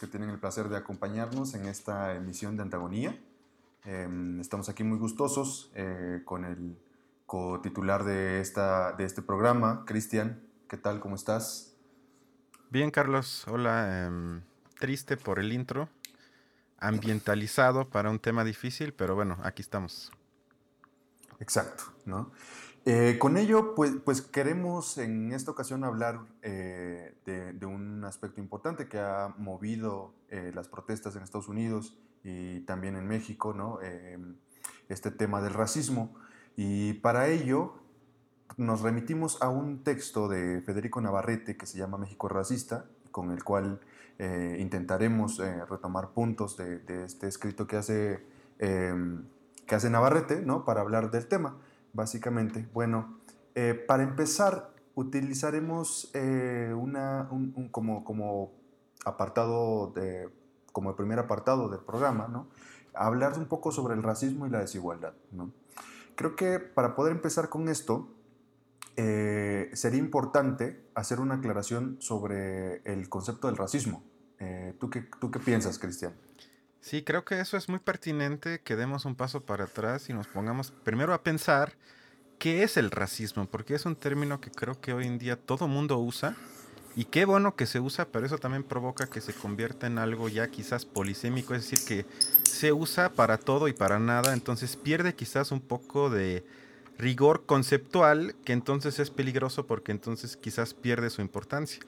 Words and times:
que 0.00 0.06
tienen 0.06 0.30
el 0.30 0.38
placer 0.38 0.68
de 0.68 0.76
acompañarnos 0.76 1.54
en 1.54 1.66
esta 1.66 2.14
emisión 2.14 2.56
de 2.56 2.62
Antagonía. 2.62 3.18
Em, 3.84 4.40
estamos 4.40 4.68
aquí 4.68 4.84
muy 4.84 4.98
gustosos 4.98 5.70
eh, 5.74 6.22
con 6.24 6.44
el 6.44 6.76
cotitular 7.26 8.04
de, 8.04 8.40
esta, 8.40 8.92
de 8.92 9.04
este 9.04 9.22
programa, 9.22 9.84
Cristian. 9.86 10.42
¿Qué 10.68 10.76
tal? 10.76 11.00
¿Cómo 11.00 11.14
estás? 11.14 11.74
Bien, 12.70 12.90
Carlos. 12.90 13.46
Hola. 13.48 14.06
Em, 14.06 14.42
triste 14.78 15.16
por 15.16 15.38
el 15.38 15.52
intro. 15.52 15.88
Ambientalizado 16.78 17.88
para 17.88 18.10
un 18.10 18.18
tema 18.18 18.44
difícil, 18.44 18.92
pero 18.92 19.14
bueno, 19.14 19.38
aquí 19.42 19.62
estamos. 19.62 20.10
Exacto, 21.38 21.84
¿no? 22.04 22.30
Eh, 22.86 23.18
con 23.18 23.36
ello, 23.36 23.74
pues, 23.74 23.92
pues, 24.04 24.22
queremos 24.22 24.96
en 24.96 25.32
esta 25.32 25.50
ocasión 25.50 25.84
hablar 25.84 26.20
eh, 26.42 27.14
de, 27.26 27.66
un 27.66 28.04
aspecto 28.04 28.40
importante 28.40 28.88
que 28.88 28.98
ha 28.98 29.34
movido 29.36 30.14
eh, 30.30 30.50
las 30.54 30.68
protestas 30.68 31.14
en 31.16 31.22
Estados 31.22 31.48
Unidos 31.48 31.98
y 32.22 32.60
también 32.60 32.96
en 32.96 33.06
México, 33.06 33.54
¿no? 33.54 33.78
este 34.88 35.10
tema 35.10 35.40
del 35.40 35.54
racismo. 35.54 36.14
Y 36.56 36.94
para 36.94 37.28
ello 37.28 37.74
nos 38.56 38.82
remitimos 38.82 39.40
a 39.40 39.48
un 39.48 39.82
texto 39.84 40.28
de 40.28 40.60
Federico 40.62 41.00
Navarrete 41.00 41.56
que 41.56 41.66
se 41.66 41.78
llama 41.78 41.98
México 41.98 42.28
Racista, 42.28 42.86
con 43.10 43.30
el 43.30 43.44
cual 43.44 43.80
intentaremos 44.58 45.38
retomar 45.68 46.10
puntos 46.10 46.56
de, 46.56 46.80
de, 46.80 47.04
este 47.04 47.26
escrito 47.26 47.66
que 47.66 47.76
hace, 47.76 48.26
que 48.58 49.74
hace 49.74 49.88
Navarrete, 49.88 50.42
¿no? 50.42 50.64
Para 50.64 50.82
hablar 50.82 51.10
del 51.10 51.26
tema 51.26 51.56
básicamente. 51.92 52.68
Bueno, 52.72 53.18
eh, 53.54 53.74
para 53.74 54.02
empezar, 54.02 54.70
utilizaremos 54.94 56.10
eh, 56.14 56.74
una, 56.76 57.28
un, 57.30 57.68
como, 57.70 58.04
como 58.04 58.52
apartado, 59.04 59.92
de, 59.94 60.28
como 60.72 60.90
el 60.90 60.96
primer 60.96 61.18
apartado 61.18 61.68
del 61.68 61.80
programa, 61.80 62.28
¿no? 62.28 62.48
Hablar 62.94 63.38
un 63.38 63.46
poco 63.46 63.72
sobre 63.72 63.94
el 63.94 64.02
racismo 64.02 64.46
y 64.46 64.50
la 64.50 64.60
desigualdad, 64.60 65.14
¿no? 65.32 65.52
Creo 66.16 66.36
que 66.36 66.58
para 66.58 66.94
poder 66.94 67.12
empezar 67.12 67.48
con 67.48 67.68
esto, 67.68 68.08
eh, 68.96 69.70
sería 69.72 69.98
importante 69.98 70.84
hacer 70.94 71.20
una 71.20 71.36
aclaración 71.36 71.96
sobre 72.00 72.82
el 72.84 73.08
concepto 73.08 73.46
del 73.46 73.56
racismo. 73.56 74.02
¿tú, 74.78 74.88
qué, 74.88 75.02
¿Tú 75.20 75.30
qué 75.30 75.38
piensas, 75.38 75.78
Cristian? 75.78 76.14
Sí, 76.80 77.02
creo 77.02 77.24
que 77.24 77.40
eso 77.40 77.58
es 77.58 77.68
muy 77.68 77.78
pertinente 77.78 78.60
que 78.60 78.74
demos 78.74 79.04
un 79.04 79.14
paso 79.14 79.42
para 79.42 79.64
atrás 79.64 80.08
y 80.08 80.14
nos 80.14 80.26
pongamos 80.26 80.70
primero 80.70 81.12
a 81.12 81.22
pensar 81.22 81.74
qué 82.38 82.62
es 82.62 82.78
el 82.78 82.90
racismo, 82.90 83.46
porque 83.46 83.74
es 83.74 83.84
un 83.84 83.96
término 83.96 84.40
que 84.40 84.50
creo 84.50 84.80
que 84.80 84.94
hoy 84.94 85.06
en 85.06 85.18
día 85.18 85.36
todo 85.36 85.68
mundo 85.68 85.98
usa 85.98 86.34
y 86.96 87.04
qué 87.04 87.24
bueno 87.24 87.54
que 87.54 87.66
se 87.66 87.80
usa, 87.80 88.06
pero 88.06 88.26
eso 88.26 88.38
también 88.38 88.64
provoca 88.64 89.06
que 89.08 89.20
se 89.20 89.32
convierta 89.32 89.86
en 89.86 89.98
algo 89.98 90.28
ya 90.28 90.48
quizás 90.48 90.84
polisémico, 90.84 91.54
es 91.54 91.70
decir, 91.70 91.86
que 91.86 92.06
se 92.42 92.72
usa 92.72 93.10
para 93.10 93.38
todo 93.38 93.68
y 93.68 93.72
para 93.72 93.98
nada, 93.98 94.32
entonces 94.32 94.76
pierde 94.76 95.14
quizás 95.14 95.52
un 95.52 95.60
poco 95.60 96.10
de 96.10 96.44
rigor 96.98 97.46
conceptual, 97.46 98.34
que 98.44 98.52
entonces 98.52 98.98
es 98.98 99.10
peligroso 99.10 99.66
porque 99.66 99.92
entonces 99.92 100.36
quizás 100.36 100.74
pierde 100.74 101.10
su 101.10 101.22
importancia. 101.22 101.80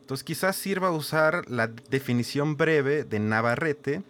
Entonces 0.00 0.24
quizás 0.24 0.56
sirva 0.56 0.90
usar 0.90 1.48
la 1.50 1.68
definición 1.68 2.56
breve 2.56 3.04
de 3.04 3.20
Navarrete, 3.20 4.02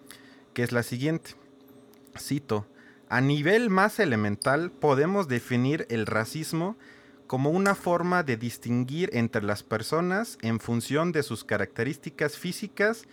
que 0.55 0.63
es 0.63 0.73
la 0.73 0.83
siguiente. 0.83 1.35
Cito, 2.19 2.67
a 3.09 3.21
nivel 3.21 3.71
más 3.71 3.99
elemental 3.99 4.71
podemos 4.71 5.29
definir 5.29 5.87
el 5.89 6.07
racismo 6.07 6.77
como 7.33 7.49
una 7.49 7.75
forma 7.75 8.23
de 8.23 8.37
distinguir 8.37 9.09
entre 9.15 9.43
las 9.43 9.63
personas 9.63 10.37
en 10.43 10.61
función 10.61 11.13
de 11.13 11.23
sus 11.23 11.45
características 11.45 12.37
físicas 12.37 13.05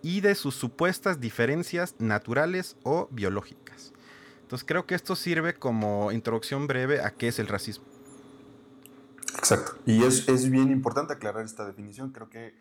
y 0.00 0.20
de 0.20 0.36
sus 0.36 0.54
supuestas 0.54 1.18
diferencias 1.18 1.96
naturales 1.98 2.76
o 2.84 3.08
biológicas. 3.10 3.92
Entonces 4.42 4.64
creo 4.64 4.86
que 4.86 4.94
esto 4.94 5.16
sirve 5.16 5.54
como 5.54 6.12
introducción 6.12 6.68
breve 6.68 7.00
a 7.00 7.10
qué 7.10 7.26
es 7.26 7.40
el 7.40 7.48
racismo. 7.48 7.84
Exacto. 9.36 9.72
Y 9.86 10.04
es, 10.04 10.28
es 10.28 10.48
bien 10.48 10.70
importante 10.70 11.12
aclarar 11.12 11.44
esta 11.44 11.66
definición. 11.66 12.12
Creo 12.12 12.30
que 12.30 12.54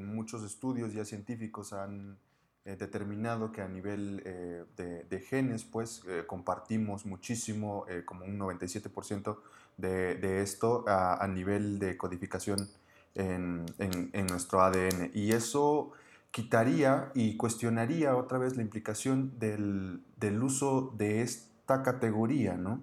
muchos 0.00 0.42
estudios 0.42 0.94
ya 0.94 1.04
científicos 1.04 1.74
han 1.74 2.16
eh, 2.64 2.76
determinado 2.76 3.52
que 3.52 3.60
a 3.60 3.68
nivel 3.68 4.22
eh, 4.24 4.64
de, 4.76 5.20
genes, 5.20 5.64
pues 5.64 6.02
eh, 6.08 6.24
compartimos 6.26 7.04
muchísimo, 7.04 7.84
como 8.06 8.24
un 8.24 8.38
97% 8.38 9.36
de, 9.76 10.14
de, 10.14 10.42
esto 10.42 10.84
a, 10.86 11.26
nivel 11.26 11.78
de 11.78 11.96
codificación 11.96 12.68
en, 13.14 13.66
en, 13.78 14.26
nuestro 14.26 14.62
ADN. 14.62 15.10
Y 15.14 15.32
eso 15.32 15.92
quitaría 16.30 17.10
y 17.14 17.36
cuestionaría 17.36 18.16
otra 18.16 18.38
vez 18.38 18.56
la 18.56 18.62
implicación 18.62 19.38
del, 19.38 20.02
del 20.16 20.42
uso 20.42 20.92
de 20.96 21.22
esta 21.22 21.82
categoría, 21.82 22.56
¿no? 22.56 22.80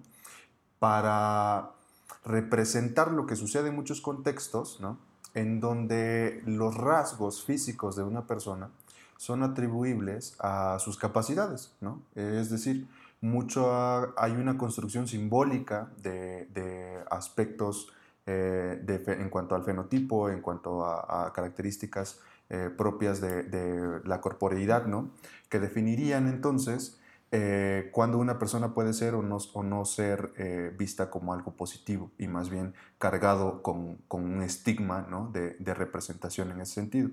Para 0.78 1.70
representar 2.24 3.10
lo 3.10 3.26
que 3.26 3.36
sucede 3.36 3.68
en 3.68 3.76
muchos 3.76 4.00
contextos, 4.00 4.80
¿no? 4.80 4.98
En 5.34 5.60
donde 5.60 6.42
los 6.46 6.74
rasgos 6.76 7.44
físicos 7.44 7.96
de 7.96 8.02
una 8.02 8.26
persona 8.26 8.70
son 9.16 9.42
atribuibles 9.42 10.36
a 10.38 10.78
sus 10.80 10.96
capacidades, 10.98 11.72
¿no? 11.80 12.02
Es 12.14 12.50
decir, 12.50 12.86
mucho 13.24 14.12
hay 14.18 14.32
una 14.32 14.58
construcción 14.58 15.08
simbólica 15.08 15.90
de, 15.96 17.02
aspectos 17.10 17.90
eh, 18.26 18.84
en 19.06 19.30
cuanto 19.30 19.54
al 19.54 19.64
fenotipo, 19.64 20.28
en 20.28 20.40
cuanto 20.42 20.84
a, 20.84 21.32
características 21.32 22.20
eh, 22.50 22.70
propias 22.76 23.20
de, 23.22 24.00
la 24.04 24.20
corporeidad, 24.20 24.86
¿no? 24.86 25.10
Que 25.48 25.58
definirían 25.58 26.28
entonces 26.28 27.00
eh, 27.32 27.88
cuando 27.92 28.18
una 28.18 28.38
persona 28.38 28.74
puede 28.74 28.92
ser 28.92 29.14
o 29.14 29.22
no, 29.22 29.38
o 29.54 29.62
no 29.62 29.84
ser 29.86 30.74
vista 30.76 31.08
como 31.08 31.32
algo 31.32 31.52
positivo 31.52 32.10
y 32.18 32.28
más 32.28 32.50
bien 32.50 32.74
cargado 32.98 33.62
con, 33.62 33.98
un 34.10 34.42
estigma 34.42 35.06
¿no? 35.08 35.30
de, 35.32 35.56
de 35.58 35.74
representación 35.74 36.50
en 36.50 36.60
ese 36.60 36.74
sentido. 36.74 37.08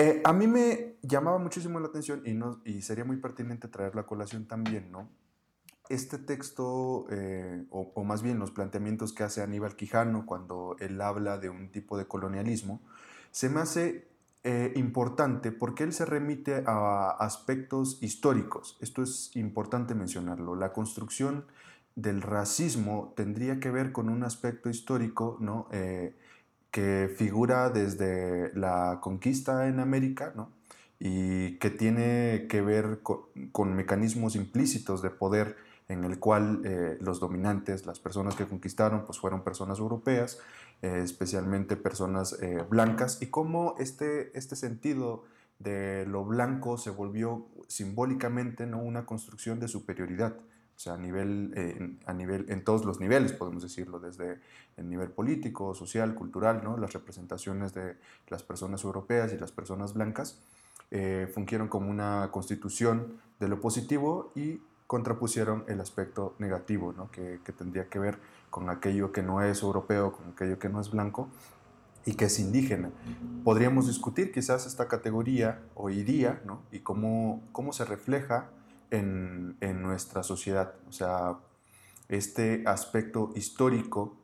Eh, 0.00 0.22
a 0.24 0.32
mí 0.32 0.46
me 0.46 0.96
llamaba 1.02 1.36
muchísimo 1.36 1.78
la 1.78 1.88
atención 1.88 2.22
y, 2.64 2.80
sería 2.80 3.04
muy 3.04 3.18
pertinente 3.18 3.68
traer 3.68 3.94
la 3.94 4.04
colación 4.04 4.46
también, 4.46 4.90
¿no? 4.90 5.10
Este 5.90 6.16
texto, 6.16 7.04
eh, 7.10 7.66
o, 7.68 8.02
más 8.02 8.22
bien 8.22 8.38
los 8.38 8.50
planteamientos 8.50 9.12
que 9.12 9.24
hace 9.24 9.42
Aníbal 9.42 9.76
Quijano 9.76 10.24
cuando 10.24 10.74
él 10.80 10.98
habla 11.02 11.36
de 11.36 11.50
un 11.50 11.70
tipo 11.70 11.98
de 11.98 12.06
colonialismo, 12.06 12.80
se 13.30 13.50
me 13.50 13.60
hace 13.60 14.08
eh, 14.42 14.72
importante 14.74 15.52
porque 15.52 15.84
él 15.84 15.92
se 15.92 16.06
remite 16.06 16.64
a 16.66 17.10
aspectos 17.10 18.02
históricos. 18.02 18.78
Esto 18.80 19.02
es 19.02 19.36
importante 19.36 19.94
mencionarlo. 19.94 20.56
La 20.56 20.72
construcción 20.72 21.44
del 21.94 22.22
racismo 22.22 23.12
tendría 23.18 23.60
que 23.60 23.70
ver 23.70 23.92
con 23.92 24.08
un 24.08 24.24
aspecto 24.24 24.70
histórico, 24.70 25.36
¿no? 25.40 25.68
Que 26.70 27.12
figura 27.16 27.70
desde 27.70 28.52
la 28.54 28.98
conquista 29.00 29.68
en 29.68 29.80
América, 29.80 30.32
¿no? 30.36 30.50
y 31.00 31.56
que 31.56 31.70
tiene 31.70 32.46
que 32.48 32.60
ver 32.60 33.00
con, 33.02 33.74
mecanismos 33.74 34.36
implícitos 34.36 35.00
de 35.00 35.08
poder 35.08 35.56
en 35.88 36.04
el 36.04 36.18
cual 36.18 36.60
eh, 36.64 36.98
los 37.00 37.18
dominantes, 37.18 37.86
las 37.86 37.98
personas 37.98 38.36
que 38.36 38.46
conquistaron, 38.46 39.06
pues 39.06 39.18
fueron 39.18 39.42
personas 39.42 39.78
europeas, 39.78 40.38
eh, 40.82 41.00
especialmente 41.02 41.76
personas 41.76 42.36
eh, 42.42 42.64
blancas, 42.68 43.20
y 43.22 43.26
cómo 43.26 43.74
este, 43.78 44.36
este 44.38 44.56
sentido 44.56 45.24
de 45.58 46.04
lo 46.06 46.24
blanco 46.24 46.76
se 46.76 46.90
volvió 46.90 47.46
simbólicamente 47.66 48.66
¿no? 48.66 48.78
una 48.82 49.06
construcción 49.06 49.58
de 49.58 49.68
superioridad. 49.68 50.36
O 50.80 50.82
sea, 50.82 50.94
a 50.94 50.96
nivel, 50.96 51.52
eh, 51.56 51.98
a 52.06 52.14
nivel, 52.14 52.46
en 52.48 52.64
todos 52.64 52.86
los 52.86 53.00
niveles, 53.00 53.34
podemos 53.34 53.62
decirlo, 53.62 54.00
desde 54.00 54.40
el 54.78 54.88
nivel 54.88 55.10
político, 55.10 55.74
social, 55.74 56.14
cultural, 56.14 56.62
¿no? 56.64 56.78
las 56.78 56.94
representaciones 56.94 57.74
de 57.74 57.98
las 58.28 58.42
personas 58.42 58.82
europeas 58.82 59.30
y 59.34 59.36
las 59.36 59.52
personas 59.52 59.92
blancas 59.92 60.38
eh, 60.90 61.30
fungieron 61.34 61.68
como 61.68 61.90
una 61.90 62.30
constitución 62.32 63.20
de 63.40 63.48
lo 63.48 63.60
positivo 63.60 64.32
y 64.34 64.62
contrapusieron 64.86 65.64
el 65.68 65.82
aspecto 65.82 66.34
negativo, 66.38 66.94
¿no? 66.96 67.10
que, 67.10 67.40
que 67.44 67.52
tendría 67.52 67.90
que 67.90 67.98
ver 67.98 68.16
con 68.48 68.70
aquello 68.70 69.12
que 69.12 69.22
no 69.22 69.42
es 69.42 69.60
europeo, 69.60 70.12
con 70.12 70.32
aquello 70.32 70.58
que 70.58 70.70
no 70.70 70.80
es 70.80 70.90
blanco 70.90 71.28
y 72.06 72.14
que 72.14 72.24
es 72.24 72.38
indígena. 72.38 72.90
Podríamos 73.44 73.86
discutir 73.86 74.32
quizás 74.32 74.64
esta 74.64 74.88
categoría 74.88 75.60
hoy 75.74 76.04
día 76.04 76.40
¿no? 76.46 76.62
y 76.72 76.78
cómo, 76.78 77.42
cómo 77.52 77.74
se 77.74 77.84
refleja 77.84 78.48
en, 78.90 79.82
nuestra 79.82 80.22
sociedad. 80.22 80.74
O 80.88 80.92
sea, 80.92 81.38
este 82.08 82.64
aspecto 82.66 83.32
histórico 83.34 84.16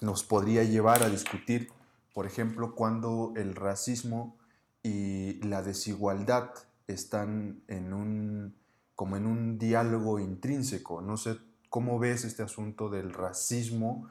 nos 0.00 0.24
podría 0.24 0.64
llevar 0.64 1.02
a 1.02 1.08
discutir, 1.08 1.70
por 2.12 2.26
ejemplo, 2.26 2.74
cuando 2.74 3.32
el 3.36 3.54
racismo 3.54 4.36
y 4.82 5.34
la 5.44 5.62
desigualdad 5.62 6.50
están 6.88 7.62
en 7.68 7.92
un, 7.92 8.54
como 8.94 9.16
en 9.16 9.26
un 9.26 9.58
diálogo 9.58 10.18
intrínseco. 10.18 11.00
No 11.00 11.16
sé 11.16 11.38
cómo 11.68 11.98
ves 11.98 12.24
este 12.24 12.42
asunto 12.42 12.90
del 12.90 13.12
racismo 13.12 14.08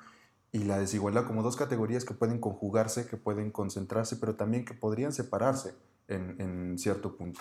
y 0.52 0.60
la 0.60 0.80
desigualdad 0.80 1.26
como 1.26 1.44
dos 1.44 1.56
categorías 1.56 2.06
que 2.06 2.14
pueden 2.14 2.40
conjugarse, 2.40 3.08
que 3.08 3.18
pueden 3.18 3.52
concentrarse, 3.52 4.16
pero 4.16 4.36
también 4.36 4.66
que 4.66 4.74
podrían 4.74 5.14
separarse 5.14 5.76
en 6.08 6.78
cierto 6.78 7.16
punto. 7.16 7.40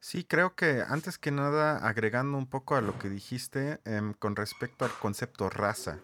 Sí, 0.00 0.24
creo 0.24 0.54
que 0.54 0.84
antes 0.86 1.18
que 1.18 1.30
nada, 1.30 1.78
agregando 1.78 2.38
un 2.38 2.46
poco 2.46 2.76
a 2.76 2.80
lo 2.80 2.98
que 2.98 3.08
dijiste 3.08 3.80
em, 3.84 4.12
con 4.14 4.36
respecto 4.36 4.84
al 4.84 4.92
concepto 4.92 5.50
raza, 5.50 5.98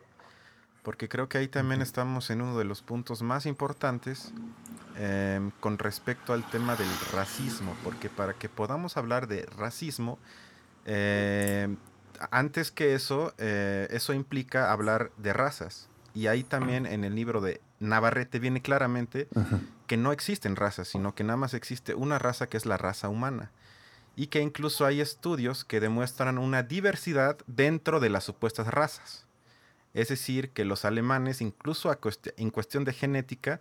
porque 0.83 1.09
creo 1.09 1.29
que 1.29 1.39
ahí 1.39 1.49
también 1.49 1.83
estamos 1.83 2.31
en 2.31 2.43
uno 2.43 2.59
de 2.59 2.65
los 2.65 2.83
puntos 2.83 3.23
más 3.23 3.47
importantes 3.47 4.33
em, 4.97 5.51
con 5.61 5.79
respecto 5.79 6.33
al 6.33 6.49
tema 6.51 6.75
del 6.75 6.89
racismo, 7.13 7.77
porque 7.85 8.09
para 8.09 8.35
que 8.35 8.49
podamos 8.49 8.97
hablar 8.97 9.29
de 9.29 9.47
racismo, 9.57 10.19
em, 10.85 11.77
antes 12.31 12.71
que 12.71 12.95
eso, 12.95 13.35
eh, 13.39 13.89
eso 13.91 14.13
implica 14.15 14.73
hablar 14.73 15.13
de 15.17 15.33
razas. 15.33 15.89
Y 16.15 16.27
ahí 16.27 16.45
también 16.45 16.87
en 16.87 17.05
el 17.05 17.15
libro 17.15 17.41
de 17.41 17.61
Navarrete 17.81 18.39
viene 18.39 18.61
claramente 18.61 19.29
que 19.87 19.97
no 19.97 20.13
existen 20.13 20.57
razas, 20.57 20.89
sino 20.89 21.15
que 21.15 21.25
nada 21.25 21.39
más 21.39 21.55
existe 21.55 21.95
una 21.95 22.19
raza 22.19 22.49
que 22.49 22.59
es 22.59 22.67
la 22.67 22.77
raza 22.77 23.09
humana 23.09 23.51
y 24.17 24.27
que 24.27 24.41
incluso 24.41 24.85
hay 24.85 25.01
estudios 25.01 25.65
que 25.65 25.81
demuestran 25.81 26.39
una 26.39 26.63
diversidad 26.63 27.39
dentro 27.47 28.01
de 28.01 28.11
las 28.11 28.25
supuestas 28.25 28.69
razas. 28.69 29.27
Es 29.95 30.09
decir, 30.09 30.51
que 30.51 30.65
los 30.65 30.85
alemanes, 30.85 31.41
incluso 31.41 31.95
en 32.37 32.51
cuestión 32.51 32.85
de 32.85 32.93
genética, 32.93 33.61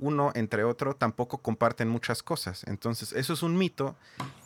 uno 0.00 0.32
entre 0.34 0.64
otro 0.64 0.94
tampoco 0.94 1.38
comparten 1.38 1.88
muchas 1.88 2.22
cosas. 2.22 2.64
Entonces, 2.66 3.12
eso 3.12 3.34
es 3.34 3.42
un 3.42 3.56
mito 3.56 3.96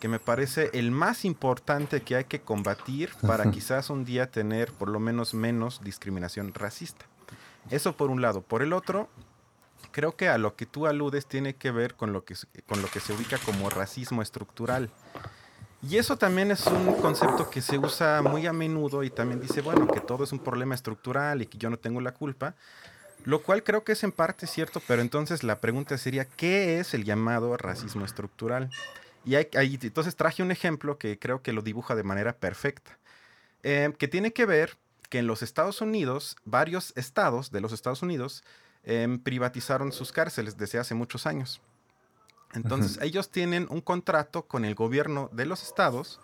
que 0.00 0.08
me 0.08 0.18
parece 0.18 0.70
el 0.74 0.90
más 0.90 1.24
importante 1.24 2.02
que 2.02 2.16
hay 2.16 2.24
que 2.24 2.40
combatir 2.40 3.10
para 3.26 3.50
quizás 3.50 3.90
un 3.90 4.04
día 4.04 4.30
tener 4.30 4.72
por 4.72 4.88
lo 4.88 5.00
menos 5.00 5.32
menos 5.32 5.80
discriminación 5.82 6.52
racista. 6.52 7.06
Eso 7.70 7.96
por 7.96 8.10
un 8.10 8.20
lado. 8.20 8.42
Por 8.42 8.62
el 8.62 8.72
otro, 8.72 9.08
creo 9.92 10.16
que 10.16 10.28
a 10.28 10.38
lo 10.38 10.56
que 10.56 10.66
tú 10.66 10.86
aludes 10.86 11.26
tiene 11.26 11.54
que 11.54 11.70
ver 11.70 11.94
con 11.94 12.12
lo 12.12 12.24
que, 12.24 12.34
con 12.66 12.82
lo 12.82 12.88
que 12.88 13.00
se 13.00 13.12
ubica 13.12 13.38
como 13.38 13.70
racismo 13.70 14.22
estructural. 14.22 14.90
Y 15.86 15.98
eso 15.98 16.16
también 16.16 16.50
es 16.50 16.66
un 16.66 16.94
concepto 16.94 17.50
que 17.50 17.60
se 17.60 17.76
usa 17.76 18.22
muy 18.22 18.46
a 18.46 18.54
menudo 18.54 19.02
y 19.02 19.10
también 19.10 19.40
dice, 19.40 19.60
bueno, 19.60 19.86
que 19.86 20.00
todo 20.00 20.24
es 20.24 20.32
un 20.32 20.38
problema 20.38 20.74
estructural 20.74 21.42
y 21.42 21.46
que 21.46 21.58
yo 21.58 21.68
no 21.68 21.76
tengo 21.76 22.00
la 22.00 22.14
culpa, 22.14 22.54
lo 23.24 23.42
cual 23.42 23.62
creo 23.62 23.84
que 23.84 23.92
es 23.92 24.02
en 24.02 24.10
parte 24.10 24.46
cierto, 24.46 24.80
pero 24.86 25.02
entonces 25.02 25.42
la 25.42 25.60
pregunta 25.60 25.98
sería, 25.98 26.24
¿qué 26.24 26.80
es 26.80 26.94
el 26.94 27.04
llamado 27.04 27.56
racismo 27.58 28.04
estructural? 28.06 28.70
Y 29.26 29.34
hay, 29.34 29.48
entonces 29.82 30.16
traje 30.16 30.42
un 30.42 30.50
ejemplo 30.50 30.96
que 30.96 31.18
creo 31.18 31.42
que 31.42 31.52
lo 31.52 31.60
dibuja 31.60 31.94
de 31.94 32.02
manera 32.02 32.34
perfecta, 32.34 32.98
eh, 33.62 33.92
que 33.98 34.08
tiene 34.08 34.32
que 34.32 34.46
ver 34.46 34.78
que 35.10 35.18
en 35.18 35.26
los 35.26 35.42
Estados 35.42 35.82
Unidos, 35.82 36.36
varios 36.46 36.94
estados 36.96 37.50
de 37.50 37.60
los 37.60 37.72
Estados 37.72 38.00
Unidos 38.02 38.42
eh, 38.84 39.18
privatizaron 39.22 39.92
sus 39.92 40.12
cárceles 40.12 40.56
desde 40.56 40.78
hace 40.78 40.94
muchos 40.94 41.26
años. 41.26 41.60
Entonces, 42.54 42.98
ellos 43.02 43.30
tienen 43.30 43.66
un 43.68 43.80
contrato 43.80 44.46
con 44.46 44.64
el 44.64 44.74
gobierno 44.74 45.28
de 45.32 45.44
los 45.46 45.62
estados 45.62 46.20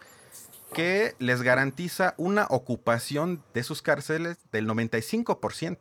que 0.72 1.16
les 1.18 1.42
garantiza 1.42 2.14
una 2.16 2.46
ocupación 2.48 3.42
de 3.52 3.64
sus 3.64 3.82
cárceles 3.82 4.38
del 4.52 4.68
95%. 4.68 5.78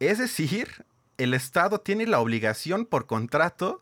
Es 0.00 0.18
decir, 0.18 0.84
el 1.18 1.34
Estado 1.34 1.80
tiene 1.80 2.06
la 2.06 2.20
obligación 2.20 2.84
por 2.84 3.06
contrato 3.06 3.80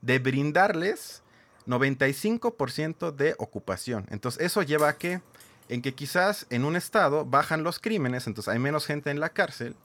de 0.00 0.18
brindarles 0.18 1.22
95% 1.66 3.14
de 3.14 3.34
ocupación. 3.38 4.06
Entonces, 4.10 4.42
eso 4.42 4.62
lleva 4.62 4.88
a 4.88 4.96
que, 4.96 5.20
en 5.68 5.82
que 5.82 5.94
quizás 5.94 6.46
en 6.50 6.64
un 6.64 6.76
estado 6.76 7.24
bajan 7.24 7.62
los 7.62 7.78
crímenes, 7.78 8.26
entonces 8.26 8.52
hay 8.52 8.58
menos 8.58 8.86
gente 8.86 9.10
en 9.10 9.20
la 9.20 9.28
cárcel, 9.28 9.76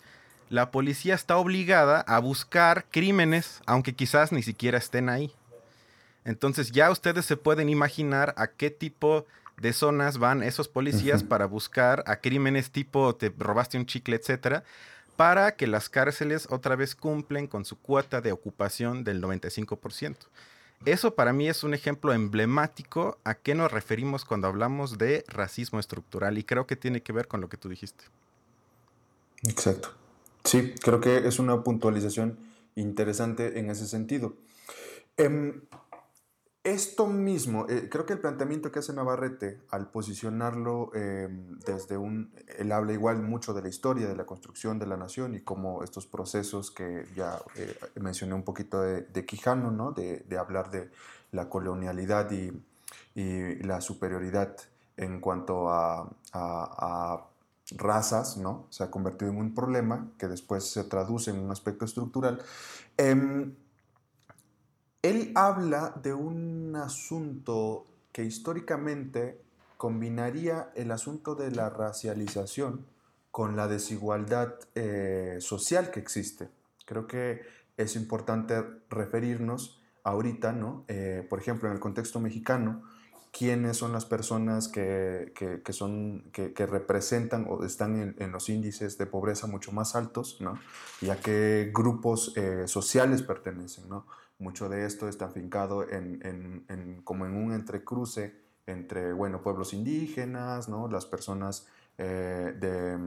la 0.50 0.72
policía 0.72 1.16
está 1.16 1.38
obligada 1.38 2.02
a 2.02 2.20
buscar 2.20 2.86
crímenes, 2.92 3.62
aunque 3.66 3.94
quizás 3.94 4.32
ni 4.32 4.44
siquiera 4.44 4.78
estén 4.78 5.10
ahí. 5.10 5.34
Entonces 6.24 6.72
ya 6.72 6.92
ustedes 6.92 7.26
se 7.26 7.38
pueden 7.38 7.70
imaginar 7.70 8.34
a 8.38 8.48
qué 8.48 8.70
tipo 8.70 9.26
de 9.58 9.74
zonas 9.74 10.18
van 10.18 10.44
esos 10.44 10.68
policías 10.68 11.24
para 11.24 11.46
buscar 11.46 12.04
a 12.08 12.18
crímenes 12.18 12.72
tipo 12.72 13.16
te 13.16 13.34
robaste 13.38 13.78
un 13.78 13.86
chicle, 13.86 14.18
etcétera, 14.18 14.64
para 15.16 15.56
que 15.56 15.68
las 15.68 15.88
cárceles 15.88 16.48
otra 16.50 16.76
vez 16.76 16.96
cumplen 16.96 17.48
con 17.48 17.64
su 17.64 17.78
cuota 17.80 18.22
de 18.22 18.32
ocupación 18.32 19.04
del 19.04 19.22
95%. 19.22 20.16
Eso 20.86 21.16
para 21.16 21.32
mí 21.32 21.48
es 21.48 21.64
un 21.64 21.74
ejemplo 21.74 22.14
emblemático 22.14 23.18
a 23.24 23.36
qué 23.36 23.56
nos 23.56 23.72
referimos 23.72 24.26
cuando 24.26 24.48
hablamos 24.48 24.98
de 24.98 25.24
racismo 25.28 25.80
estructural 25.80 26.38
y 26.38 26.44
creo 26.44 26.68
que 26.68 26.76
tiene 26.76 27.02
que 27.02 27.14
ver 27.14 27.28
con 27.28 27.40
lo 27.40 27.48
que 27.50 27.58
tú 27.58 27.70
dijiste. 27.70 28.04
Exacto. 29.44 30.05
Sí, 30.46 30.76
creo 30.80 31.02
que 31.02 31.28
es 31.28 31.40
una 31.40 31.64
puntualización 31.64 32.38
interesante 32.76 33.60
en 33.60 33.72
ese 33.72 33.88
sentido. 33.88 34.36
Em, 35.18 35.64
esto 36.64 37.08
mismo, 37.08 37.66
eh, 37.68 37.90
creo 37.90 38.06
que 38.06 38.14
el 38.14 38.20
planteamiento 38.20 38.72
que 38.72 38.80
hace 38.80 38.94
Navarrete 38.94 39.62
al 39.72 39.90
posicionarlo 39.90 40.92
em, 40.94 41.58
desde 41.60 41.98
un, 41.98 42.32
él 42.60 42.72
habla 42.72 42.94
igual 42.94 43.24
mucho 43.24 43.56
de 43.56 43.64
la 43.64 43.70
historia, 43.70 44.08
de 44.08 44.16
la 44.16 44.26
construcción 44.26 44.78
de 44.78 44.86
la 44.86 44.98
nación 44.98 45.34
y 45.34 45.42
como 45.42 45.84
estos 45.84 46.06
procesos 46.06 46.70
que 46.70 47.06
ya 47.16 47.40
eh, 47.56 47.76
mencioné 47.96 48.36
un 48.36 48.44
poquito 48.44 48.82
de, 48.82 49.26
Quijano, 49.26 49.72
¿no? 49.72 49.94
de, 49.94 50.24
hablar 50.38 50.70
de 50.70 50.92
la 51.32 51.50
colonialidad 51.50 52.30
y, 52.32 52.52
la 53.16 53.80
superioridad 53.80 54.58
en 54.98 55.22
cuanto 55.22 55.70
a 55.70 56.10
razas, 57.72 58.38
¿no? 58.38 58.68
Se 58.70 58.84
ha 58.84 58.92
convertido 58.92 59.32
en 59.32 59.38
un 59.38 59.54
problema 59.54 60.12
que 60.18 60.28
después 60.28 60.70
se 60.70 60.84
traduce 60.84 61.32
en 61.32 61.40
un 61.40 61.52
aspecto 61.52 61.86
estructural. 61.86 62.42
Em, 62.98 63.56
él 65.02 65.32
habla 65.36 65.94
de 66.02 66.14
un 66.14 66.76
asunto 66.76 67.86
que 68.12 68.24
históricamente 68.24 69.42
combinaría 69.78 70.72
el 70.76 70.92
asunto 70.92 71.36
de 71.36 71.52
la 71.52 71.70
racialización 71.70 72.86
con 73.32 73.56
la 73.56 73.68
desigualdad 73.68 74.56
eh, 74.76 75.38
social 75.42 75.92
que 75.92 76.00
existe. 76.00 76.50
Creo 76.86 77.06
que 77.08 77.42
es 77.78 77.96
importante 77.96 78.64
referirnos 78.90 79.82
ahorita, 80.04 80.54
¿no? 80.54 80.86
Eh, 80.88 81.26
por 81.30 81.40
ejemplo, 81.40 81.68
en 81.68 81.76
el 81.76 81.82
contexto 81.82 82.20
mexicano, 82.20 82.84
quiénes 83.38 83.76
son 83.76 83.92
las 83.92 84.06
personas 84.06 84.70
que, 84.70 85.34
que, 85.36 85.74
son, 85.74 86.24
que, 86.32 86.54
que, 86.54 86.66
representan 86.66 87.46
o 87.50 87.66
están 87.66 88.00
en, 88.00 88.16
en, 88.18 88.32
los 88.32 88.48
índices 88.48 88.98
de 88.98 89.06
pobreza 89.08 89.46
mucho 89.46 89.74
más 89.74 89.94
altos, 89.98 90.40
¿no? 90.40 90.58
y 91.02 91.10
a 91.10 91.20
qué 91.20 91.70
grupos 91.74 92.32
eh, 92.38 92.66
sociales 92.68 93.24
pertenecen. 93.24 93.90
¿no? 93.90 94.06
Mucho 94.40 94.70
de 94.70 94.86
esto 94.86 95.10
está 95.10 95.26
afincado 95.26 95.84
en, 95.84 96.22
en, 96.26 96.66
en, 96.70 97.02
como 97.02 97.26
en 97.26 97.36
un 97.36 97.52
entrecruce 97.52 98.40
entre 98.68 99.12
bueno, 99.12 99.42
pueblos 99.42 99.74
indígenas, 99.74 100.70
¿no? 100.70 100.88
las 100.88 101.06
personas 101.06 101.68
eh, 101.98 102.56
de, 102.58 102.98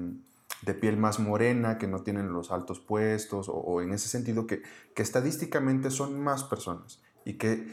de, 0.60 0.74
piel 0.74 0.98
más 0.98 1.20
morena 1.20 1.78
que 1.78 1.86
no 1.86 2.02
tienen 2.02 2.34
los 2.34 2.50
altos 2.50 2.80
puestos, 2.80 3.48
o, 3.48 3.54
o 3.54 3.80
en 3.80 3.94
ese 3.94 4.08
sentido 4.08 4.46
que, 4.46 4.60
que 4.94 5.02
estadísticamente 5.02 5.90
son 5.90 6.20
más 6.20 6.44
personas 6.44 7.00
y 7.24 7.34
que 7.38 7.66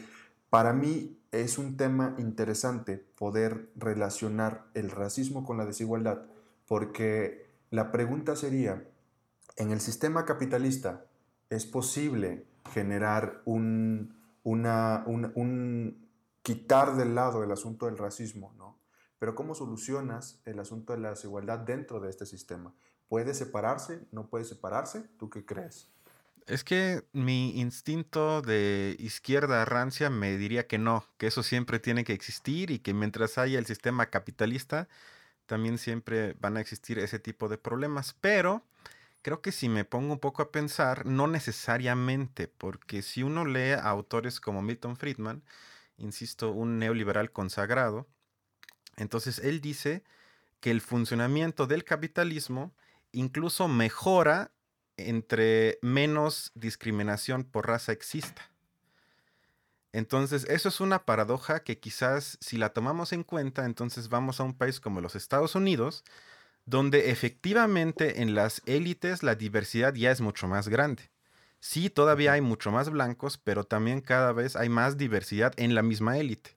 para 0.48 0.72
mí 0.72 1.18
es 1.42 1.58
un 1.58 1.76
tema 1.76 2.14
interesante 2.18 2.96
poder 2.96 3.70
relacionar 3.76 4.66
el 4.74 4.90
racismo 4.90 5.44
con 5.44 5.56
la 5.56 5.66
desigualdad, 5.66 6.22
porque 6.66 7.46
la 7.70 7.92
pregunta 7.92 8.36
sería, 8.36 8.88
¿en 9.56 9.70
el 9.70 9.80
sistema 9.80 10.24
capitalista 10.24 11.04
es 11.50 11.66
posible 11.66 12.46
generar 12.72 13.42
un, 13.44 14.16
un, 14.44 16.08
quitar 16.42 16.96
del 16.96 17.14
lado 17.14 17.42
el 17.42 17.50
asunto 17.50 17.86
del 17.86 17.98
racismo, 17.98 18.52
¿no? 18.56 18.78
Pero 19.18 19.34
¿cómo 19.34 19.54
solucionas 19.54 20.40
el 20.44 20.58
asunto 20.58 20.92
de 20.92 21.00
la 21.00 21.10
desigualdad 21.10 21.60
dentro 21.60 22.00
de 22.00 22.10
este 22.10 22.26
sistema? 22.26 22.74
¿Puede 23.08 23.34
separarse? 23.34 24.06
¿No 24.12 24.28
puede 24.28 24.44
separarse? 24.44 25.08
¿Tú 25.18 25.30
qué 25.30 25.44
crees? 25.44 25.95
Es 26.46 26.62
que 26.62 27.04
mi 27.12 27.58
instinto 27.58 28.40
de 28.40 28.94
izquierda 29.00 29.64
rancia 29.64 30.10
me 30.10 30.36
diría 30.36 30.68
que 30.68 30.78
no, 30.78 31.04
que 31.18 31.26
eso 31.26 31.42
siempre 31.42 31.80
tiene 31.80 32.04
que 32.04 32.12
existir 32.12 32.70
y 32.70 32.78
que 32.78 32.94
mientras 32.94 33.36
haya 33.36 33.58
el 33.58 33.66
sistema 33.66 34.10
capitalista, 34.10 34.88
también 35.46 35.78
siempre 35.78 36.34
van 36.40 36.56
a 36.56 36.60
existir 36.60 37.00
ese 37.00 37.18
tipo 37.18 37.48
de 37.48 37.58
problemas. 37.58 38.14
Pero 38.20 38.64
creo 39.22 39.42
que 39.42 39.50
si 39.50 39.68
me 39.68 39.84
pongo 39.84 40.12
un 40.12 40.20
poco 40.20 40.42
a 40.42 40.52
pensar, 40.52 41.04
no 41.04 41.26
necesariamente, 41.26 42.46
porque 42.46 43.02
si 43.02 43.24
uno 43.24 43.44
lee 43.44 43.72
a 43.72 43.88
autores 43.88 44.40
como 44.40 44.62
Milton 44.62 44.96
Friedman, 44.96 45.42
insisto, 45.98 46.52
un 46.52 46.78
neoliberal 46.78 47.32
consagrado, 47.32 48.06
entonces 48.96 49.40
él 49.40 49.60
dice 49.60 50.04
que 50.60 50.70
el 50.70 50.80
funcionamiento 50.80 51.66
del 51.66 51.84
capitalismo 51.84 52.72
incluso 53.12 53.66
mejora 53.68 54.52
entre 54.96 55.78
menos 55.82 56.52
discriminación 56.54 57.44
por 57.44 57.66
raza 57.66 57.92
exista. 57.92 58.50
Entonces, 59.92 60.44
eso 60.50 60.68
es 60.68 60.80
una 60.80 61.06
paradoja 61.06 61.60
que 61.60 61.78
quizás 61.78 62.36
si 62.40 62.58
la 62.58 62.70
tomamos 62.70 63.12
en 63.12 63.22
cuenta, 63.22 63.64
entonces 63.64 64.08
vamos 64.08 64.40
a 64.40 64.44
un 64.44 64.52
país 64.54 64.78
como 64.78 65.00
los 65.00 65.16
Estados 65.16 65.54
Unidos, 65.54 66.04
donde 66.66 67.10
efectivamente 67.10 68.20
en 68.20 68.34
las 68.34 68.60
élites 68.66 69.22
la 69.22 69.34
diversidad 69.36 69.94
ya 69.94 70.10
es 70.10 70.20
mucho 70.20 70.48
más 70.48 70.68
grande. 70.68 71.10
Sí, 71.60 71.88
todavía 71.90 72.32
hay 72.32 72.42
mucho 72.42 72.70
más 72.70 72.90
blancos, 72.90 73.38
pero 73.38 73.64
también 73.64 74.00
cada 74.00 74.32
vez 74.32 74.56
hay 74.56 74.68
más 74.68 74.98
diversidad 74.98 75.54
en 75.56 75.74
la 75.74 75.82
misma 75.82 76.18
élite. 76.18 76.56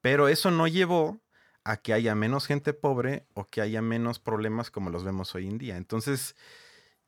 Pero 0.00 0.28
eso 0.28 0.50
no 0.50 0.66
llevó 0.66 1.20
a 1.64 1.76
que 1.76 1.92
haya 1.92 2.14
menos 2.14 2.46
gente 2.46 2.72
pobre 2.72 3.26
o 3.34 3.48
que 3.48 3.60
haya 3.60 3.82
menos 3.82 4.18
problemas 4.18 4.70
como 4.70 4.90
los 4.90 5.04
vemos 5.04 5.34
hoy 5.34 5.46
en 5.46 5.58
día. 5.58 5.76
Entonces, 5.76 6.34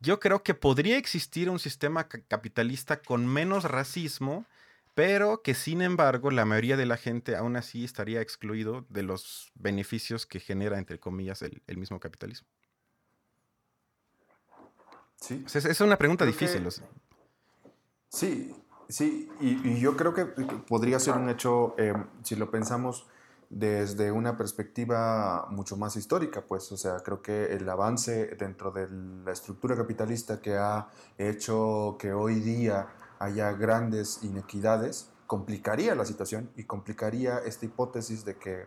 yo 0.03 0.19
creo 0.19 0.43
que 0.43 0.55
podría 0.55 0.99
existir 0.99 1.49
un 1.49 1.61
sistema 1.61 2.09
capitalista 2.09 3.01
con 3.01 3.25
menos 3.27 3.65
racismo, 3.65 4.45
pero 4.95 5.43
que 5.43 5.55
sin 5.55 5.81
embargo 5.81 6.31
la 6.33 6.45
mayoría 6.45 6.77
de 6.77 6.87
la 6.87 6.97
gente 6.97 7.37
aún 7.37 7.57
así 7.57 7.85
estaría 7.85 8.21
excluido 8.21 8.85
de 8.89 9.05
los 9.05 9.53
beneficios 9.55 10.27
que 10.27 10.41
genera, 10.41 10.77
entre 10.79 10.99
comillas, 10.99 11.43
el, 11.43 11.79
mismo 11.79 12.01
capitalismo. 12.01 12.49
Sí. 15.17 15.45
es, 15.55 15.81
una 15.81 15.97
pregunta 15.97 16.27
difícil. 16.27 16.67
Sí, 18.09 18.55
sí, 18.89 19.31
y, 19.41 19.79
yo 19.79 19.97
creo 19.97 20.13
que 20.13 20.25
podría 20.25 20.99
ser 20.99 21.15
un 21.15 21.31
hecho, 21.31 21.77
em, 21.79 22.07
si 22.25 22.35
lo 22.35 22.51
pensamos, 22.51 23.07
desde 23.53 24.11
una 24.11 24.35
perspectiva 24.39 25.47
mucho 25.51 25.77
más 25.77 25.97
histórica, 25.97 26.41
pues, 26.41 26.73
o 26.73 26.77
sea, 26.79 27.01
creo 27.01 27.21
que 27.21 27.53
el 27.53 27.69
avance 27.69 28.35
dentro 28.39 28.71
de 28.71 28.89
la 29.25 29.31
estructura 29.31 29.77
capitalista 29.77 30.41
que 30.41 30.57
ha 30.57 30.89
hecho 31.19 31.97
que 31.99 32.15
hoy 32.15 32.41
día 32.41 32.89
haya 33.19 33.53
grandes 33.53 34.21
inequidades, 34.23 35.11
complicaría 35.27 35.95
la 35.95 36.07
situación 36.07 36.51
y 36.57 36.65
complicaría 36.65 37.41
esta 37.41 37.67
hipótesis 37.67 38.25
de 38.25 38.37
que 38.37 38.67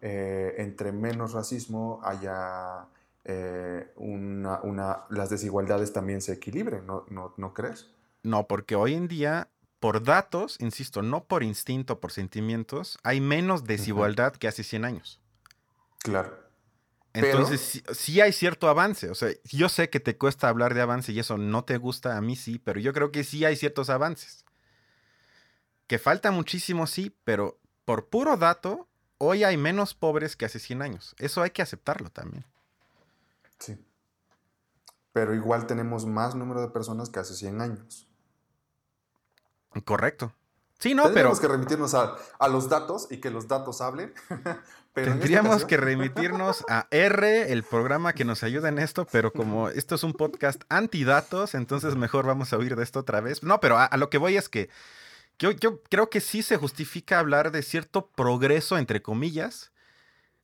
eh, 0.00 0.54
entre 0.58 0.92
menos 0.92 1.34
racismo 1.34 2.00
haya 2.02 2.86
eh, 3.22 3.92
una, 3.96 5.04
las 5.10 5.28
desigualdades 5.28 5.92
también 5.92 6.22
se 6.22 6.32
equilibren, 6.32 6.86
¿no, 6.86 7.04
no, 7.10 7.34
¿no 7.36 7.52
crees? 7.52 7.90
No, 8.22 8.46
porque 8.46 8.76
hoy 8.76 8.94
en 8.94 9.08
día 9.08 9.50
por 9.80 10.02
datos, 10.02 10.56
insisto, 10.60 11.02
no 11.02 11.24
por 11.24 11.42
instinto, 11.42 12.00
por 12.00 12.12
sentimientos, 12.12 12.98
hay 13.02 13.20
menos 13.20 13.64
desigualdad 13.64 14.34
que 14.34 14.48
hace 14.48 14.64
100 14.64 14.84
años. 14.84 15.20
Claro. 15.98 16.46
Entonces, 17.12 17.82
sí, 17.92 18.20
hay 18.20 18.32
cierto 18.32 18.68
avance. 18.68 19.10
O 19.10 19.14
sea, 19.14 19.30
yo 19.44 19.68
sé 19.68 19.88
que 19.88 20.00
te 20.00 20.18
cuesta 20.18 20.48
hablar 20.48 20.74
de 20.74 20.82
avance 20.82 21.12
y 21.12 21.18
eso 21.18 21.38
no 21.38 21.64
te 21.64 21.78
gusta, 21.78 22.16
a 22.16 22.20
mí 22.20 22.36
sí, 22.36 22.58
pero 22.58 22.78
yo 22.78 22.92
creo 22.92 23.10
que 23.10 23.24
sí 23.24 23.44
hay 23.44 23.56
ciertos 23.56 23.88
avances. 23.88 24.44
Que 25.86 25.98
falta 25.98 26.30
muchísimo, 26.30 26.86
sí, 26.86 27.16
pero 27.24 27.58
por 27.84 28.08
puro 28.08 28.36
dato, 28.36 28.88
hoy 29.18 29.44
hay 29.44 29.56
menos 29.56 29.94
pobres 29.94 30.36
que 30.36 30.44
hace 30.44 30.58
100 30.58 30.82
años. 30.82 31.14
Eso 31.18 31.42
hay 31.42 31.50
que 31.50 31.62
aceptarlo 31.62 32.10
también. 32.10 32.44
Sí. 33.58 33.78
Pero 35.12 35.34
igual 35.34 35.66
tenemos 35.66 36.04
más 36.04 36.34
número 36.34 36.60
de 36.60 36.68
personas 36.68 37.08
que 37.08 37.20
hace 37.20 37.34
100 37.34 37.60
años. 37.62 38.06
Correcto. 39.84 40.32
Sí, 40.78 40.94
no, 40.94 41.04
Tendríamos 41.04 41.40
que 41.40 41.48
remitirnos 41.48 41.94
a, 41.94 42.18
los 42.50 42.68
datos 42.68 43.08
y 43.10 43.18
que 43.18 43.30
los 43.30 43.48
datos 43.48 43.80
hablen. 43.80 44.12
Tendríamos 44.92 45.64
que 45.64 45.76
remitirnos 45.76 46.64
a 46.68 46.86
R, 46.90 47.52
el 47.52 47.62
programa 47.62 48.12
que 48.12 48.24
nos 48.24 48.42
ayuda 48.42 48.68
en 48.68 48.78
esto, 48.78 49.06
pero 49.10 49.32
como 49.32 49.68
esto 49.68 49.94
es 49.94 50.02
un 50.04 50.12
podcast 50.12 50.62
antidatos, 50.68 51.54
entonces 51.54 51.96
mejor 51.96 52.26
vamos 52.26 52.52
a 52.52 52.58
oír 52.58 52.76
de 52.76 52.82
esto 52.82 53.00
otra 53.00 53.20
vez. 53.20 53.42
No, 53.42 53.60
pero 53.60 53.78
a, 53.78 53.94
lo 53.96 54.10
que 54.10 54.18
voy 54.18 54.36
es 54.36 54.48
que 54.48 54.68
yo, 55.38 55.50
yo, 55.50 55.82
creo 55.82 56.08
que 56.08 56.20
sí 56.20 56.42
se 56.42 56.56
justifica 56.56 57.18
hablar 57.18 57.52
de 57.52 57.62
cierto 57.62 58.08
progreso, 58.08 58.78
entre 58.78 59.02
comillas, 59.02 59.70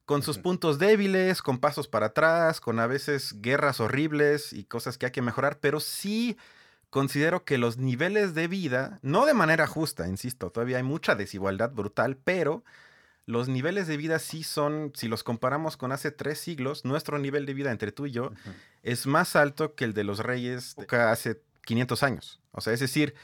con 0.04 0.22
sus 0.22 0.38
puntos 0.38 0.78
débiles, 0.78 1.40
con 1.40 1.58
pasos 1.58 1.88
para 1.88 2.06
atrás, 2.06 2.60
con 2.60 2.78
a 2.78 2.86
veces 2.86 3.40
guerras 3.40 3.80
horribles 3.80 4.52
y 4.52 4.64
cosas 4.64 4.98
que 4.98 5.06
hay 5.06 5.12
que 5.12 5.22
mejorar, 5.22 5.58
pero 5.60 5.80
sí 5.80 6.36
considero 6.92 7.46
que 7.46 7.56
los 7.56 7.78
niveles 7.78 8.34
de 8.34 8.48
vida, 8.48 8.98
no 9.00 9.24
de 9.24 9.32
manera 9.32 9.66
justa, 9.66 10.06
insisto, 10.06 10.50
todavía 10.50 10.76
hay 10.76 10.82
mucha 10.82 11.14
desigualdad 11.14 11.70
brutal, 11.72 12.18
pero 12.22 12.64
los 13.24 13.48
niveles 13.48 13.86
de 13.86 13.96
vida 13.96 14.18
sí 14.18 14.42
son, 14.42 14.92
si 14.94 15.08
los 15.08 15.24
comparamos 15.24 15.78
con 15.78 15.90
hace 15.90 16.10
tres 16.10 16.38
siglos, 16.38 16.84
nuestro 16.84 17.18
nivel 17.18 17.46
de 17.46 17.54
vida 17.54 17.70
entre 17.70 17.92
tú 17.92 18.04
y 18.04 18.10
yo 18.10 18.32
es 18.82 19.06
más 19.06 19.36
alto 19.36 19.74
que 19.74 19.86
el 19.86 19.94
de 19.94 20.04
los 20.04 20.18
reyes 20.18 20.76
de 20.76 20.96
hace 20.98 21.40
500 21.64 22.02
años. 22.02 22.42
O 22.50 22.60
sea, 22.60 22.74
es 22.74 22.80
decir, 22.80 23.14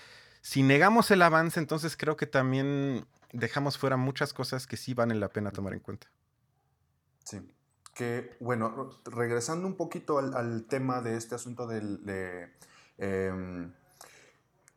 si 0.40 0.62
negamos 0.62 1.10
el 1.10 1.20
avance, 1.20 1.60
entonces 1.60 1.94
creo 1.94 2.16
que 2.16 2.26
también 2.26 3.04
dejamos 3.34 3.76
fuera 3.76 3.98
muchas 3.98 4.32
cosas 4.32 4.66
que 4.66 4.78
sí 4.78 4.94
valen 4.94 5.20
la 5.20 5.28
pena 5.28 5.50
tomar 5.50 5.74
en 5.74 5.80
cuenta. 5.80 6.06
Sí. 7.22 7.42
Que, 7.92 8.34
bueno, 8.40 8.98
regresando 9.04 9.66
un 9.66 9.76
poquito 9.76 10.18
al, 10.18 10.64
tema 10.64 11.02
de 11.02 11.18
este 11.18 11.34
asunto 11.34 11.66
del, 11.66 12.06
de 12.06 12.56
Em, 12.98 13.72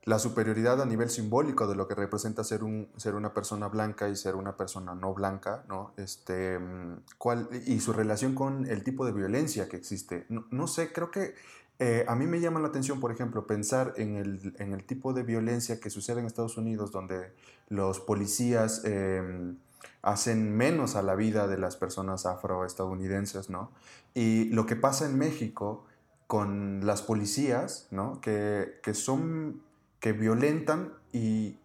la 0.04 0.18
superioridad 0.18 0.82
a 0.82 0.86
nivel 0.86 1.10
simbólico 1.12 1.68
de 1.68 1.75
lo 1.75 1.88
que 1.88 1.94
representa 1.94 2.44
ser, 2.44 2.63
un, 2.63 2.90
ser 2.98 3.13
una 3.13 3.34
persona 3.34 3.68
blanca 3.68 4.10
y 4.10 4.16
ser 4.16 4.36
una 4.36 4.58
persona 4.58 4.96
no 4.96 5.13
blanca, 5.13 5.63
¿no? 5.68 5.94
Este, 5.98 6.56
em, 6.56 7.01
cuál, 7.20 7.50
y 7.68 7.80
su 7.80 7.94
relación 7.94 8.34
con 8.34 8.66
el 8.66 8.84
tipo 8.84 9.06
de 9.06 9.12
violencia 9.12 9.70
que 9.70 9.78
existe. 9.78 10.25
No, 10.30 10.68
sé, 10.68 10.92
creo 10.92 11.12
que 11.12 11.36
eh, 11.78 12.06
a 12.08 12.16
mí 12.16 12.25
me 12.25 12.40
llama 12.40 12.60
la 12.60 12.70
atención, 12.70 13.00
por 13.00 13.12
ejemplo, 13.12 13.46
pensar 13.46 13.94
en 13.98 14.16
el, 14.16 14.56
en 14.58 14.74
el, 14.74 14.84
tipo 14.86 15.13
de 15.13 15.22
violencia 15.24 15.80
que 15.80 15.92
sucede 15.92 16.20
en 16.20 16.25
Estados 16.25 16.58
Unidos, 16.58 16.92
donde 16.92 17.34
los 17.70 18.00
policías 18.00 18.84
em, 18.86 19.58
hacen 20.01 20.56
menos 20.58 20.96
a 20.96 21.04
la 21.04 21.16
vida 21.16 21.48
de 21.48 21.60
las 21.60 21.78
personas 21.78 22.25
afroestadounidenses, 22.25 23.51
¿no? 23.51 23.72
Y 24.16 24.46
lo 24.46 24.66
que 24.66 24.75
pasa 24.75 25.06
en 25.06 25.18
México 25.18 25.86
con 26.32 26.86
las 26.86 27.02
policías, 27.02 27.90
¿no? 27.92 28.22
que, 28.22 28.80
son, 28.94 29.64
que 30.00 30.14
violentan 30.14 30.94
y, 31.12 31.58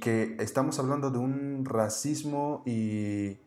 que 0.00 0.36
estamos 0.38 0.78
hablando 0.78 1.10
de 1.10 1.18
un 1.18 1.64
racismo 1.64 2.62
y 2.64 3.40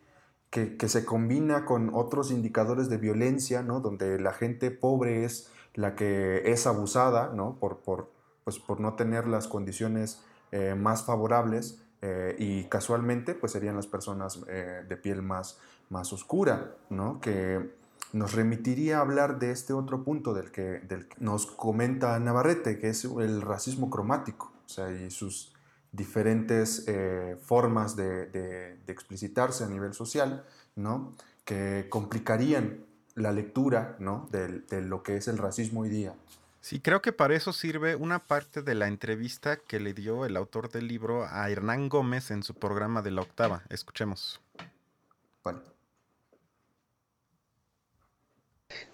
que, 0.50 0.78
se 0.89 1.06
combina 1.06 1.63
con 1.63 1.92
otros 1.94 2.30
indicadores 2.30 2.89
de 2.89 2.98
violencia, 2.98 3.63
¿no? 3.63 3.80
donde 3.80 4.20
la 4.20 4.34
gente 4.34 4.70
pobre 4.70 5.24
es 5.24 5.50
la 5.75 5.96
que 5.96 6.51
es 6.51 6.68
abusada 6.68 7.32
¿no? 7.34 7.56
por, 7.58 7.78
por, 7.78 8.12
pues 8.44 8.60
por 8.60 8.82
no 8.82 8.96
tener 8.96 9.30
las 9.30 9.48
condiciones 9.48 10.25
eh, 10.51 10.75
más 10.75 11.06
favorables 11.06 11.82
eh, 12.01 12.36
y 12.38 12.66
casualmente 12.66 13.34
pues 13.34 13.54
serían 13.54 13.78
las 13.78 13.88
personas 13.88 14.42
eh, 14.50 14.84
de 14.86 14.98
piel 14.98 15.22
más, 15.22 15.58
más 15.89 16.12
oscura, 16.12 16.75
¿no? 16.89 17.22
que 17.22 17.78
nos 18.13 18.34
remitiría 18.34 18.98
a 18.98 19.01
hablar 19.01 19.39
de 19.39 19.51
este 19.51 19.74
otro 19.74 20.04
punto 20.04 20.34
del 20.34 20.51
que, 20.51 20.80
del 20.80 21.08
nos 21.20 21.46
comenta 21.46 22.20
Navarrete, 22.20 22.80
que 22.80 22.89
es 22.89 23.06
el 23.06 23.42
racismo 23.42 23.89
cromático, 23.89 24.51
o 24.66 24.70
sea, 24.70 24.92
y 24.92 25.12
sus 25.12 25.54
diferentes 25.92 26.86
eh, 26.88 27.38
formas 27.42 27.96
de, 27.96 28.80
explicitarse 28.88 29.63
a 29.63 29.68
nivel 29.68 29.94
social, 29.94 30.46
¿no? 30.75 31.13
que 31.46 31.88
complicarían 31.89 32.86
la 33.16 33.32
lectura 33.32 33.96
¿no? 34.00 34.28
de, 34.32 34.60
de 34.60 34.82
lo 34.82 35.04
que 35.04 35.18
es 35.18 35.28
el 35.28 35.38
racismo 35.38 35.82
hoy 35.82 35.89
día. 35.89 36.13
Sí, 36.62 36.80
creo 36.80 37.01
que 37.01 37.13
para 37.13 37.36
eso 37.36 37.54
sirve 37.54 37.96
una 37.96 38.20
parte 38.20 38.62
de 38.62 38.75
la 38.75 38.88
entrevista 38.88 39.58
que 39.58 39.80
le 39.80 39.94
dio 39.94 40.25
el 40.25 40.36
autor 40.36 40.70
del 40.70 40.88
libro 40.88 41.25
a 41.25 41.50
Hernán 41.50 41.89
Gómez 41.89 42.32
en 42.32 42.44
su 42.44 42.54
programa 42.54 43.01
de 43.01 43.12
la 43.12 43.22
octava. 43.22 43.63
Escuchemos. 43.70 44.42
Bueno. 45.44 45.62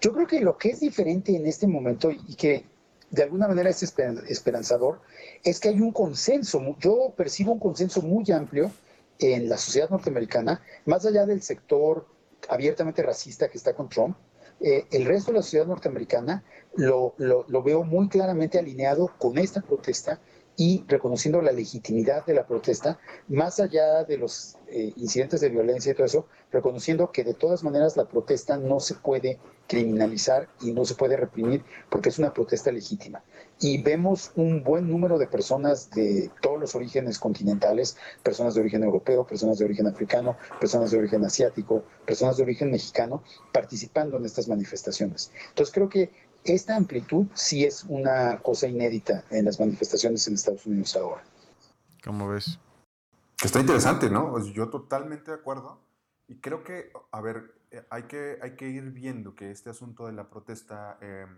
Yo 0.02 0.14
creo 0.14 0.28
que 0.28 0.40
lo 0.40 0.58
que 0.58 0.70
es 0.70 0.80
diferente 0.80 1.36
en 1.36 1.46
este 1.46 1.68
momento 1.68 2.12
y 2.12 2.36
que 2.36 2.66
de 3.10 3.24
alguna 3.24 3.48
manera 3.48 3.70
es 3.70 3.82
esperanzador 3.84 5.02
es 5.44 5.60
que 5.60 5.70
hay 5.70 5.80
un 5.80 5.92
consenso, 5.92 6.62
yo 6.80 7.14
percibo 7.16 7.54
un 7.54 7.60
consenso 7.60 8.02
muy 8.02 8.30
amplio 8.32 8.72
en 9.20 9.48
la 9.48 9.58
sociedad 9.58 9.90
norteamericana, 9.90 10.62
más 10.86 11.06
allá 11.06 11.26
del 11.26 11.42
sector 11.42 12.08
abiertamente 12.50 13.02
racista 13.02 13.50
que 13.50 13.58
está 13.58 13.74
con 13.74 13.90
Trump, 13.90 14.18
eh, 14.60 14.86
el 14.92 15.06
resto 15.06 15.32
de 15.32 15.38
la 15.38 15.44
sociedad 15.44 15.66
norteamericana 15.66 16.44
lo, 16.76 17.14
lo, 17.18 17.46
lo, 17.48 17.64
veo 17.64 17.84
muy 17.84 18.08
claramente 18.08 18.58
alineado 18.58 19.12
con 19.18 19.38
esta 19.38 19.62
protesta 19.62 20.20
y 20.58 20.84
reconociendo 20.88 21.42
la 21.42 21.52
legitimidad 21.52 22.26
de 22.26 22.34
la 22.34 22.48
protesta, 22.48 23.00
más 23.28 23.60
allá 23.60 24.04
de 24.04 24.18
los 24.18 24.58
eh, 24.68 24.94
incidentes 24.96 25.42
de 25.42 25.50
violencia 25.50 25.92
y 25.92 25.96
todo 25.96 26.06
eso, 26.06 26.28
reconociendo 26.52 27.12
que 27.12 27.24
de 27.24 27.34
todas 27.34 27.64
maneras 27.64 27.98
la 27.98 28.06
protesta 28.06 28.58
no 28.58 28.80
se 28.80 28.96
puede 28.96 29.40
criminalizar 29.68 30.48
y 30.62 30.72
no 30.72 30.86
se 30.86 30.96
puede 30.96 31.18
reprimir 31.18 31.64
porque 31.90 32.10
es 32.10 32.20
una 32.20 32.34
protesta 32.34 32.72
legítima. 32.72 33.24
Y 33.60 33.82
vemos 33.82 34.32
un 34.36 34.64
buen 34.64 34.90
número 34.90 35.18
de 35.18 35.28
personas 35.28 35.90
de 35.92 36.30
todos 36.42 36.60
los 36.60 36.76
orígenes 36.76 37.20
continentales, 37.20 37.98
personas 38.24 38.54
de 38.54 38.62
origen 38.62 38.84
europeo, 38.84 39.26
personas 39.26 39.58
de 39.58 39.66
origen 39.66 39.88
africano, 39.88 40.38
personas 40.60 40.92
de 40.92 40.98
origen 41.00 41.24
asiático, 41.26 41.84
personas 42.06 42.38
de 42.38 42.44
origen 42.44 42.72
mexicano, 42.72 43.24
participando 43.52 44.18
en 44.18 44.26
estas 44.26 44.48
manifestaciones. 44.48 45.32
Entonces 45.50 45.74
creo 45.74 45.90
que 45.90 46.12
esta 46.46 46.76
amplitud 46.76 47.26
sí 47.34 47.66
es 47.66 47.84
una 47.86 48.40
cosa 48.42 48.68
inédita 48.68 49.24
en 49.32 49.46
las 49.46 49.60
manifestaciones 49.60 50.28
en 50.28 50.36
Estados 50.36 50.66
Unidos 50.66 50.96
ahora. 50.96 51.24
¿Cómo 52.04 52.30
ves? 52.30 52.60
Está 53.44 53.60
interesante, 53.60 54.10
¿no? 54.10 54.32
Pues 54.32 54.46
yo 54.54 54.70
totalmente 54.70 55.32
de 55.32 55.38
acuerdo. 55.38 55.80
Y 56.28 56.36
creo 56.36 56.64
que, 56.64 56.92
a 57.12 57.22
ver, 57.22 57.56
eh, 57.72 57.84
hay 57.90 58.04
que, 58.04 58.38
hay 58.42 58.56
que 58.56 58.70
ir 58.70 58.92
viendo 58.92 59.36
que 59.36 59.52
este 59.52 59.70
asunto 59.70 60.06
de 60.06 60.14
la 60.14 60.30
protesta 60.30 60.98
em, 61.02 61.38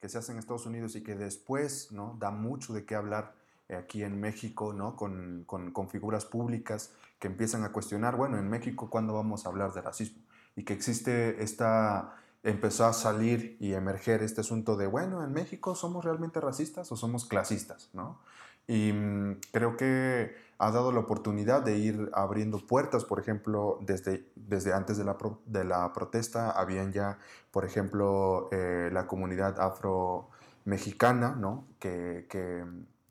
que 0.00 0.08
se 0.08 0.18
hace 0.18 0.32
en 0.32 0.38
Estados 0.38 0.66
Unidos 0.66 0.94
y 0.96 1.02
que 1.02 1.16
después, 1.16 1.92
¿no? 1.92 2.16
Da 2.18 2.30
mucho 2.30 2.72
de 2.72 2.84
qué 2.84 2.94
hablar 2.94 3.34
eh, 3.68 3.76
aquí 3.76 4.02
en 4.02 4.20
México, 4.20 4.72
¿no? 4.72 4.96
Con, 4.96 5.44
con, 5.46 5.72
con, 5.72 5.90
figuras 5.90 6.24
públicas 6.24 6.92
que 7.18 7.26
empiezan 7.26 7.64
a 7.64 7.72
cuestionar, 7.72 8.16
bueno, 8.16 8.38
en 8.38 8.48
México, 8.48 8.88
¿cuándo 8.90 9.14
vamos 9.14 9.44
a 9.44 9.48
hablar 9.48 9.72
de 9.72 9.82
racismo? 9.82 10.22
Y 10.54 10.64
que 10.64 10.72
existe 10.72 11.42
esta 11.42 12.16
empezó 12.46 12.86
a 12.86 12.92
salir 12.92 13.56
y 13.58 13.74
emerger 13.74 14.22
este 14.22 14.40
asunto 14.40 14.76
de, 14.76 14.86
bueno, 14.86 15.24
en 15.24 15.32
México 15.32 15.74
somos 15.74 16.04
realmente 16.04 16.40
racistas 16.40 16.90
o 16.92 16.96
somos 16.96 17.24
clasistas, 17.24 17.90
¿no? 17.92 18.20
Y 18.68 18.92
mm, 18.92 19.40
creo 19.52 19.76
que 19.76 20.36
ha 20.58 20.70
dado 20.70 20.92
la 20.92 21.00
oportunidad 21.00 21.62
de 21.62 21.76
ir 21.76 22.08
abriendo 22.14 22.64
puertas, 22.64 23.04
por 23.04 23.18
ejemplo, 23.18 23.80
desde, 23.82 24.30
desde 24.36 24.72
antes 24.72 24.96
de 24.96 25.04
la, 25.04 25.16
de 25.46 25.64
la 25.64 25.92
protesta, 25.92 26.52
habían 26.52 26.92
ya, 26.92 27.18
por 27.50 27.64
ejemplo, 27.64 28.48
eh, 28.52 28.90
la 28.92 29.08
comunidad 29.08 29.60
afro-mexicana, 29.60 31.34
¿no? 31.36 31.66
Que, 31.80 32.26
que 32.30 32.64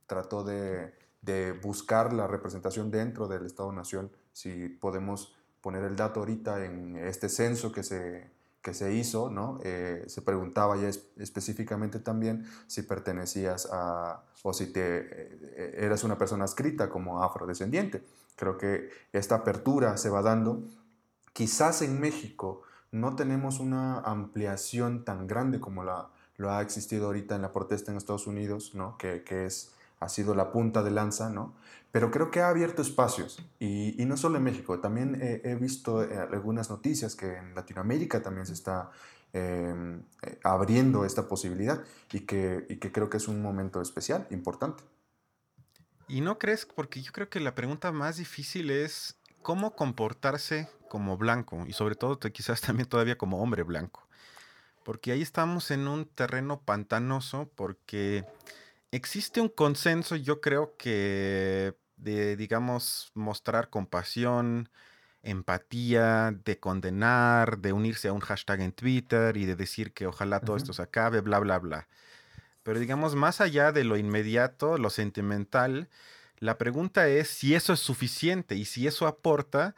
trató 0.07 0.45
de, 0.45 0.93
de, 1.21 1.51
buscar 1.51 2.13
la 2.13 2.25
representación 2.25 2.89
dentro 2.89 3.27
del 3.27 3.45
Estado-Nación, 3.45 4.11
si 4.31 4.69
podemos 4.69 5.35
poner 5.59 5.83
el 5.83 5.97
dato 5.97 6.21
ahorita 6.21 6.63
en 6.63 6.95
este 6.95 7.27
censo 7.27 7.71
que 7.71 7.83
se 7.83 8.34
que 8.65 8.73
se 8.73 8.91
hizo, 8.95 9.29
¿no? 9.29 9.59
Eh, 9.63 10.03
se 10.07 10.23
preguntaba 10.23 10.75
ya 10.75 10.89
específicamente 11.17 11.99
también 11.99 12.47
si 12.65 12.81
pertenecías 12.81 13.69
a, 13.71 14.23
o 14.41 14.53
si 14.53 14.73
te, 14.73 14.81
eh, 14.81 15.75
eras 15.77 16.03
una 16.03 16.17
persona 16.17 16.45
escrita 16.45 16.89
como 16.89 17.21
afrodescendiente. 17.21 18.03
Creo 18.35 18.57
que 18.57 18.89
esta 19.13 19.35
apertura 19.35 19.97
se 19.97 20.09
va 20.09 20.23
dando. 20.23 20.63
Quizás 21.31 21.83
en 21.83 21.99
México 21.99 22.63
no 22.91 23.15
tenemos 23.15 23.59
una 23.59 23.99
ampliación 23.99 25.05
tan 25.05 25.27
grande 25.27 25.59
como 25.59 25.83
la, 25.83 26.09
lo 26.37 26.49
ha 26.51 26.63
existido 26.63 27.05
ahorita 27.05 27.35
en 27.35 27.43
la 27.43 27.51
protesta 27.51 27.91
en 27.91 27.97
Estados 27.97 28.25
Unidos, 28.25 28.73
¿no? 28.73 28.97
que, 28.97 29.21
que 29.23 29.45
es, 29.45 29.73
ha 29.99 30.09
sido 30.09 30.35
la 30.35 30.51
punta 30.51 30.83
de 30.83 30.91
lanza, 30.91 31.29
¿no? 31.29 31.55
pero 31.95 32.11
creo 32.11 32.29
que 32.29 32.41
ha 32.41 32.49
abierto 32.49 32.81
espacios 32.81 33.41
y, 33.57 34.03
no 34.05 34.17
solo 34.17 34.37
en 34.37 34.43
México, 34.43 34.81
también 34.81 35.17
he, 35.21 35.55
visto 35.55 36.03
eh, 36.03 36.17
algunas 36.29 36.69
noticias 36.69 37.15
que 37.15 37.37
en 37.37 37.55
Latinoamérica 37.55 38.21
también 38.21 38.45
se 38.45 38.51
está 38.51 38.91
em, 39.31 40.01
eh, 40.21 40.37
abriendo 40.43 41.05
esta 41.05 41.29
posibilidad 41.29 41.81
y 42.11 42.25
que, 42.25 42.65
y 42.67 42.79
que 42.79 42.91
creo 42.91 43.09
que 43.09 43.15
es 43.15 43.29
un 43.29 43.41
momento 43.41 43.79
especial, 43.79 44.27
importante. 44.29 44.83
¿Y 46.09 46.19
no 46.19 46.37
crees? 46.37 46.65
Porque 46.65 47.01
yo 47.01 47.13
creo 47.13 47.29
que 47.29 47.39
la 47.39 47.55
pregunta 47.55 47.93
más 47.93 48.17
difícil 48.17 48.71
es 48.71 49.17
cómo 49.41 49.73
comportarse 49.73 50.67
como 50.89 51.15
blanco 51.15 51.63
y 51.65 51.71
sobre 51.71 51.95
todo 51.95 52.19
quizás 52.19 52.59
también 52.59 52.89
todavía 52.89 53.17
como 53.17 53.41
hombre 53.41 53.63
blanco. 53.63 54.05
Porque 54.83 55.13
ahí 55.13 55.21
estamos 55.21 55.71
en 55.71 55.87
un 55.87 56.03
terreno 56.03 56.59
pantanoso 56.59 57.49
porque 57.55 58.25
existe 58.91 59.41
un 59.41 59.49
consenso, 59.49 60.15
yo 60.15 60.41
creo 60.41 60.75
que 60.77 61.75
de, 61.97 62.35
digamos, 62.35 63.11
mostrar 63.13 63.69
compasión, 63.69 64.69
empatía, 65.23 66.31
de 66.45 66.59
condenar, 66.59 67.59
de 67.59 67.73
unirse 67.73 68.07
a 68.09 68.13
un 68.13 68.19
hashtag 68.19 68.61
en 68.61 68.71
Twitter 68.71 69.37
y 69.37 69.45
de 69.45 69.55
decir 69.55 69.93
que 69.93 70.07
ojalá 70.07 70.39
todo 70.39 70.55
esto 70.55 70.73
se 70.73 70.83
acabe, 70.83 71.21
bla, 71.21 71.39
bla, 71.39 71.57
bla. 71.59 71.87
Pero 72.63 72.79
digamos, 72.79 73.15
más 73.15 73.41
allá 73.41 73.71
de 73.71 73.83
lo 73.83 73.97
inmediato, 73.97 74.77
lo 74.77 74.89
sentimental, 74.89 75.89
la 76.39 76.57
pregunta 76.57 77.07
es 77.07 77.29
si 77.29 77.55
eso 77.55 77.73
es 77.73 77.79
suficiente 77.79 78.55
y 78.55 78.65
si 78.65 78.87
eso 78.87 79.07
aporta 79.07 79.75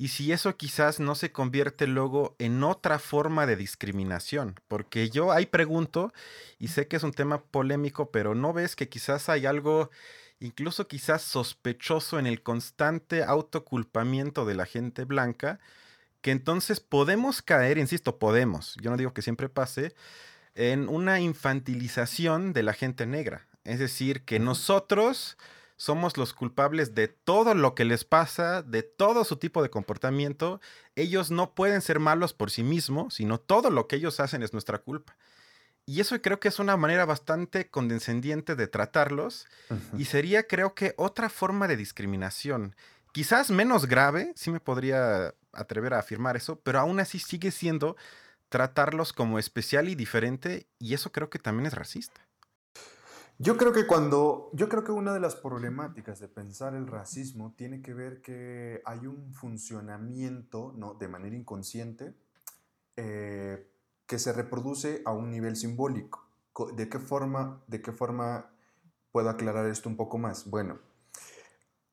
y 0.00 0.08
si 0.08 0.32
eso 0.32 0.56
quizás 0.56 0.98
no 0.98 1.14
se 1.14 1.30
convierte 1.30 1.86
luego 1.86 2.34
en 2.38 2.64
otra 2.64 2.98
forma 2.98 3.44
de 3.44 3.54
discriminación. 3.54 4.58
Porque 4.66 5.10
yo 5.10 5.30
ahí 5.30 5.44
pregunto, 5.44 6.14
y 6.58 6.68
sé 6.68 6.88
que 6.88 6.96
es 6.96 7.02
un 7.02 7.12
tema 7.12 7.42
polémico, 7.42 8.10
pero 8.10 8.34
¿no 8.34 8.54
ves 8.54 8.76
que 8.76 8.88
quizás 8.88 9.28
hay 9.28 9.44
algo 9.44 9.90
incluso 10.38 10.88
quizás 10.88 11.20
sospechoso 11.20 12.18
en 12.18 12.26
el 12.26 12.42
constante 12.42 13.24
autoculpamiento 13.24 14.46
de 14.46 14.54
la 14.54 14.64
gente 14.64 15.04
blanca, 15.04 15.60
que 16.22 16.30
entonces 16.30 16.80
podemos 16.80 17.42
caer, 17.42 17.76
insisto, 17.76 18.18
podemos, 18.18 18.78
yo 18.80 18.90
no 18.90 18.96
digo 18.96 19.12
que 19.12 19.20
siempre 19.20 19.50
pase, 19.50 19.94
en 20.54 20.88
una 20.88 21.20
infantilización 21.20 22.54
de 22.54 22.62
la 22.62 22.72
gente 22.72 23.04
negra. 23.04 23.48
Es 23.64 23.78
decir, 23.78 24.24
que 24.24 24.38
nosotros 24.38 25.36
somos 25.80 26.18
los 26.18 26.34
culpables 26.34 26.94
de 26.94 27.08
todo 27.08 27.54
lo 27.54 27.74
que 27.74 27.86
les 27.86 28.04
pasa, 28.04 28.60
de 28.60 28.82
todo 28.82 29.24
su 29.24 29.38
tipo 29.38 29.62
de 29.62 29.70
comportamiento. 29.70 30.60
Ellos 30.94 31.30
no 31.30 31.54
pueden 31.54 31.80
ser 31.80 32.00
malos 32.00 32.34
por 32.34 32.50
sí 32.50 32.62
mismos, 32.62 33.14
sino 33.14 33.40
todo 33.40 33.70
lo 33.70 33.88
que 33.88 33.96
ellos 33.96 34.20
hacen 34.20 34.42
es 34.42 34.52
nuestra 34.52 34.80
culpa. 34.80 35.16
Y 35.86 36.02
eso 36.02 36.20
creo 36.20 36.38
que 36.38 36.48
es 36.48 36.58
una 36.58 36.76
manera 36.76 37.06
bastante 37.06 37.70
condescendiente 37.70 38.56
de 38.56 38.66
tratarlos. 38.66 39.46
Y 39.96 40.04
sería, 40.04 40.46
creo 40.46 40.74
que, 40.74 40.92
otra 40.98 41.30
forma 41.30 41.66
de 41.66 41.78
discriminación. 41.78 42.76
Quizás 43.12 43.50
menos 43.50 43.86
grave, 43.86 44.34
sí 44.36 44.50
me 44.50 44.60
podría 44.60 45.34
atrever 45.54 45.94
a 45.94 46.00
afirmar 46.00 46.36
eso, 46.36 46.60
pero 46.60 46.78
aún 46.78 47.00
así 47.00 47.18
sigue 47.18 47.50
siendo 47.52 47.96
tratarlos 48.50 49.14
como 49.14 49.38
especial 49.38 49.88
y 49.88 49.94
diferente. 49.94 50.66
Y 50.78 50.92
eso 50.92 51.10
creo 51.10 51.30
que 51.30 51.38
también 51.38 51.64
es 51.64 51.72
racista. 51.72 52.20
Yo 53.42 53.56
creo 53.56 53.72
que 53.72 53.86
cuando, 53.86 54.50
yo 54.52 54.68
creo 54.68 54.84
que 54.84 54.92
una 54.92 55.14
de 55.14 55.20
las 55.20 55.34
problemáticas 55.34 56.20
de 56.20 56.28
pensar 56.28 56.74
el 56.74 56.86
racismo 56.86 57.54
tiene 57.56 57.80
que 57.80 57.94
ver 57.94 58.20
que 58.20 58.82
hay 58.84 59.06
un 59.06 59.32
funcionamiento, 59.32 60.74
¿no? 60.76 60.92
De 60.92 61.08
manera 61.08 61.34
inconsciente, 61.34 62.12
eh, 62.96 63.66
que 64.04 64.18
se 64.18 64.34
reproduce 64.34 65.00
a 65.06 65.12
un 65.12 65.30
nivel 65.30 65.56
simbólico. 65.56 66.28
¿De 66.76 66.90
qué 66.90 66.98
forma, 66.98 67.62
de 67.66 67.80
qué 67.80 67.92
forma 67.92 68.50
puedo 69.10 69.30
aclarar 69.30 69.64
esto 69.70 69.88
un 69.88 69.96
poco 69.96 70.18
más? 70.18 70.50
Bueno, 70.50 70.78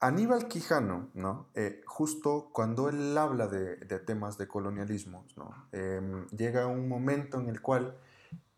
Aníbal 0.02 0.50
Quijano, 0.50 1.12
¿no? 1.14 1.48
Eh, 1.56 1.82
justo 1.86 2.50
cuando 2.52 2.90
él 2.90 3.18
habla 3.18 3.48
de, 3.48 3.78
temas 4.00 4.38
de 4.38 4.50
colonialismo, 4.50 5.26
¿no? 5.38 5.70
Em, 5.72 6.28
llega 6.28 6.68
un 6.68 6.90
momento 6.90 7.40
en 7.40 7.48
el 7.48 7.62
cual 7.62 7.98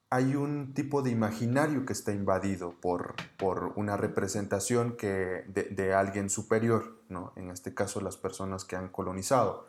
hay 0.10 0.36
un 0.36 0.74
tipo 0.74 1.02
de 1.02 1.12
imaginario 1.12 1.86
que 1.86 1.94
está 1.94 2.12
invadido 2.12 2.74
por, 2.82 3.16
por 3.38 3.74
una 3.76 3.96
representación 3.96 4.98
que, 4.98 5.46
de, 5.48 5.64
de, 5.64 5.94
alguien 5.94 6.30
superior, 6.30 6.98
¿no? 7.10 7.32
en 7.36 7.52
este 7.52 7.74
caso 7.74 8.02
las 8.02 8.18
personas 8.18 8.66
que 8.66 8.76
han 8.76 8.90
colonizado, 8.90 9.68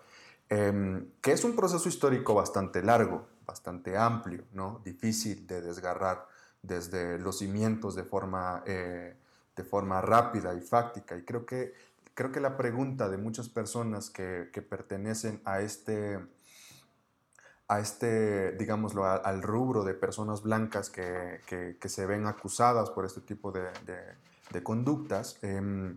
em, 0.49 1.11
que 1.21 1.33
es 1.33 1.45
un 1.45 1.55
proceso 1.55 1.89
histórico 1.89 2.35
bastante 2.35 2.83
largo 2.83 3.27
bastante 3.51 3.97
amplio, 3.97 4.45
¿no? 4.53 4.81
difícil 4.85 5.47
de 5.47 5.61
desgarrar 5.61 6.27
desde 6.63 7.19
los 7.19 7.39
cimientos 7.39 7.97
de 7.97 8.05
forma, 8.05 8.63
eh, 8.65 9.17
de 9.57 9.65
forma 9.65 10.01
rápida 10.01 10.55
y 10.55 10.61
fáctica. 10.61 11.17
Y 11.17 11.23
creo 11.23 11.45
que, 11.47 11.75
creo 12.15 12.31
que 12.31 12.39
la 12.39 12.57
pregunta 12.57 13.09
de 13.09 13.17
muchas 13.17 13.49
personas 13.49 14.09
que, 14.09 14.51
que 14.53 14.63
pertenecen 14.63 15.41
a 15.45 15.63
este, 15.63 16.21
a 17.71 17.79
este, 17.79 18.53
digámoslo, 18.53 19.05
al 19.05 19.43
rubro 19.43 19.85
de 19.85 19.95
personas 19.95 20.43
blancas 20.43 20.91
que, 20.91 21.41
que, 21.47 21.89
se 21.89 22.05
ven 22.05 22.27
acusadas 22.27 22.91
por 22.91 23.07
este 23.07 23.21
tipo 23.21 23.53
de, 23.53 23.63
de, 24.51 24.63
conductas, 24.65 25.39
eh, 25.43 25.95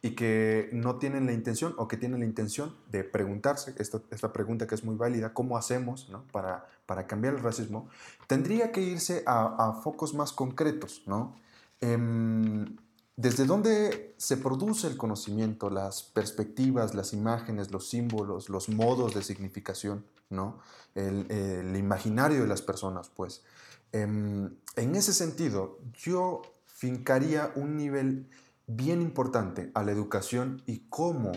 y 0.00 0.12
que 0.12 0.70
no 0.72 0.96
tienen 0.96 1.26
la 1.26 1.32
intención 1.32 1.74
o 1.76 1.88
que 1.88 1.96
tienen 1.96 2.20
la 2.20 2.26
intención 2.26 2.76
de 2.92 3.02
preguntarse 3.02 3.74
esta, 3.78 4.00
esta 4.12 4.32
pregunta 4.32 4.68
que 4.68 4.76
es 4.76 4.84
muy 4.84 4.94
válida, 4.94 5.34
¿cómo 5.34 5.58
hacemos 5.58 6.08
¿no? 6.08 6.22
para, 6.30 6.66
para 6.86 7.08
cambiar 7.08 7.34
el 7.34 7.40
racismo? 7.40 7.88
Tendría 8.28 8.70
que 8.70 8.80
irse 8.80 9.24
a, 9.26 9.70
a 9.70 9.72
focos 9.82 10.14
más 10.14 10.32
concretos, 10.32 11.02
¿no? 11.06 11.34
Em, 11.80 12.76
desde 13.18 13.46
dónde 13.46 14.14
se 14.16 14.36
produce 14.36 14.86
el 14.86 14.96
conocimiento, 14.96 15.70
las 15.70 16.04
perspectivas, 16.04 16.94
las 16.94 17.12
imágenes, 17.12 17.72
los 17.72 17.88
símbolos, 17.88 18.48
los 18.48 18.68
modos 18.68 19.12
de 19.12 19.24
significación, 19.24 20.06
¿no? 20.30 20.60
el, 20.94 21.74
imaginario 21.76 22.42
de 22.42 22.46
las 22.46 22.62
personas, 22.62 23.08
pues. 23.08 23.42
Em, 23.90 24.54
en 24.76 24.94
ese 24.94 25.12
sentido, 25.12 25.80
yo 25.94 26.42
fincaría 26.66 27.50
un 27.56 27.76
nivel 27.76 28.30
bien 28.68 29.02
importante 29.02 29.72
a 29.74 29.82
la 29.82 29.90
educación 29.90 30.62
y 30.64 30.84
cómo 30.88 31.32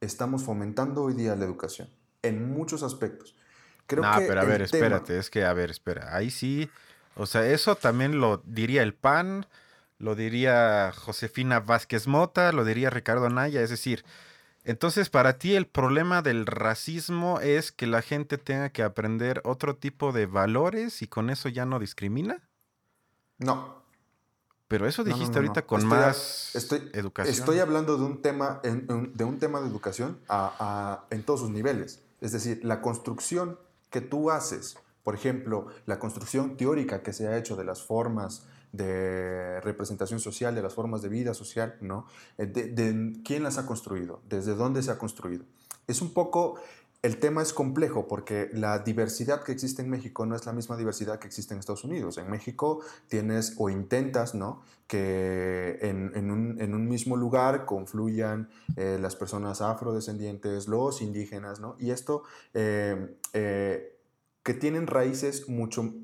estamos 0.00 0.44
fomentando 0.44 1.02
hoy 1.02 1.14
día 1.14 1.34
la 1.34 1.46
educación, 1.46 1.88
en 2.22 2.48
muchos 2.52 2.84
aspectos. 2.84 3.34
Creo 3.88 4.04
no, 4.04 4.12
pero 4.18 4.40
a 4.40 4.44
ver, 4.44 4.62
espérate, 4.62 5.18
es 5.18 5.30
que, 5.30 5.44
a 5.44 5.52
ver, 5.52 5.72
espera, 5.72 6.14
ahí 6.14 6.30
sí, 6.30 6.70
o 7.16 7.26
sea, 7.26 7.44
eso 7.44 7.74
también 7.74 8.20
lo 8.20 8.40
diría 8.46 8.84
el 8.84 8.94
PAN, 8.94 9.46
lo 9.98 10.14
diría 10.14 10.92
Josefina 10.94 11.60
Vázquez 11.60 12.06
Mota, 12.06 12.52
lo 12.52 12.64
diría 12.64 12.90
Ricardo 12.90 13.26
Anaya, 13.26 13.62
es 13.62 13.70
decir, 13.70 14.04
entonces 14.64 15.10
para 15.10 15.38
ti 15.38 15.54
el 15.54 15.66
problema 15.66 16.22
del 16.22 16.46
racismo 16.46 17.40
es 17.40 17.70
que 17.70 17.86
la 17.86 18.02
gente 18.02 18.38
tenga 18.38 18.70
que 18.70 18.82
aprender 18.82 19.40
otro 19.44 19.76
tipo 19.76 20.12
de 20.12 20.26
valores 20.26 21.02
y 21.02 21.06
con 21.06 21.30
eso 21.30 21.48
ya 21.48 21.66
no 21.66 21.78
discrimina? 21.78 22.42
No. 23.38 23.84
Pero 24.68 24.88
eso 24.88 25.04
dijiste 25.04 25.38
ahorita 25.38 25.66
con 25.66 25.86
más 25.86 26.54
estoy, 26.54 26.90
educación. 26.94 27.34
Estoy 27.34 27.58
hablando 27.58 27.98
de 27.98 28.04
un 28.04 28.22
tema, 28.22 28.60
de 28.62 29.24
un 29.24 29.38
tema 29.38 29.60
de 29.60 29.68
educación 29.68 30.18
en 31.10 31.22
todos 31.22 31.40
sus 31.40 31.50
niveles. 31.50 32.02
Es 32.20 32.32
decir, 32.32 32.64
la 32.64 32.80
construcción 32.80 33.58
que 33.90 34.00
tú 34.00 34.30
haces, 34.30 34.78
por 35.02 35.14
ejemplo, 35.14 35.66
la 35.84 35.98
construcción 35.98 36.56
teórica 36.56 37.02
que 37.02 37.12
se 37.12 37.28
ha 37.28 37.36
hecho 37.36 37.54
de 37.54 37.64
las 37.64 37.82
formas 37.82 38.46
de 38.74 39.60
representación 39.60 40.18
social, 40.18 40.54
de 40.54 40.62
las 40.62 40.74
formas 40.74 41.00
de 41.00 41.08
vida 41.08 41.32
social, 41.32 41.76
¿no? 41.80 42.06
Eh, 42.38 42.46
de, 42.46 43.12
quién 43.24 43.44
las 43.44 43.56
ha 43.56 43.66
construido, 43.66 44.20
desde 44.28 44.54
dónde 44.54 44.82
se 44.82 44.90
ha 44.90 44.98
construido. 44.98 45.44
Es 45.86 46.02
un 46.02 46.12
poco, 46.12 46.56
el 47.02 47.18
tema 47.18 47.40
es 47.40 47.52
complejo 47.52 48.08
porque 48.08 48.50
la 48.52 48.80
diversidad 48.80 49.44
que 49.44 49.52
existe 49.52 49.80
en 49.82 49.90
México 49.90 50.26
no 50.26 50.34
es 50.34 50.44
la 50.44 50.52
misma 50.52 50.76
diversidad 50.76 51.20
que 51.20 51.28
existe 51.28 51.54
en 51.54 51.60
Estados 51.60 51.84
Unidos. 51.84 52.18
En 52.18 52.28
México 52.28 52.80
tienes 53.06 53.54
o 53.58 53.70
intentas, 53.70 54.34
¿no? 54.34 54.62
Que 54.88 55.78
en, 55.80 56.30
un, 56.30 56.88
mismo 56.88 57.16
lugar 57.16 57.66
confluyan 57.66 58.48
eh, 58.76 58.98
las 59.00 59.14
personas 59.14 59.60
afrodescendientes, 59.60 60.66
los 60.66 61.00
indígenas, 61.00 61.60
¿no? 61.60 61.76
Y 61.78 61.90
esto 61.90 62.24
eh, 62.54 63.16
que 63.32 64.54
tienen 64.54 64.88
raíces 64.88 65.48
mucho 65.48 65.94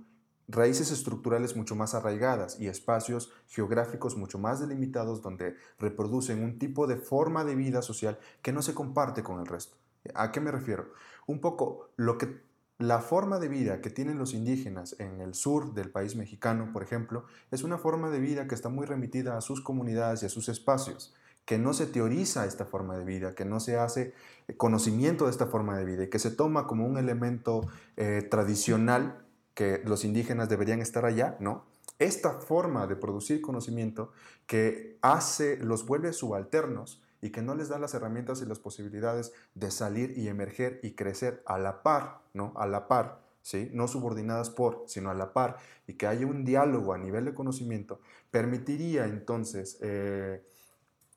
raíces 0.51 0.91
estructurales 0.91 1.57
mucho 1.57 1.77
más 1.77 1.95
arraigadas 1.95 2.59
y 2.59 2.67
espacios 2.67 3.33
geográficos 3.49 4.17
mucho 4.17 4.39
más 4.39 4.61
delimitados 4.61 5.23
donde 5.23 5.57
reproducen 5.79 6.43
un 6.43 6.59
tipo 6.59 6.87
de 6.87 6.97
forma 6.97 7.45
de 7.45 7.55
vida 7.55 7.83
social 7.83 8.19
que 8.43 8.53
no 8.53 8.63
se 8.63 8.75
comparte 8.75 9.23
con 9.23 9.41
el 9.41 9.47
resto. 9.47 9.77
¿A 10.15 10.33
qué 10.33 10.41
me 10.41 10.51
refiero? 10.51 10.93
Un 11.27 11.41
poco 11.41 11.91
lo 11.97 12.19
que 12.19 12.41
la 12.79 13.01
forma 13.01 13.39
de 13.39 13.49
vida 13.49 13.83
que 13.83 13.91
tienen 13.91 14.19
los 14.19 14.33
indígenas 14.33 14.97
en 14.99 15.21
el 15.21 15.35
sur 15.35 15.75
del 15.75 15.91
país 15.91 16.17
mexicano, 16.17 16.71
por 16.73 16.83
ejemplo, 16.83 17.27
es 17.51 17.63
una 17.63 17.77
forma 17.77 18.09
de 18.09 18.21
vida 18.21 18.49
que 18.49 18.55
está 18.55 18.71
muy 18.71 18.87
remitida 18.87 19.37
a 19.37 19.43
sus 19.43 19.61
comunidades 19.61 20.23
y 20.23 20.27
a 20.27 20.31
sus 20.31 20.49
espacios, 20.49 21.15
que 21.45 21.59
no 21.59 21.75
se 21.75 21.87
teoriza 21.87 22.47
esta 22.47 22.65
forma 22.65 22.97
de 22.97 23.05
vida, 23.05 23.35
que 23.35 23.45
no 23.45 23.61
se 23.61 23.77
hace 23.77 24.15
conocimiento 24.57 25.27
de 25.27 25.31
esta 25.31 25.47
forma 25.47 25.77
de 25.77 25.85
vida 25.85 26.05
y 26.05 26.09
que 26.09 26.19
se 26.19 26.31
toma 26.31 26.67
como 26.67 26.87
un 26.87 26.97
elemento 26.97 27.67
eh, 27.99 28.27
tradicional 28.31 29.20
que 29.55 29.83
los 29.85 30.05
indígenas 30.05 30.49
deberían 30.49 30.81
estar 30.81 31.05
allá, 31.05 31.37
¿no? 31.41 31.65
Esta 31.99 32.41
forma 32.41 32.87
de 32.87 32.97
producir 32.97 33.41
conocimiento 33.41 34.13
que 34.47 34.99
hace, 35.03 35.59
los 35.59 35.85
vuelve 35.87 36.13
subalternos 36.13 37.03
y 37.21 37.31
que 37.31 37.43
no 37.43 37.55
les 37.55 37.69
da 37.69 37.79
las 37.79 37.95
herramientas 37.95 38.41
y 38.41 38.47
las 38.47 38.59
posibilidades 38.59 39.33
de 39.55 39.71
salir 39.71 40.17
y 40.17 40.29
emerger 40.29 40.81
y 40.83 40.93
crecer 40.93 41.43
a 41.45 41.59
la 41.59 41.83
par, 41.83 42.23
¿no? 42.33 42.55
A 42.57 42.67
la 42.67 42.89
par, 42.89 43.21
¿sí? 43.43 43.71
No 43.75 43.89
subordinadas 43.89 44.51
por, 44.51 44.85
sino 44.87 45.11
a 45.11 45.15
la 45.15 45.33
par, 45.33 45.59
y 45.87 45.95
que 45.95 46.07
haya 46.07 46.27
un 46.27 46.45
diálogo 46.45 46.95
a 46.95 46.99
nivel 46.99 47.27
de 47.27 47.35
conocimiento, 47.35 48.01
permitiría 48.31 49.07
entonces, 49.07 49.79
eh, 49.83 50.43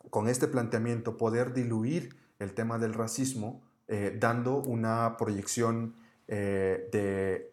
con 0.09 0.27
este 0.27 0.47
planteamiento, 0.47 1.17
poder 1.17 1.53
diluir 1.53 2.17
el 2.39 2.53
tema 2.53 2.77
del 2.77 2.93
racismo, 2.93 3.61
eh, 3.87 4.17
dando 4.19 4.57
una 4.57 5.15
proyección 5.17 5.95
eh, 6.27 6.89
de 6.91 7.52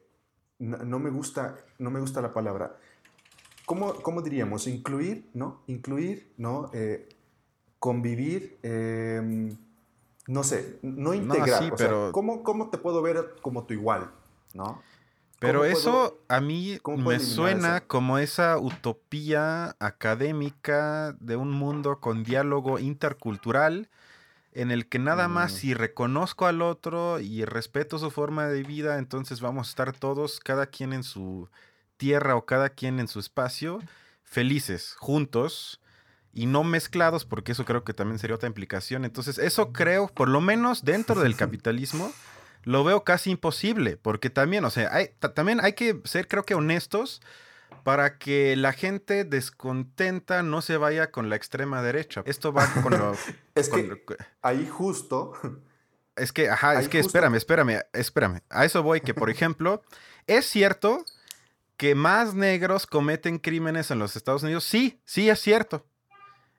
no, 0.60 0.98
me 0.98 1.10
gusta, 1.10 1.56
no 1.78 1.90
me 1.90 2.00
gusta 2.00 2.20
la 2.20 2.32
palabra. 2.32 2.76
¿Cómo, 3.66 3.94
cómo 3.94 4.22
diríamos? 4.22 4.66
Incluir, 4.66 5.28
¿no? 5.34 5.62
Incluir, 5.66 6.32
¿no? 6.36 6.70
Eh, 6.72 7.08
convivir, 7.78 8.58
em, 8.62 9.56
no 10.26 10.44
sé, 10.44 10.78
no 10.82 11.14
integrar. 11.14 11.72
pero... 11.76 12.12
¿cómo, 12.12 12.42
¿cómo, 12.42 12.68
te 12.68 12.78
puedo 12.78 13.00
ver 13.02 13.36
como 13.42 13.64
tu 13.64 13.74
igual, 13.74 14.10
¿no? 14.54 14.82
Pero 15.40 15.64
eso 15.64 16.18
a 16.28 16.42
mí 16.42 16.78
me 16.98 17.18
suena 17.18 17.80
como 17.80 18.18
esa 18.18 18.58
utopía 18.58 19.74
académica 19.78 21.16
de 21.18 21.36
un 21.36 21.50
mundo 21.50 21.98
con 21.98 22.24
diálogo 22.24 22.78
intercultural 22.78 23.88
en 24.52 24.70
el 24.70 24.88
que 24.88 24.98
nada 24.98 25.28
más 25.28 25.52
mm. 25.52 25.56
si 25.56 25.74
reconozco 25.74 26.46
al 26.46 26.62
otro 26.62 27.20
y 27.20 27.44
respeto 27.44 27.98
su 27.98 28.10
forma 28.10 28.46
de 28.46 28.62
vida, 28.62 28.98
entonces 28.98 29.40
vamos 29.40 29.68
a 29.68 29.70
estar 29.70 29.92
todos, 29.92 30.40
cada 30.40 30.66
quien 30.66 30.92
en 30.92 31.02
su 31.02 31.48
tierra 31.96 32.34
o 32.34 32.46
cada 32.46 32.70
quien 32.70 32.98
en 32.98 33.08
su 33.08 33.20
espacio, 33.20 33.80
felices, 34.24 34.94
juntos 34.98 35.80
y 36.32 36.46
no 36.46 36.64
mezclados, 36.64 37.24
porque 37.24 37.52
eso 37.52 37.64
creo 37.64 37.84
que 37.84 37.94
también 37.94 38.18
sería 38.18 38.36
otra 38.36 38.48
implicación. 38.48 39.04
Entonces, 39.04 39.38
eso 39.38 39.72
creo, 39.72 40.08
por 40.08 40.28
lo 40.28 40.40
menos 40.40 40.84
dentro 40.84 41.20
del 41.20 41.36
capitalismo, 41.36 42.12
lo 42.62 42.84
veo 42.84 43.04
casi 43.04 43.30
imposible, 43.30 43.96
porque 43.96 44.30
también, 44.30 44.64
o 44.64 44.70
sea, 44.70 44.94
hay, 44.94 45.10
también 45.34 45.60
hay 45.62 45.74
que 45.74 46.00
ser, 46.04 46.28
creo 46.28 46.44
que, 46.44 46.54
honestos 46.54 47.20
para 47.84 48.18
que 48.18 48.56
la 48.56 48.72
gente 48.72 49.24
descontenta 49.24 50.42
no 50.42 50.62
se 50.62 50.76
vaya 50.76 51.10
con 51.10 51.28
la 51.28 51.36
extrema 51.36 51.82
derecha. 51.82 52.22
Esto 52.26 52.52
va 52.52 52.66
con 52.82 52.98
lo... 52.98 53.14
es 53.54 53.68
que 53.68 53.96
ahí 54.42 54.66
justo... 54.68 55.32
Es 56.16 56.32
que, 56.32 56.50
ajá, 56.50 56.78
es 56.78 56.88
que 56.88 56.98
espérame, 56.98 57.36
espérame, 57.36 57.80
espérame. 57.94 58.42
A 58.50 58.66
eso 58.66 58.82
voy, 58.82 59.00
que 59.00 59.14
por 59.14 59.30
ejemplo, 59.30 59.82
es 60.26 60.44
cierto 60.44 61.04
que 61.78 61.94
más 61.94 62.34
negros 62.34 62.86
cometen 62.86 63.38
crímenes 63.38 63.90
en 63.90 63.98
los 63.98 64.16
Estados 64.16 64.42
Unidos. 64.42 64.64
Sí, 64.64 65.00
sí, 65.06 65.30
es 65.30 65.40
cierto. 65.40 65.86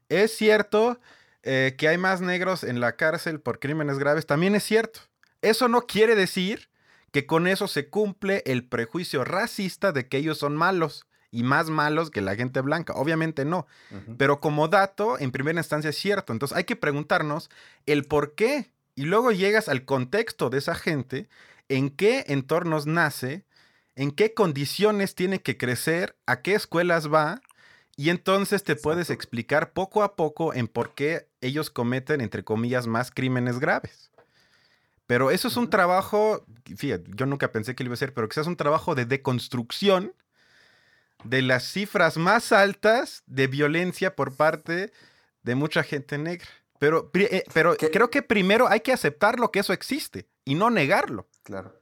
Es 0.10 0.36
cierto 0.36 1.00
eh, 1.44 1.76
que 1.78 1.88
hay 1.88 2.00
más 2.00 2.22
negros 2.22 2.64
en 2.64 2.80
la 2.80 2.96
cárcel 2.96 3.40
por 3.40 3.60
crímenes 3.60 4.00
graves. 4.00 4.26
También 4.26 4.56
es 4.56 4.64
cierto. 4.64 5.02
Eso 5.44 5.68
no 5.68 5.82
quiere 5.82 6.16
decir 6.16 6.71
que 7.12 7.26
con 7.26 7.48
eso 7.48 7.68
se 7.68 7.90
cumple 7.90 8.42
el 8.46 8.66
prejuicio 8.66 9.24
racista 9.24 9.92
de 9.92 10.08
que 10.08 10.18
ellos 10.18 10.38
son 10.38 10.56
malos 10.56 11.06
y 11.32 11.44
más 11.44 11.70
malos 11.70 12.12
que 12.12 12.22
la 12.22 12.36
gente 12.36 12.62
blanca. 12.62 12.94
Obviamente 12.94 13.46
no. 13.46 13.66
Pero 14.18 14.40
como 14.40 14.68
dato, 14.68 15.18
en 15.20 15.32
primera 15.32 15.60
instancia 15.60 15.90
es 15.90 15.98
cierto. 15.98 16.34
Entonces 16.34 16.58
hay 16.58 16.66
que 16.66 16.76
preguntarnos 16.76 17.50
el 17.86 18.06
por 18.06 18.36
qué. 18.36 18.72
Y 18.96 19.04
luego 19.04 19.32
llegas 19.32 19.70
al 19.70 19.86
contexto 19.86 20.50
de 20.50 20.58
esa 20.58 20.76
gente, 20.76 21.30
en 21.70 21.90
qué 21.90 22.26
entornos 22.28 22.86
nace, 22.86 23.46
en 23.96 24.12
qué 24.12 24.34
condiciones 24.34 25.16
tiene 25.16 25.42
que 25.42 25.58
crecer, 25.58 26.18
a 26.26 26.42
qué 26.42 26.56
escuelas 26.56 27.12
va. 27.12 27.42
Y 27.96 28.10
entonces 28.10 28.64
te 28.64 28.76
puedes 28.76 29.10
explicar 29.10 29.72
poco 29.72 30.04
a 30.04 30.16
poco 30.16 30.54
en 30.54 30.68
por 30.68 30.94
qué 30.94 31.30
ellos 31.40 31.70
cometen, 31.70 32.20
entre 32.20 32.44
comillas, 32.44 32.88
más 32.88 33.12
crímenes 33.12 33.60
graves. 33.60 34.11
Pero 35.12 35.30
eso 35.30 35.50
es 35.50 35.58
un 35.58 35.70
trabajo, 35.70 36.46
fíjate, 36.78 37.12
yo 37.14 37.26
nunca 37.26 37.52
pensé 37.52 37.76
que 37.76 37.84
lo 37.84 37.90
iba 37.90 37.96
a 37.96 37.96
hacer, 37.96 38.14
pero 38.14 38.30
quizás 38.30 38.48
un 38.48 38.56
trabajo 38.56 38.96
de 38.96 39.04
deconstrucción 39.04 40.14
de 41.26 41.42
las 41.42 41.66
cifras 41.66 42.16
más 42.16 42.54
altas 42.54 43.22
de 43.26 43.48
violencia 43.48 44.16
por 44.16 44.38
parte 44.38 44.94
de 45.44 45.56
mucha 45.56 45.84
gente 45.84 46.18
negra. 46.18 46.48
Pero, 46.80 47.12
eh, 47.14 47.44
pero 47.54 47.76
creo 47.76 48.10
que 48.10 48.22
primero 48.22 48.70
hay 48.70 48.80
que 48.80 48.94
aceptar 48.94 49.38
lo 49.38 49.52
que 49.52 49.60
eso 49.60 49.74
existe 49.74 50.30
y 50.46 50.56
no 50.56 50.70
negarlo. 50.70 51.28
Claro. 51.44 51.78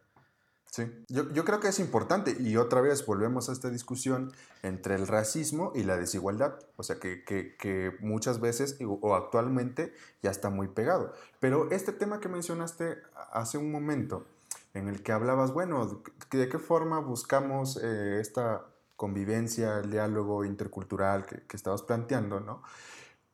Sí, 0.71 0.83
yo, 1.07 1.27
yo, 1.31 1.45
creo 1.45 1.59
que 1.59 1.69
es 1.69 1.79
importante 1.79 2.35
y 2.39 2.55
otra 2.57 2.79
vez 2.79 3.03
volvemos 3.03 3.49
a 3.49 3.53
esta 3.53 3.71
discusión 3.71 4.31
entre 4.61 4.93
el 4.93 5.07
racismo 5.07 5.71
y 5.73 5.81
la 5.81 5.97
desigualdad, 5.97 6.59
o 6.75 6.83
sea 6.83 6.99
que, 6.99 7.23
que, 7.23 7.55
que, 7.57 7.97
muchas 8.01 8.39
veces 8.39 8.77
o 8.79 9.15
actualmente 9.15 9.93
ya 10.21 10.29
está 10.29 10.51
muy 10.51 10.67
pegado. 10.67 11.11
Pero 11.39 11.71
este 11.71 11.91
tema 11.91 12.19
que 12.19 12.29
mencionaste 12.29 12.97
hace 13.31 13.57
un 13.57 13.71
momento, 13.71 14.27
en 14.75 14.87
el 14.87 15.01
que 15.01 15.11
hablabas, 15.11 15.53
bueno, 15.53 16.03
¿de 16.29 16.49
qué 16.49 16.59
forma 16.59 16.99
buscamos 16.99 17.79
eh, 17.81 18.19
esta 18.21 18.63
convivencia, 18.95 19.79
el 19.79 19.89
diálogo 19.89 20.45
intercultural 20.45 21.25
que, 21.25 21.41
que 21.47 21.57
estabas 21.57 21.81
planteando, 21.81 22.41
¿no? 22.41 22.61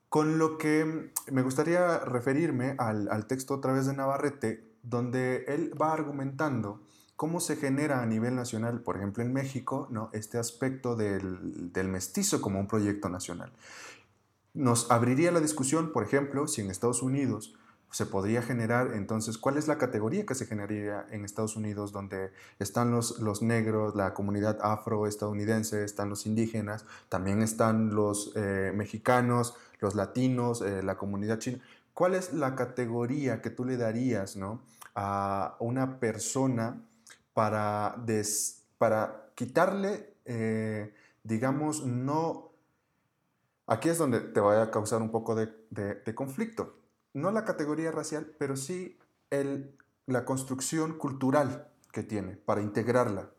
Con 0.08 0.38
lo 0.38 0.58
que 0.58 1.12
me 1.30 1.42
gustaría 1.42 2.00
referirme 2.00 2.76
al, 2.78 3.10
al 3.10 3.28
texto 3.28 3.56
otra 3.56 3.74
vez 3.74 3.88
de 3.88 3.94
Navarrete, 3.94 4.72
donde 4.84 5.44
él 5.50 5.74
va 5.82 5.92
argumentando 5.92 6.85
cómo 7.16 7.40
se 7.40 7.56
genera 7.56 8.02
a 8.02 8.06
nivel 8.06 8.36
nacional, 8.36 8.82
por 8.82 8.98
ejemplo 8.98 9.24
en 9.24 9.34
México, 9.34 9.88
¿no? 9.90 10.10
este 10.14 10.38
aspecto 10.38 10.96
del, 10.96 11.72
del, 11.72 11.88
mestizo 11.88 12.42
como 12.42 12.60
un 12.60 12.68
proyecto 12.68 13.10
nacional. 13.10 13.52
nos 14.54 14.90
abriría 14.92 15.32
la 15.32 15.40
discusión, 15.42 15.92
por 15.92 16.04
ejemplo, 16.04 16.48
si 16.48 16.62
en 16.62 16.70
Estados 16.70 17.02
Unidos 17.02 17.56
se 17.96 18.06
podría 18.06 18.42
generar, 18.42 18.92
entonces, 18.94 19.38
¿cuál 19.38 19.58
es 19.58 19.70
la 19.70 19.78
categoría 19.78 20.26
que 20.26 20.36
se 20.36 20.46
generaría 20.46 21.06
en 21.12 21.24
Estados 21.24 21.56
Unidos 21.56 21.94
donde 21.94 22.32
están 22.60 22.92
los, 22.92 23.20
los 23.20 23.42
negros, 23.42 23.96
la 23.96 24.14
comunidad 24.14 24.58
afroestadounidense, 24.62 25.86
están 25.86 26.10
los 26.10 26.26
indígenas, 26.26 26.86
también 27.08 27.42
están 27.42 27.96
los 27.96 28.34
eh, 28.36 28.74
mexicanos, 28.76 29.56
los 29.80 29.96
latinos, 29.96 30.62
eh, 30.62 30.84
la 30.84 30.98
comunidad 30.98 31.40
china? 31.40 31.62
¿Cuál 31.94 32.16
es 32.16 32.34
la 32.34 32.56
categoría 32.56 33.42
que 33.42 33.50
tú 33.50 33.64
le 33.64 33.78
darías 33.78 34.36
¿no? 34.36 34.60
a 34.94 35.56
una 35.60 35.98
persona 36.02 36.82
para, 37.36 38.04
para 38.80 39.32
quitarle, 39.36 40.16
eh, 40.26 40.96
digamos, 41.22 41.86
no... 41.86 42.54
Aquí 43.68 43.90
es 43.90 44.00
donde 44.00 44.22
te 44.22 44.40
va 44.40 44.64
a 44.64 44.72
causar 44.72 45.04
un 45.04 45.12
poco 45.12 45.36
de, 45.36 45.54
de 45.70 46.16
conflicto 46.16 46.86
no 47.16 47.32
la 47.32 47.46
categoría 47.46 47.92
racial, 47.92 48.36
pero 48.38 48.58
sí 48.58 49.00
el, 49.30 49.76
la 50.06 50.26
construcción 50.26 50.98
cultural 50.98 51.72
que 51.94 52.04
tiene 52.04 52.36
para 52.36 52.62
integrarla, 52.62 53.32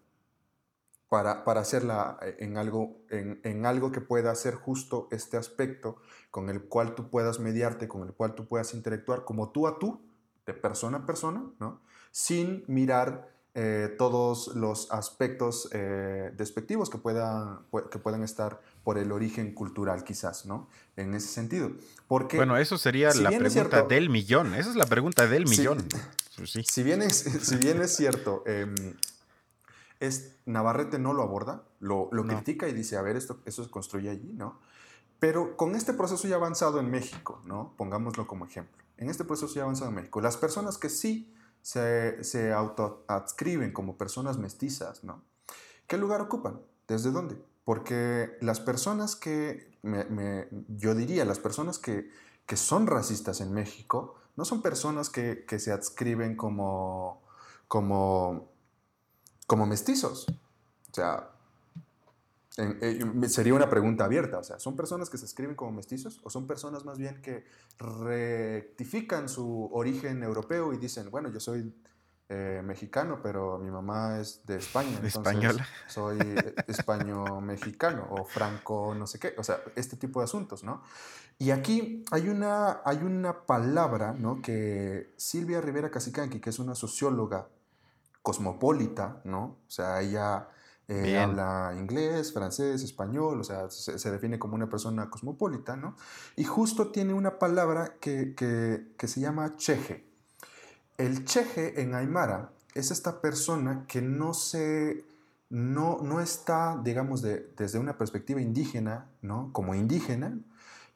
para, 1.10 1.44
para 1.44 1.60
hacerla 1.60 2.18
eh, 2.22 2.36
en 2.40 2.56
algo, 2.56 3.02
en, 3.10 3.66
algo 3.66 3.92
que 3.92 4.00
pueda 4.00 4.34
ser 4.34 4.54
justo 4.54 5.08
este 5.10 5.36
aspecto 5.36 5.96
con 6.30 6.48
el 6.48 6.64
cual 6.64 6.94
tú 6.94 7.10
puedas 7.10 7.38
mediarte, 7.38 7.86
con 7.86 8.02
el 8.02 8.14
cual 8.14 8.34
tú 8.34 8.48
puedas 8.48 8.72
interactuar 8.72 9.24
como 9.24 9.50
tú 9.50 9.66
a 9.66 9.78
tú, 9.78 10.00
de 10.46 10.54
persona 10.54 10.98
a 10.98 11.06
persona, 11.06 11.44
¿no? 11.60 11.82
sin 12.10 12.64
mirar 12.68 13.35
eh, 13.58 13.94
todos 13.96 14.48
los 14.48 14.92
aspectos 14.92 15.70
eh, 15.72 16.30
despectivos 16.36 16.90
que, 16.90 16.98
pueda, 16.98 17.62
que 17.90 17.98
puedan 17.98 18.22
estar 18.22 18.60
por 18.84 18.98
el 18.98 19.10
origen 19.12 19.54
cultural, 19.54 20.04
quizás, 20.04 20.44
¿no? 20.44 20.68
En 20.94 21.14
ese 21.14 21.28
sentido. 21.28 21.70
Porque, 22.06 22.36
bueno, 22.36 22.58
eso 22.58 22.76
sería 22.76 23.14
la 23.14 23.30
pregunta 23.30 23.82
del 23.84 24.10
millón. 24.10 24.52
Esa 24.52 24.68
es 24.68 24.76
la 24.76 24.84
pregunta 24.84 25.26
del 25.26 25.46
millón. 25.46 25.88
Sí. 26.44 26.64
Si, 26.68 26.82
bien 26.82 27.00
es, 27.00 27.16
si 27.40 27.56
bien 27.56 27.80
es 27.80 27.96
cierto, 27.96 28.42
em, 28.44 28.74
es, 30.00 30.32
Navarrete 30.44 30.98
no 30.98 31.14
lo 31.14 31.22
aborda, 31.22 31.62
lo, 31.80 32.10
lo 32.12 32.26
critica 32.26 32.68
y 32.68 32.74
dice, 32.74 32.98
a 32.98 33.00
ver, 33.00 33.16
esto, 33.16 33.40
eso 33.46 33.64
se 33.64 33.70
construye 33.70 34.10
allí, 34.10 34.34
¿no? 34.34 34.60
Pero 35.18 35.56
con 35.56 35.74
este 35.76 35.94
proceso 35.94 36.28
ya 36.28 36.36
avanzado 36.36 36.78
en 36.78 36.90
México, 36.90 37.40
¿no? 37.46 37.72
Pongámoslo 37.78 38.26
como 38.26 38.44
ejemplo. 38.44 38.84
En 38.98 39.08
este 39.08 39.24
proceso 39.24 39.54
ya 39.54 39.62
avanzado 39.62 39.88
en 39.88 39.96
México, 39.96 40.20
las 40.20 40.36
personas 40.36 40.76
que 40.76 40.90
sí 40.90 41.32
se, 41.66 42.22
se 42.22 42.52
autoadscriben 42.52 43.72
como 43.72 43.98
personas 43.98 44.38
mestizas, 44.38 45.02
¿no? 45.02 45.24
¿Qué 45.88 45.98
lugar 45.98 46.20
ocupan? 46.20 46.60
¿Desde 46.86 47.10
dónde? 47.10 47.42
Porque 47.64 48.38
las 48.40 48.60
personas 48.60 49.16
que, 49.16 49.76
yo 50.68 50.94
diría, 50.94 51.24
las 51.24 51.40
personas 51.40 51.80
que, 51.80 52.08
son 52.54 52.86
racistas 52.86 53.40
en 53.40 53.52
México, 53.52 54.14
no 54.36 54.44
son 54.44 54.62
personas 54.62 55.10
que, 55.10 55.44
se 55.58 55.72
adscriben 55.72 56.36
como, 56.36 57.20
como, 57.66 58.48
como 59.48 59.66
mestizos. 59.66 60.28
O 60.28 60.94
sea, 60.94 61.32
eh, 62.56 63.28
sería 63.28 63.52
una 63.54 63.68
pregunta 63.68 64.04
abierta, 64.04 64.38
o 64.38 64.42
sea, 64.42 64.58
¿son 64.58 64.76
personas 64.76 65.10
que 65.10 65.18
se 65.18 65.26
escriben 65.26 65.54
como 65.54 65.72
mestizos 65.72 66.20
o 66.22 66.30
son 66.30 66.46
personas 66.46 66.84
más 66.84 66.96
bien 66.96 67.20
que 67.20 67.44
rectifican 67.78 69.28
su 69.28 69.68
origen 69.72 70.22
europeo 70.22 70.72
y 70.72 70.78
dicen, 70.78 71.10
bueno, 71.10 71.30
yo 71.30 71.38
soy 71.38 71.74
eh, 72.28 72.62
mexicano, 72.64 73.20
pero 73.22 73.58
mi 73.58 73.70
mamá 73.70 74.18
es 74.18 74.44
de 74.46 74.56
España, 74.56 74.98
entonces 75.02 75.56
soy 75.86 76.18
español-mexicano 76.66 78.06
o 78.10 78.24
franco, 78.24 78.94
no 78.96 79.06
sé 79.06 79.18
qué, 79.18 79.34
o 79.36 79.44
sea, 79.44 79.60
este 79.76 79.96
tipo 79.96 80.20
de 80.20 80.24
asuntos, 80.24 80.64
¿no? 80.64 80.82
Y 81.38 81.50
aquí 81.50 82.04
hay 82.10 82.28
una, 82.28 82.80
hay 82.84 82.96
una 82.98 83.46
palabra, 83.46 84.12
¿no? 84.12 84.40
Que 84.40 85.12
Silvia 85.16 85.60
Rivera 85.60 85.90
Casicanqui, 85.90 86.40
que 86.40 86.50
es 86.50 86.58
una 86.58 86.74
socióloga 86.74 87.48
cosmopolita, 88.22 89.20
¿no? 89.24 89.58
O 89.66 89.70
sea, 89.70 90.00
ella 90.00 90.48
eh, 90.88 91.18
habla 91.18 91.74
inglés, 91.76 92.32
francés, 92.32 92.82
español, 92.84 93.40
o 93.40 93.44
sea, 93.44 93.68
se, 93.70 94.10
define 94.10 94.38
como 94.38 94.54
una 94.54 94.68
persona 94.68 95.10
cosmopolita, 95.10 95.76
¿no? 95.76 95.96
Y 96.36 96.44
justo 96.44 96.92
tiene 96.92 97.12
una 97.12 97.40
palabra 97.40 97.94
que, 98.00 98.34
que, 98.36 99.08
se 99.08 99.20
llama 99.20 99.56
cheje. 99.56 100.06
El 100.96 101.24
cheje 101.24 101.82
en 101.82 101.94
Aymara 101.94 102.52
es 102.74 102.90
esta 102.92 103.20
persona 103.20 103.84
que 103.88 104.00
no 104.00 104.32
se... 104.32 105.04
No, 105.48 105.98
no 106.02 106.20
está, 106.20 106.80
digamos, 106.82 107.22
de, 107.22 107.52
desde 107.56 107.78
una 107.78 107.98
perspectiva 107.98 108.40
indígena, 108.40 109.06
¿no? 109.22 109.50
Como 109.52 109.74
indígena, 109.76 110.38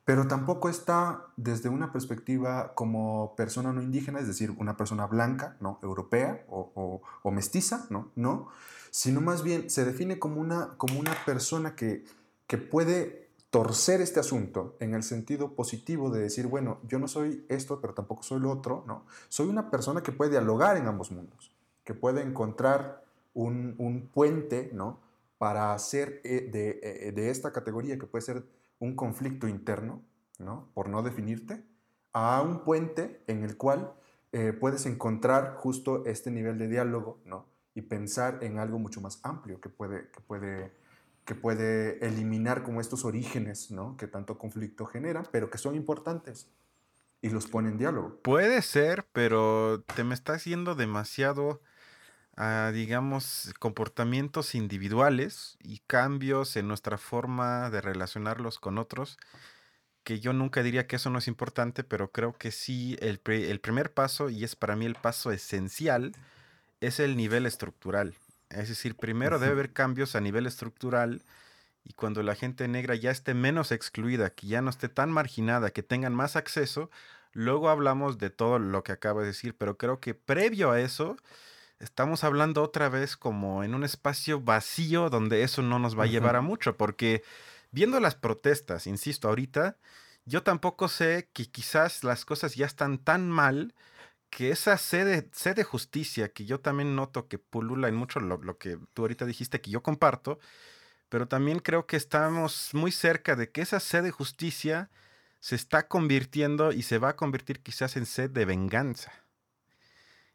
pero 0.04 0.26
tampoco 0.26 0.68
está 0.68 1.26
desde 1.36 1.68
una 1.68 1.92
perspectiva 1.92 2.74
como 2.74 3.34
persona 3.36 3.72
no 3.72 3.80
indígena, 3.80 4.18
es 4.18 4.26
decir, 4.26 4.52
una 4.58 4.76
persona 4.76 5.06
blanca, 5.06 5.56
¿no? 5.60 5.78
Europea 5.82 6.44
o, 6.48 6.72
o, 6.74 7.02
o 7.22 7.30
mestiza, 7.30 7.86
¿no? 7.90 8.10
No, 8.16 8.48
sino 8.90 9.20
más 9.20 9.42
bien 9.42 9.70
se 9.70 9.84
define 9.84 10.18
como 10.18 10.40
una, 10.40 10.76
como 10.76 10.98
una 10.98 11.14
persona 11.24 11.74
que, 11.74 12.04
que 12.46 12.58
puede 12.58 13.30
torcer 13.50 14.00
este 14.00 14.20
asunto 14.20 14.76
en 14.80 14.94
el 14.94 15.02
sentido 15.02 15.54
positivo 15.54 16.10
de 16.10 16.20
decir, 16.20 16.46
bueno, 16.46 16.78
yo 16.86 16.98
no 16.98 17.08
soy 17.08 17.44
esto, 17.48 17.80
pero 17.80 17.94
tampoco 17.94 18.22
soy 18.22 18.40
lo 18.40 18.50
otro, 18.50 18.84
¿no? 18.86 19.04
Soy 19.28 19.48
una 19.48 19.70
persona 19.70 20.02
que 20.02 20.12
puede 20.12 20.30
dialogar 20.30 20.76
en 20.76 20.86
ambos 20.86 21.10
mundos, 21.10 21.52
que 21.84 21.94
puede 21.94 22.22
encontrar 22.22 23.04
un, 23.34 24.08
puente, 24.14 24.70
¿no? 24.72 25.00
Para 25.38 25.74
hacer 25.74 26.20
eh, 26.24 26.48
de, 26.52 26.80
eh, 26.82 27.12
de, 27.12 27.30
esta 27.30 27.52
categoría, 27.52 27.98
que 27.98 28.06
puede 28.06 28.22
ser 28.22 28.44
un 28.78 28.94
conflicto 28.94 29.48
interno, 29.48 30.02
¿no? 30.38 30.68
Por 30.74 30.88
no 30.88 31.02
definirte, 31.02 31.64
a 32.12 32.42
un 32.42 32.64
puente 32.64 33.22
en 33.26 33.42
el 33.42 33.56
cual 33.56 33.94
eh, 34.32 34.52
puedes 34.52 34.86
encontrar 34.86 35.56
justo 35.56 36.04
este 36.06 36.30
nivel 36.30 36.58
de 36.58 36.68
diálogo, 36.68 37.18
¿no? 37.24 37.46
Y 37.74 37.82
pensar 37.82 38.38
en 38.42 38.58
algo 38.58 38.78
mucho 38.78 39.00
más 39.00 39.20
amplio 39.22 39.60
que 39.60 39.68
puede, 39.68 40.10
que 40.10 40.20
puede, 40.20 40.72
que 41.24 41.34
puede 41.34 42.04
eliminar 42.04 42.62
como 42.62 42.80
estos 42.80 43.04
orígenes 43.04 43.70
¿no? 43.70 43.96
que 43.96 44.06
tanto 44.06 44.38
conflicto 44.38 44.86
generan, 44.86 45.26
pero 45.30 45.50
que 45.50 45.58
son 45.58 45.74
importantes 45.74 46.48
y 47.22 47.30
los 47.30 47.46
pone 47.46 47.68
en 47.68 47.78
diálogo. 47.78 48.20
Puede 48.22 48.62
ser, 48.62 49.06
pero 49.12 49.84
te 49.94 50.04
me 50.04 50.14
está 50.14 50.34
haciendo 50.34 50.74
demasiado 50.74 51.60
a, 52.36 52.70
digamos, 52.72 53.52
comportamientos 53.58 54.54
individuales 54.54 55.58
y 55.62 55.80
cambios 55.86 56.56
en 56.56 56.68
nuestra 56.68 56.96
forma 56.96 57.70
de 57.70 57.80
relacionarlos 57.80 58.58
con 58.58 58.78
otros, 58.78 59.18
que 60.04 60.20
yo 60.20 60.32
nunca 60.32 60.62
diría 60.62 60.86
que 60.86 60.96
eso 60.96 61.10
no 61.10 61.18
es 61.18 61.28
importante, 61.28 61.84
pero 61.84 62.10
creo 62.10 62.32
que 62.32 62.50
sí, 62.50 62.96
el, 63.00 63.20
el 63.26 63.60
primer 63.60 63.92
paso, 63.92 64.30
y 64.30 64.44
es 64.44 64.56
para 64.56 64.74
mí 64.74 64.86
el 64.86 64.94
paso 64.94 65.30
esencial, 65.30 66.12
es 66.80 67.00
el 67.00 67.16
nivel 67.16 67.46
estructural. 67.46 68.14
Es 68.50 68.68
decir, 68.68 68.96
primero 68.96 69.38
debe 69.38 69.52
haber 69.52 69.72
cambios 69.72 70.16
a 70.16 70.20
nivel 70.20 70.46
estructural 70.46 71.22
y 71.84 71.92
cuando 71.92 72.22
la 72.22 72.34
gente 72.34 72.68
negra 72.68 72.94
ya 72.94 73.10
esté 73.10 73.34
menos 73.34 73.72
excluida, 73.72 74.30
que 74.30 74.46
ya 74.48 74.60
no 74.60 74.70
esté 74.70 74.88
tan 74.88 75.10
marginada, 75.10 75.70
que 75.70 75.82
tengan 75.82 76.14
más 76.14 76.36
acceso, 76.36 76.90
luego 77.32 77.68
hablamos 77.68 78.18
de 78.18 78.30
todo 78.30 78.58
lo 78.58 78.82
que 78.82 78.92
acabo 78.92 79.20
de 79.20 79.28
decir, 79.28 79.54
pero 79.56 79.78
creo 79.78 80.00
que 80.00 80.14
previo 80.14 80.72
a 80.72 80.80
eso, 80.80 81.16
estamos 81.78 82.24
hablando 82.24 82.62
otra 82.62 82.88
vez 82.88 83.16
como 83.16 83.62
en 83.64 83.74
un 83.74 83.84
espacio 83.84 84.40
vacío 84.40 85.10
donde 85.10 85.42
eso 85.42 85.62
no 85.62 85.78
nos 85.78 85.98
va 85.98 86.04
a 86.04 86.08
llevar 86.08 86.36
a 86.36 86.42
mucho, 86.42 86.76
porque 86.76 87.22
viendo 87.70 88.00
las 88.00 88.14
protestas, 88.14 88.86
insisto, 88.86 89.28
ahorita, 89.28 89.76
yo 90.26 90.42
tampoco 90.42 90.88
sé 90.88 91.28
que 91.32 91.46
quizás 91.46 92.04
las 92.04 92.24
cosas 92.24 92.54
ya 92.54 92.66
están 92.66 92.98
tan 92.98 93.30
mal 93.30 93.74
que 94.30 94.50
esa 94.50 94.78
sede, 94.78 95.28
de 95.54 95.64
justicia 95.64 96.32
que 96.32 96.46
yo 96.46 96.60
también 96.60 96.94
noto 96.94 97.28
que 97.28 97.38
pulula 97.38 97.88
en 97.88 97.96
mucho 97.96 98.20
lo, 98.20 98.38
lo, 98.38 98.58
que 98.58 98.78
tú 98.94 99.02
ahorita 99.02 99.26
dijiste 99.26 99.60
que 99.60 99.70
yo 99.70 99.82
comparto, 99.82 100.38
pero 101.08 101.26
también 101.26 101.58
creo 101.58 101.86
que 101.86 101.96
estamos 101.96 102.70
muy 102.72 102.92
cerca 102.92 103.34
de 103.34 103.50
que 103.50 103.60
esa 103.60 103.80
sed 103.80 104.04
de 104.04 104.12
justicia 104.12 104.90
se 105.40 105.56
está 105.56 105.88
convirtiendo 105.88 106.72
y 106.72 106.82
se 106.82 106.98
va 106.98 107.10
a 107.10 107.16
convertir 107.16 107.60
quizás 107.60 107.96
en 107.96 108.06
sed 108.06 108.30
de 108.30 108.44
venganza. 108.44 109.12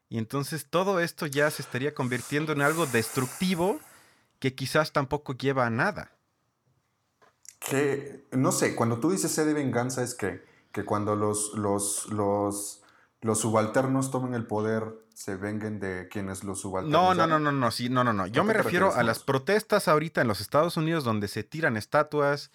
Y 0.10 0.18
entonces 0.18 0.68
todo 0.70 1.00
esto 1.00 1.26
ya 1.26 1.50
se 1.50 1.62
estaría 1.62 1.94
convirtiendo 1.94 2.52
en 2.52 2.62
algo 2.62 2.86
destructivo 2.86 3.80
que 4.40 4.54
quizás 4.54 4.92
tampoco 4.92 5.34
lleva 5.34 5.66
a 5.66 5.70
nada. 5.70 6.12
Que, 7.60 8.26
no 8.32 8.52
sé, 8.52 8.76
cuando 8.76 9.00
tú 9.00 9.10
dices 9.10 9.32
sed 9.32 9.46
de 9.48 9.54
venganza 9.54 10.04
es 10.04 10.14
que, 10.14 10.44
que 10.72 10.84
cuando 10.84 11.16
los, 11.16 11.54
los, 11.56 12.08
los 12.08 12.85
los 13.26 13.40
subalternos 13.40 14.12
tomen 14.12 14.36
el 14.36 14.46
poder, 14.46 14.84
se 15.16 15.36
vengan 15.36 15.80
de 15.80 16.08
quienes 16.10 16.44
los 16.44 16.62
subalternos. 16.62 16.92
No, 16.92 17.16
no, 17.16 17.26
no, 17.26 17.40
no, 17.40 17.52
no, 17.52 17.72
sí, 17.72 17.90
no, 17.90 18.04
no, 18.04 18.14
no. 18.14 18.28
Yo 18.28 18.44
me 18.44 18.54
refiero 18.54 18.94
a 18.94 19.02
las 19.02 19.24
protestas 19.24 19.88
ahorita 19.88 20.22
en 20.22 20.28
los 20.28 20.42
Estados 20.42 20.78
Unidos 20.78 21.04
donde 21.04 21.28
se 21.28 21.44
tiran 21.44 21.76
estatuas, 21.76 22.52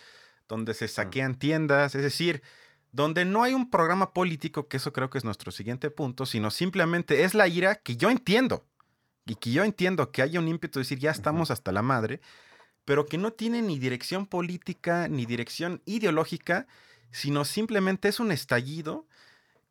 donde 0.47 0.75
se 0.75 0.85
mm. 0.85 0.89
saquean 0.89 1.35
tiendas, 1.35 1.97
es 1.97 2.03
decir, 2.03 2.41
donde 2.93 3.25
no 3.25 3.43
hay 3.43 3.53
un 3.53 3.69
programa 3.69 4.13
político, 4.13 4.69
que 4.69 4.77
eso 4.77 4.93
creo 4.93 5.11
que 5.11 5.19
es 5.19 5.25
nuestro 5.25 5.51
siguiente 5.51 5.91
punto, 5.91 6.25
sino 6.25 6.53
simplemente 6.53 7.25
es 7.25 7.35
la 7.35 7.49
ira 7.49 7.75
que 7.75 7.97
yo 7.97 8.09
entiendo. 8.09 8.65
Y 9.27 9.35
que 9.35 9.51
yo 9.51 9.65
entiendo 9.65 10.13
que 10.13 10.23
haya 10.23 10.39
un 10.39 10.47
ímpetu 10.47 10.79
de 10.79 10.85
decir, 10.85 11.01
ya 11.01 11.11
estamos 11.11 11.51
hasta 11.51 11.73
la 11.73 11.83
madre, 11.83 12.21
pero 12.85 13.07
que 13.07 13.19
no 13.19 13.33
tiene 13.33 13.61
ni 13.61 13.81
dirección 13.81 14.25
política 14.25 15.09
ni 15.09 15.27
dirección 15.27 15.83
ideológica 15.85 16.69
sino 17.11 17.45
simplemente 17.45 18.09
es 18.09 18.21
un 18.21 18.33
estallido 18.33 19.07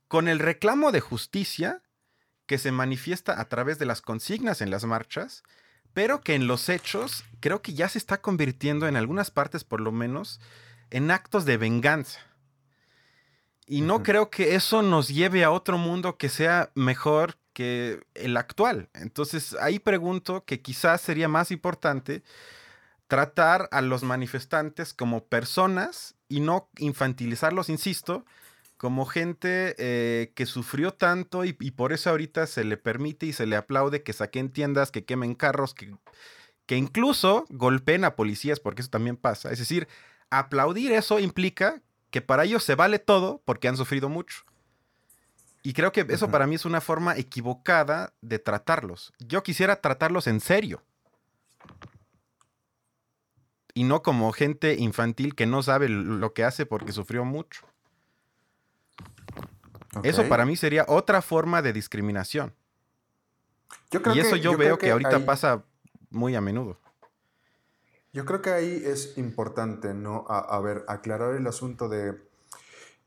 con 0.10 0.28
el 0.28 0.40
reclamo 0.40 0.92
de 0.92 1.00
justicia 1.00 1.82
que 2.48 2.58
se 2.58 2.72
manifiesta 2.72 3.40
a 3.40 3.46
través 3.46 3.78
de 3.78 3.86
las 3.86 4.02
consignas 4.02 4.60
en 4.60 4.72
las 4.72 4.84
marchas, 4.84 5.44
pero 5.94 6.20
que 6.22 6.34
en 6.34 6.48
los 6.48 6.68
hechos 6.68 7.24
creo 7.40 7.62
que 7.62 7.76
ya 7.76 7.88
se 7.88 8.00
está 8.00 8.20
convirtiendo 8.20 8.88
en 8.88 8.98
algunas 8.98 9.30
partes 9.30 9.64
por 9.64 9.80
lo 9.80 9.92
menos 9.92 10.42
en 10.90 11.12
actos 11.12 11.46
de 11.46 11.58
venganza. 11.58 12.20
Y 13.68 13.82
no 13.82 14.02
creo 14.02 14.32
que 14.32 14.56
eso 14.56 14.82
nos 14.82 15.10
lleve 15.10 15.44
a 15.44 15.52
otro 15.52 15.78
mundo 15.78 16.18
que 16.18 16.30
sea 16.30 16.72
mejor 16.74 17.38
que 17.54 18.02
el 18.16 18.36
actual. 18.36 18.90
Entonces 18.96 19.56
ahí 19.62 19.78
pregunto 19.78 20.44
que 20.44 20.60
quizás 20.60 21.02
sería 21.02 21.28
más 21.28 21.52
importante 21.52 22.24
tratar 23.08 23.70
a 23.72 23.82
los 23.82 24.02
manifestantes 24.02 24.96
como 24.96 25.24
personas 25.24 26.16
y 26.28 26.40
no 26.40 26.68
infantilizarlos, 26.80 27.70
insisto, 27.70 28.26
como 28.80 29.06
gente 29.06 29.76
eh, 29.78 30.32
que 30.36 30.46
sufrió 30.46 30.94
tanto 30.94 31.44
y, 31.44 31.52
por 31.52 31.92
eso 31.92 32.12
ahorita 32.12 32.48
se 32.48 32.64
le 32.64 32.78
permite 32.78 33.26
y 33.26 33.34
se 33.34 33.46
le 33.46 33.58
aplaude 33.58 34.04
que 34.04 34.14
saquen 34.14 34.54
tiendas, 34.54 34.90
que 34.90 35.04
quemen 35.04 35.36
carros, 35.36 35.74
que, 35.74 35.94
que 36.66 36.78
incluso 36.78 37.46
golpeen 37.50 38.06
a 38.06 38.16
policías, 38.16 38.62
porque 38.62 38.82
eso 38.82 38.90
también 38.90 39.18
pasa. 39.18 39.52
Es 39.52 39.60
decir, 39.60 39.90
aplaudir 40.30 40.94
eso 40.94 41.20
implica 41.20 41.82
que 42.10 42.22
para 42.22 42.46
ellos 42.46 42.64
se 42.64 42.76
vale 42.76 43.00
todo 43.00 43.42
porque 43.44 43.68
han 43.68 43.76
sufrido 43.76 44.08
mucho. 44.08 44.46
Y 45.62 45.74
creo 45.74 45.92
que 45.92 46.06
eso 46.08 46.32
para 46.32 46.48
mí 46.48 46.56
es 46.56 46.64
una 46.64 46.80
forma 46.80 47.18
equivocada 47.18 48.14
de 48.22 48.40
tratarlos. 48.40 49.12
Yo 49.20 49.44
quisiera 49.44 49.82
tratarlos 49.82 50.26
en 50.28 50.40
serio. 50.40 50.82
Y 53.74 53.84
no 53.84 54.04
como 54.04 54.32
gente 54.32 54.76
infantil 54.76 55.36
que 55.36 55.46
no 55.46 55.64
sabe 55.64 55.90
lo 55.90 56.34
que 56.34 56.46
hace 56.46 56.66
porque 56.66 56.94
sufrió 56.94 57.26
mucho. 57.26 57.69
Eso 60.04 60.28
para 60.28 60.46
mí 60.46 60.56
sería 60.56 60.86
otra 60.88 61.22
forma 61.22 61.62
de 61.62 61.74
discriminación. 61.74 62.54
y 64.14 64.20
eso 64.20 64.36
yo, 64.36 64.58
veo 64.58 64.78
que, 64.78 64.92
ahorita 64.92 65.26
pasa 65.26 65.64
muy 66.10 66.36
a 66.36 66.42
menudo. 66.42 66.78
Yo 68.12 68.26
creo 68.26 68.42
que 68.42 68.52
ahí 68.52 68.82
es 68.86 69.18
importante, 69.18 69.94
¿no? 69.94 70.26
A, 70.28 70.60
ver, 70.62 70.84
aclarar 70.88 71.36
el 71.36 71.46
asunto 71.48 71.90
de 71.90 72.20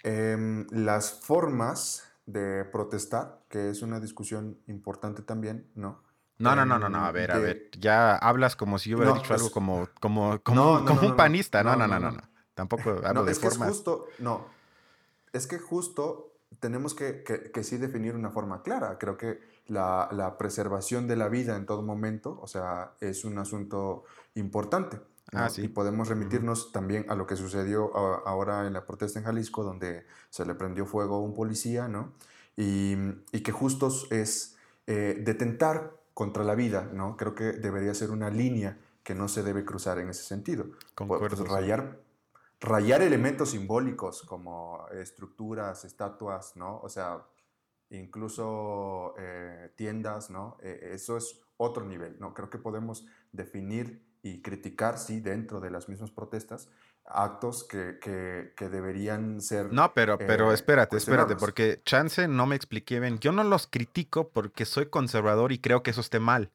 em, 0.03 0.67
las 0.71 1.13
formas 1.13 2.09
de 2.27 2.65
protestar, 2.65 3.41
que 3.49 3.71
es 3.71 3.83
una 3.83 3.99
discusión 3.99 4.59
importante 4.67 5.23
también, 5.23 5.71
¿no? 5.75 6.03
No, 6.39 6.57
no, 6.57 6.65
no, 6.65 6.79
no, 6.79 6.89
no, 6.89 7.05
a 7.05 7.13
ver, 7.13 7.31
a 7.31 7.39
ver, 7.39 7.71
ya 7.79 8.17
hablas 8.17 8.57
como 8.57 8.79
si 8.79 8.91
yo 8.91 8.97
hubiera 8.97 9.13
dicho 9.13 9.33
algo 9.33 9.51
como, 9.53 9.89
como, 10.01 10.41
como, 10.43 10.83
un 10.83 11.17
panista, 11.17 11.63
no, 11.63 11.77
no, 11.77 11.87
no, 11.87 12.01
no, 12.01 12.11
no, 12.11 12.23
tampoco 12.55 13.01
hablo 13.05 13.25
de 13.25 13.33
es 13.33 13.39
formas. 13.39 13.59
Que 13.59 13.65
es 13.65 13.77
justo, 13.77 14.07
no, 14.19 14.47
es 15.33 15.47
que 15.47 15.59
justo 15.59 16.33
tenemos 16.61 16.95
que, 16.95 17.23
que, 17.23 17.65
sí 17.65 17.79
definir 17.79 18.15
una 18.15 18.31
forma 18.31 18.63
clara. 18.63 18.99
Creo 18.99 19.17
que 19.17 19.41
la, 19.67 20.09
la, 20.13 20.37
preservación 20.37 21.09
de 21.09 21.17
la 21.17 21.29
vida 21.29 21.57
en 21.57 21.67
todo 21.67 21.83
momento, 21.83 22.39
o 22.43 22.47
sea, 22.47 22.93
es 23.01 23.25
un 23.25 23.39
asunto 23.39 24.05
importante. 24.35 25.01
Ah, 25.33 25.49
sí. 25.49 25.63
Y 25.63 25.69
podemos 25.69 26.09
remitirnos 26.09 26.73
también 26.73 27.07
a 27.09 27.15
lo 27.15 27.27
que 27.27 27.37
sucedió 27.37 27.97
ahora 27.97 28.67
en 28.67 28.75
la 28.75 28.85
protesta 28.85 29.19
en 29.19 29.25
Jalisco, 29.25 29.65
donde 29.65 30.05
se 30.29 30.45
le 30.45 30.55
prendió 30.55 30.85
fuego 30.85 31.17
a 31.17 31.21
un 31.21 31.35
policía, 31.35 31.89
¿no? 31.89 32.13
Y, 32.55 32.97
y 33.33 33.41
que 33.43 33.51
justo 33.51 33.91
es 34.11 34.57
eh, 34.87 35.23
detentar 35.25 35.97
contra 36.13 36.45
la 36.45 36.55
vida, 36.55 36.91
¿no? 36.93 37.17
Creo 37.17 37.35
que 37.35 37.45
debería 37.45 37.95
ser 37.95 38.11
una 38.11 38.29
línea 38.29 38.79
que 39.03 39.15
no 39.15 39.29
se 39.29 39.43
debe 39.43 39.65
cruzar 39.65 39.99
en 39.99 40.11
ese 40.11 40.23
sentido. 40.23 40.67
Concuerdo. 40.95 41.37
Pues, 41.37 41.49
rayar 41.49 41.99
rayar 42.63 43.03
elementos 43.03 43.51
simbólicos 43.51 44.23
como 44.23 44.87
estructuras, 44.93 45.85
estatuas, 45.85 46.57
¿no? 46.57 46.81
O 46.81 46.89
sea, 46.89 47.27
incluso 47.91 49.15
eh, 49.19 49.73
tiendas, 49.77 50.31
¿no? 50.31 50.57
Eh, 50.63 50.91
eso 50.93 51.17
es 51.17 51.41
otro 51.57 51.85
nivel, 51.85 52.19
¿no? 52.21 52.33
Creo 52.33 52.49
que 52.49 52.59
podemos 52.59 53.05
definir 53.33 54.07
y 54.23 54.41
criticar, 54.43 54.99
sí, 54.99 55.21
dentro 55.21 55.61
de 55.61 55.71
las 55.71 55.89
mismas 55.89 56.13
protestas, 56.13 56.71
actos 57.05 57.65
que, 57.65 57.99
que, 58.01 58.69
deberían 58.69 59.41
ser... 59.41 59.73
No, 59.73 59.93
pero, 59.93 60.17
pero 60.17 60.53
eh, 60.53 60.55
espérate, 60.55 60.97
espérate, 60.97 61.35
porque 61.35 61.81
chance 61.85 62.29
no 62.29 62.47
me 62.47 62.55
expliqué 62.55 63.01
bien. 63.01 63.19
Yo 63.19 63.33
no 63.33 63.43
los 63.43 63.67
critico 63.67 64.29
porque 64.29 64.65
soy 64.67 64.87
conservador 64.87 65.51
y 65.51 65.59
creo 65.59 65.83
que 65.83 65.91
eso 65.91 66.01
esté 66.01 66.21
mal, 66.21 66.53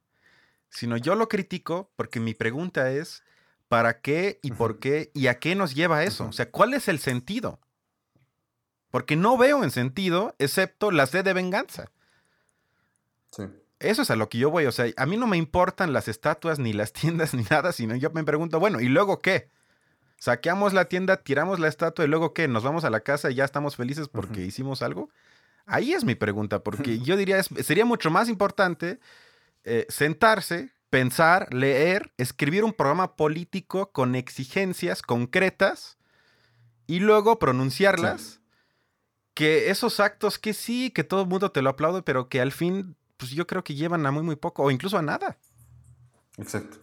sino 0.69 0.95
yo 0.95 1.15
lo 1.15 1.27
critico 1.27 1.89
porque 1.97 2.21
mi 2.21 2.33
pregunta 2.33 2.89
es 2.91 3.23
¿Para 3.67 3.99
qué 4.01 4.39
y 4.41 4.51
por 4.51 4.79
qué 4.79 5.11
y 5.13 5.27
a 5.27 5.39
qué 5.39 5.55
nos 5.55 5.75
lleva 5.75 6.03
eso? 6.03 6.27
O 6.27 6.31
sea, 6.31 6.49
¿cuál 6.49 6.73
es 6.73 6.87
el 6.87 6.99
sentido? 6.99 7.59
Porque 8.91 9.15
no 9.15 9.37
veo 9.37 9.63
en 9.63 9.71
sentido, 9.71 10.35
excepto 10.39 10.91
la 10.91 11.05
sed 11.05 11.25
de 11.25 11.33
venganza. 11.33 11.91
Sí. 13.31 13.43
Eso 13.79 14.01
es 14.01 14.09
a 14.09 14.15
lo 14.15 14.29
que 14.29 14.37
yo 14.37 14.49
voy. 14.49 14.65
O 14.65 14.71
sea, 14.71 14.87
a 14.95 15.05
mí 15.05 15.17
no 15.17 15.27
me 15.27 15.37
importan 15.37 15.93
las 15.93 16.07
estatuas, 16.07 16.59
ni 16.59 16.73
las 16.73 16.93
tiendas, 16.93 17.33
ni 17.33 17.43
nada, 17.43 17.71
sino 17.71 17.95
yo 17.95 18.09
me 18.11 18.23
pregunto, 18.23 18.59
bueno, 18.59 18.79
¿y 18.79 18.87
luego 18.87 19.21
qué? 19.21 19.49
Saqueamos 20.17 20.73
la 20.73 20.85
tienda, 20.85 21.17
tiramos 21.17 21.59
la 21.59 21.67
estatua 21.67 22.05
y 22.05 22.07
luego 22.07 22.33
qué? 22.33 22.47
¿Nos 22.47 22.63
vamos 22.63 22.85
a 22.85 22.89
la 22.89 23.01
casa 23.01 23.29
y 23.29 23.35
ya 23.35 23.45
estamos 23.45 23.75
felices 23.75 24.07
porque 24.07 24.41
hicimos 24.41 24.81
algo? 24.81 25.09
Ahí 25.67 25.93
es 25.93 26.05
mi 26.05 26.15
pregunta, 26.15 26.63
porque 26.63 26.99
yo 27.03 27.17
diría, 27.17 27.43
sería 27.43 27.85
mucho 27.85 28.09
más 28.09 28.29
importante 28.29 28.99
eh, 29.63 29.85
sentarse, 29.89 30.71
pensar, 30.89 31.53
leer, 31.53 32.11
escribir 32.17 32.63
un 32.63 32.73
programa 32.73 33.15
político 33.15 33.91
con 33.91 34.15
exigencias 34.15 35.01
concretas 35.01 35.97
y 36.87 36.99
luego 36.99 37.39
pronunciarlas. 37.39 38.41
Que 39.33 39.69
esos 39.69 39.99
actos 39.99 40.39
que 40.39 40.53
sí, 40.53 40.89
que 40.89 41.03
todo 41.03 41.21
el 41.21 41.27
mundo 41.27 41.51
te 41.51 41.61
lo 41.61 41.69
aplaude, 41.69 42.01
pero 42.01 42.27
que 42.27 42.41
al 42.41 42.51
fin, 42.51 42.95
pues 43.17 43.31
yo 43.31 43.45
creo 43.45 43.63
que 43.63 43.75
llevan 43.75 44.05
a 44.05 44.11
muy, 44.11 44.23
muy 44.23 44.35
poco 44.35 44.63
o 44.63 44.71
incluso 44.71 44.97
a 44.97 45.03
nada. 45.03 45.37
Exacto. 46.37 46.77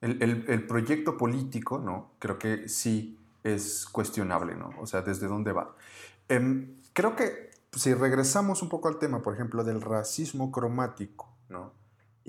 El, 0.00 0.66
proyecto 0.66 1.16
político, 1.16 1.78
¿no? 1.78 2.12
Creo 2.20 2.38
que 2.38 2.68
sí 2.68 3.18
es 3.42 3.86
cuestionable, 3.86 4.54
¿no? 4.54 4.74
O 4.78 4.86
sea, 4.86 5.02
¿desde 5.02 5.26
dónde 5.26 5.50
va? 5.50 5.74
Em, 6.28 6.76
creo 6.92 7.16
que 7.16 7.50
si 7.72 7.94
regresamos 7.94 8.62
un 8.62 8.68
poco 8.68 8.86
al 8.88 8.98
tema, 8.98 9.22
por 9.22 9.34
ejemplo, 9.34 9.64
del 9.64 9.80
racismo 9.80 10.52
cromático, 10.52 11.34
¿no? 11.48 11.72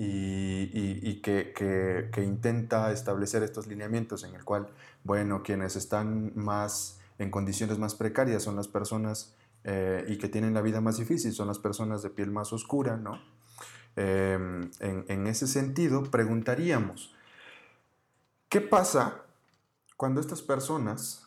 Y, 0.00 1.20
que, 1.22 2.10
intenta 2.18 2.92
establecer 2.92 3.42
estos 3.42 3.66
lineamientos 3.66 4.22
en 4.22 4.34
el 4.34 4.44
cual, 4.44 4.68
bueno, 5.02 5.42
quienes 5.42 5.74
están 5.74 6.32
más 6.36 7.00
en 7.18 7.30
condiciones 7.30 7.78
más 7.78 7.96
precarias 7.96 8.44
son 8.44 8.54
las 8.54 8.68
personas 8.68 9.34
eh, 9.64 10.04
y 10.06 10.18
que 10.18 10.28
tienen 10.28 10.54
la 10.54 10.62
vida 10.62 10.80
más 10.80 10.98
difícil, 10.98 11.32
son 11.32 11.48
las 11.48 11.58
personas 11.58 12.02
de 12.02 12.10
piel 12.10 12.30
más 12.30 12.52
oscura, 12.52 12.96
¿no? 12.96 13.20
Em, 13.96 14.70
en, 14.78 15.26
ese 15.26 15.48
sentido, 15.48 16.04
preguntaríamos, 16.04 17.12
¿qué 18.48 18.60
pasa 18.60 19.24
cuando 19.96 20.20
estas 20.20 20.42
personas 20.42 21.26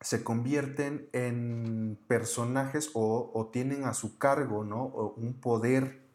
se 0.00 0.22
convierten 0.22 1.08
en 1.12 1.98
personajes 2.06 2.90
o, 2.94 3.50
tienen 3.52 3.82
a 3.84 3.94
su 3.94 4.18
cargo 4.18 4.62
¿no? 4.62 4.84
un 4.84 5.40
poder 5.40 6.05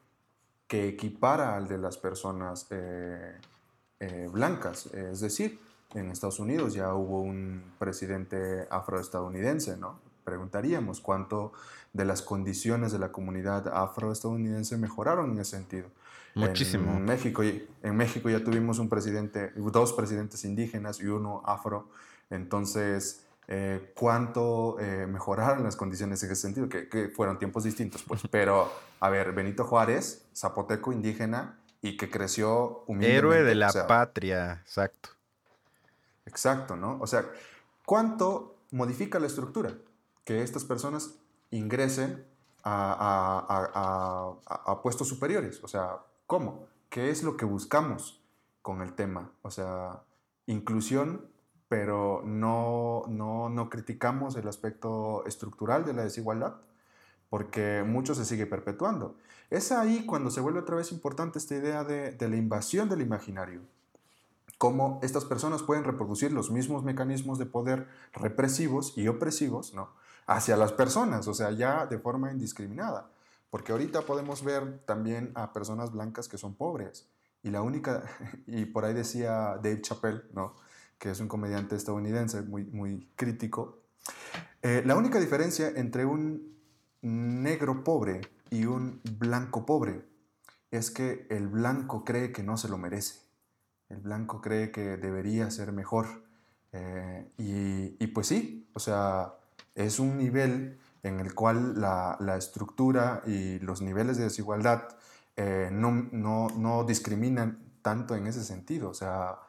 que 0.72 0.88
equipara 0.88 1.58
al 1.58 1.68
de 1.68 1.78
las 1.78 1.98
personas 1.98 2.66
eh, 2.70 3.36
eh, 4.00 4.30
blancas. 4.32 4.86
Es 4.86 5.20
decir, 5.20 5.60
en 5.94 6.10
Estados 6.12 6.40
Unidos 6.40 6.74
ya 6.74 6.94
hubo 6.94 7.20
un 7.20 7.74
presidente 7.78 8.70
afroestadounidense, 8.70 9.76
¿no? 9.76 10.00
Preguntaríamos 10.24 11.02
cuánto 11.02 11.52
de 11.92 12.06
las 12.06 12.22
condiciones 12.22 12.94
de 12.94 13.00
la 13.00 13.12
comunidad 13.12 13.68
afroestadounidense 13.68 14.78
mejoraron 14.78 15.32
en 15.32 15.40
ese 15.40 15.58
sentido. 15.58 15.90
Muchísimo. 16.36 16.94
En 16.94 17.04
México, 17.04 17.44
en 17.44 17.98
México 17.98 18.30
ya 18.30 18.42
tuvimos 18.42 18.80
un 18.80 18.88
presidente, 18.88 19.52
dos 19.58 19.92
presidentes 19.92 20.46
indígenas 20.46 21.02
y 21.02 21.08
uno 21.08 21.42
afro. 21.46 21.90
Entonces, 22.30 23.26
eh, 23.54 23.92
cuánto 23.98 24.80
eh, 24.80 25.06
mejoraron 25.08 25.66
las 25.66 25.76
condiciones 25.76 26.24
en 26.24 26.32
ese 26.32 26.42
sentido, 26.42 26.70
que, 26.70 27.12
fueron 27.14 27.38
tiempos 27.38 27.66
distintos, 27.66 28.02
pues. 28.02 28.22
Pero, 28.32 28.72
a 29.02 29.10
ver, 29.10 29.34
Benito 29.34 29.66
Juárez, 29.66 30.26
zapoteco 30.34 30.94
indígena 30.94 31.60
y 31.82 31.98
que 31.98 32.10
creció 32.10 32.86
humildemente. 32.88 33.18
Héroe 33.18 33.44
de 33.44 33.56
la 33.56 33.70
patria, 33.90 34.62
exacto. 34.62 35.10
Exacto, 36.26 36.78
¿no? 36.78 36.98
O 37.02 37.08
sea, 37.08 37.26
¿cuánto 37.86 38.56
modifica 38.72 39.20
la 39.20 39.28
estructura? 39.28 39.74
Que 40.24 40.44
estas 40.44 40.64
personas 40.64 41.16
ingresen 41.50 42.26
a, 42.64 44.38
a 44.48 44.82
puestos 44.82 45.10
superiores. 45.10 45.62
O 45.62 45.68
sea, 45.68 45.98
¿cómo? 46.26 46.68
¿Qué 46.90 47.10
es 47.10 47.22
lo 47.22 47.36
que 47.36 47.44
buscamos 47.44 48.22
con 48.62 48.82
el 48.82 48.94
tema? 48.94 49.30
O 49.42 49.52
sea, 49.52 50.04
inclusión 50.46 51.31
pero 51.72 52.22
no, 52.26 53.04
no, 53.08 53.48
no 53.48 53.70
criticamos 53.70 54.36
el 54.36 54.46
aspecto 54.50 55.24
estructural 55.26 55.86
de 55.86 55.94
la 55.94 56.04
desigualdad, 56.04 56.58
porque 57.30 57.86
mucho 57.88 58.14
se 58.14 58.26
sigue 58.26 58.46
perpetuando. 58.46 59.16
Es 59.50 59.72
ahí 59.72 60.06
cuando 60.06 60.32
se 60.32 60.42
vuelve 60.42 60.60
otra 60.60 60.76
vez 60.76 60.92
importante 60.92 61.40
esta 61.40 61.56
idea 61.56 61.86
de, 61.86 62.12
de 62.12 62.28
la 62.28 62.36
invasión 62.36 62.90
del 62.90 63.00
imaginario. 63.00 63.62
cómo 64.58 65.00
estas 65.02 65.24
personas 65.24 65.64
pueden 65.64 65.86
reproducir 65.86 66.34
los 66.34 66.52
mismos 66.52 66.84
mecanismos 66.84 67.40
de 67.40 67.46
poder 67.46 67.88
represivos 68.12 68.98
y 68.98 69.08
opresivos 69.08 69.74
¿no? 69.74 69.92
hacia 70.28 70.58
las 70.58 70.74
personas, 70.74 71.26
o 71.30 71.34
sea, 71.34 71.52
ya 71.52 71.86
de 71.86 72.00
forma 72.00 72.34
indiscriminada. 72.34 73.10
Porque 73.50 73.72
ahorita 73.72 74.02
podemos 74.02 74.44
ver 74.44 74.80
también 74.80 75.32
a 75.36 75.54
personas 75.54 75.94
blancas 75.94 76.28
que 76.28 76.38
son 76.38 76.54
pobres. 76.54 77.08
Y 77.44 77.50
la 77.50 77.62
única, 77.62 78.04
y 78.46 78.66
por 78.66 78.84
ahí 78.84 78.94
decía 78.94 79.56
Dave 79.64 79.82
Chappelle, 79.82 80.24
¿no? 80.34 80.54
Que 81.02 81.10
es 81.10 81.20
un 81.20 81.28
comediante 81.28 81.76
estadounidense 81.76 82.44
muy, 82.44 82.64
muy 82.66 83.10
crítico, 83.16 83.82
eh, 84.62 84.84
la 84.86 84.96
única 84.96 85.20
diferencia 85.20 85.68
entre 85.76 86.06
un 86.06 86.56
negro 87.02 87.84
pobre 87.84 88.22
y 88.52 88.66
un 88.66 89.02
blanco 89.18 89.66
pobre 89.66 90.06
es 90.70 90.92
que 90.92 91.26
el 91.32 91.48
blanco 91.48 92.06
cree 92.06 92.32
que 92.32 92.44
no 92.44 92.56
se 92.56 92.70
lo 92.70 92.78
merece. 92.78 93.20
El 93.90 93.98
blanco 93.98 94.42
cree 94.42 94.70
que 94.70 94.98
debería 94.98 95.50
ser 95.50 95.72
mejor. 95.72 96.06
Eh, 96.72 97.32
y, 98.00 98.08
pues 98.08 98.28
sí, 98.28 98.70
o 98.74 98.80
sea, 98.80 99.34
es 99.74 99.98
un 100.00 100.20
nivel 100.20 100.78
en 101.02 101.20
el 101.20 101.34
cual 101.34 101.82
la, 101.82 102.36
estructura 102.38 103.24
y 103.26 103.58
los 103.58 103.82
niveles 103.82 104.18
de 104.18 104.26
desigualdad 104.26 104.88
eh, 105.36 105.70
no, 105.72 105.92
no, 106.12 106.84
discriminan 106.84 107.58
tanto 107.82 108.16
en 108.16 108.28
ese 108.28 108.44
sentido. 108.44 108.90
O 108.90 108.94
sea, 108.94 109.40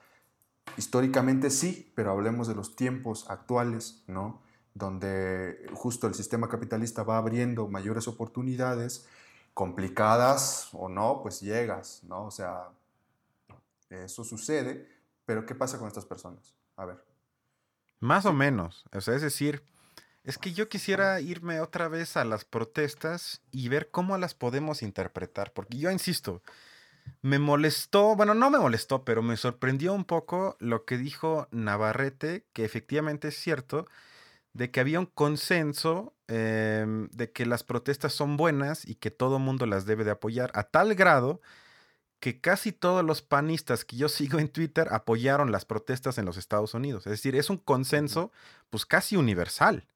históricamente 0.77 1.51
sí, 1.51 1.93
pero 1.95 2.13
hablemos 2.13 2.49
de 2.49 2.55
los 2.55 2.77
tiempos 2.77 3.29
actuales, 3.31 4.03
¿no? 4.07 4.43
Donde 4.75 5.67
justo 5.75 6.07
el 6.07 6.15
sistema 6.15 6.49
capitalista 6.49 7.03
va 7.03 7.19
abriendo 7.19 7.69
mayores 7.69 8.09
oportunidades, 8.09 9.07
complicadas 9.55 10.71
o 10.73 10.89
no, 10.89 11.21
pues 11.23 11.41
llegas, 11.41 12.03
¿no? 12.05 12.25
O 12.27 12.31
sea, 12.31 12.69
eso 13.91 14.25
sucede, 14.25 14.89
pero 15.27 15.45
¿qué 15.45 15.55
pasa 15.55 15.79
con 15.79 15.89
estas 15.89 16.07
personas? 16.07 16.55
A 16.77 16.87
ver. 16.87 17.05
Más 18.01 18.27
o 18.27 18.33
menos, 18.33 18.85
o 18.93 19.01
sea, 19.01 19.15
es 19.15 19.23
decir, 19.23 19.63
es 20.25 20.39
que 20.39 20.53
yo 20.53 20.69
quisiera 20.69 21.21
irme 21.21 21.61
otra 21.61 21.89
vez 21.89 22.17
a 22.17 22.25
las 22.25 22.45
protestas 22.45 23.43
y 23.51 23.69
ver 23.69 23.91
cómo 23.91 24.17
las 24.19 24.35
podemos 24.35 24.83
interpretar, 24.83 25.53
porque 25.53 25.79
yo 25.79 25.91
insisto, 25.91 26.43
me 27.23 27.39
molestó, 27.39 28.17
bueno, 28.17 28.35
no 28.35 28.51
me 28.51 28.59
molestó, 28.59 29.05
pero 29.05 29.23
me 29.23 29.37
sorprendió 29.37 29.93
un 29.95 30.05
poco 30.05 30.57
lo 30.61 30.85
que 30.85 30.99
dijo 30.99 31.49
Navarrete, 31.51 32.47
que 32.53 32.65
efectivamente 32.65 33.29
es 33.29 33.37
cierto, 33.37 33.87
de 34.53 34.71
que 34.71 34.81
había 34.81 35.01
un 35.01 35.07
consenso 35.07 36.15
em, 36.29 37.09
de 37.11 37.33
que 37.33 37.47
las 37.47 37.65
protestas 37.65 38.13
son 38.13 38.37
buenas 38.37 38.87
y 38.87 38.97
que 38.97 39.11
todo 39.11 39.39
mundo 39.39 39.67
las 39.67 39.87
debe 39.87 40.05
de 40.05 40.11
apoyar, 40.13 40.51
a 40.55 40.65
tal 40.65 40.95
grado 40.95 41.41
que 42.21 42.41
casi 42.41 42.71
todos 42.73 43.05
los 43.05 43.21
panistas 43.23 43.85
que 43.85 43.97
yo 43.97 44.09
sigo 44.09 44.39
en 44.39 44.49
Twitter 44.49 44.89
apoyaron 44.93 45.53
las 45.53 45.65
protestas 45.65 46.19
en 46.19 46.25
los 46.25 46.37
Estados 46.37 46.75
Unidos. 46.75 47.07
Es 47.07 47.13
decir, 47.13 47.37
es 47.37 47.51
un 47.51 47.59
consenso 47.59 48.33
pues 48.71 48.87
casi 48.87 49.17
universal. 49.17 49.87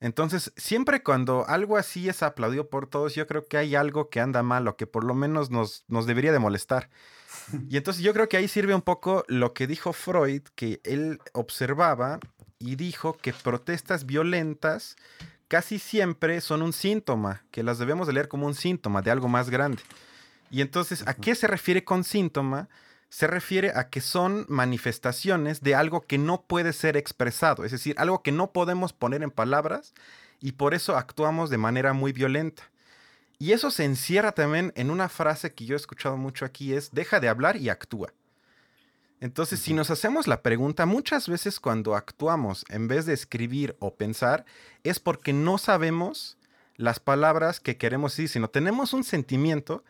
Entonces, 0.00 0.52
siempre 0.56 1.02
cuando 1.02 1.46
algo 1.48 1.76
así 1.76 2.08
es 2.08 2.22
aplaudido 2.22 2.68
por 2.68 2.86
todos, 2.86 3.14
yo 3.14 3.26
creo 3.26 3.46
que 3.46 3.56
hay 3.56 3.74
algo 3.74 4.10
que 4.10 4.20
anda 4.20 4.42
mal 4.42 4.68
o 4.68 4.76
que 4.76 4.86
por 4.86 5.04
lo 5.04 5.14
menos 5.14 5.50
nos, 5.50 5.84
nos 5.88 6.06
debería 6.06 6.32
de 6.32 6.38
molestar. 6.38 6.90
Y 7.68 7.76
entonces 7.76 8.02
yo 8.02 8.12
creo 8.12 8.28
que 8.28 8.36
ahí 8.36 8.48
sirve 8.48 8.74
un 8.74 8.82
poco 8.82 9.24
lo 9.28 9.52
que 9.52 9.66
dijo 9.66 9.92
Freud, 9.92 10.42
que 10.54 10.80
él 10.84 11.20
observaba 11.32 12.18
y 12.58 12.74
dijo 12.76 13.16
que 13.16 13.32
protestas 13.32 14.04
violentas 14.04 14.96
casi 15.48 15.78
siempre 15.78 16.40
son 16.40 16.62
un 16.62 16.72
síntoma, 16.72 17.44
que 17.50 17.62
las 17.62 17.78
debemos 17.78 18.06
de 18.06 18.14
leer 18.14 18.28
como 18.28 18.46
un 18.46 18.54
síntoma 18.54 19.02
de 19.02 19.10
algo 19.10 19.28
más 19.28 19.50
grande. 19.50 19.82
Y 20.50 20.60
entonces, 20.60 21.06
¿a 21.06 21.14
qué 21.14 21.34
se 21.34 21.46
refiere 21.46 21.84
con 21.84 22.04
síntoma? 22.04 22.68
Se 23.08 23.26
refiere 23.26 23.72
a 23.74 23.88
que 23.88 24.00
son 24.00 24.46
manifestaciones 24.48 25.60
de 25.62 25.74
algo 25.74 26.06
que 26.06 26.18
no 26.18 26.42
puede 26.42 26.72
ser 26.72 26.96
expresado, 26.96 27.64
es 27.64 27.72
decir, 27.72 27.94
algo 27.98 28.22
que 28.22 28.32
no 28.32 28.52
podemos 28.52 28.92
poner 28.92 29.22
en 29.22 29.30
palabras 29.30 29.94
y 30.40 30.52
por 30.52 30.74
eso 30.74 30.96
actuamos 30.96 31.50
de 31.50 31.58
manera 31.58 31.92
muy 31.92 32.12
violenta. 32.12 32.64
Y 33.38 33.52
eso 33.52 33.70
se 33.70 33.84
encierra 33.84 34.32
también 34.32 34.72
en 34.76 34.90
una 34.90 35.08
frase 35.08 35.54
que 35.54 35.66
yo 35.66 35.74
he 35.74 35.76
escuchado 35.76 36.16
mucho 36.16 36.44
aquí, 36.44 36.74
es 36.74 36.90
deja 36.92 37.20
de 37.20 37.28
hablar 37.28 37.56
y 37.56 37.68
actúa. 37.68 38.12
Entonces, 39.20 39.60
si 39.60 39.72
nos 39.72 39.90
hacemos 39.90 40.26
la 40.26 40.42
pregunta, 40.42 40.84
muchas 40.84 41.28
veces 41.28 41.58
cuando 41.58 41.96
actuamos 41.96 42.64
en 42.68 42.86
vez 42.86 43.06
de 43.06 43.14
escribir 43.14 43.76
o 43.78 43.94
pensar, 43.94 44.44
es 44.84 45.00
porque 45.00 45.32
no 45.32 45.56
sabemos 45.58 46.36
las 46.76 47.00
palabras 47.00 47.60
que 47.60 47.78
queremos 47.78 48.12
decir, 48.12 48.28
sino 48.28 48.48
tenemos 48.48 48.92
un 48.92 49.04
sentimiento 49.04 49.84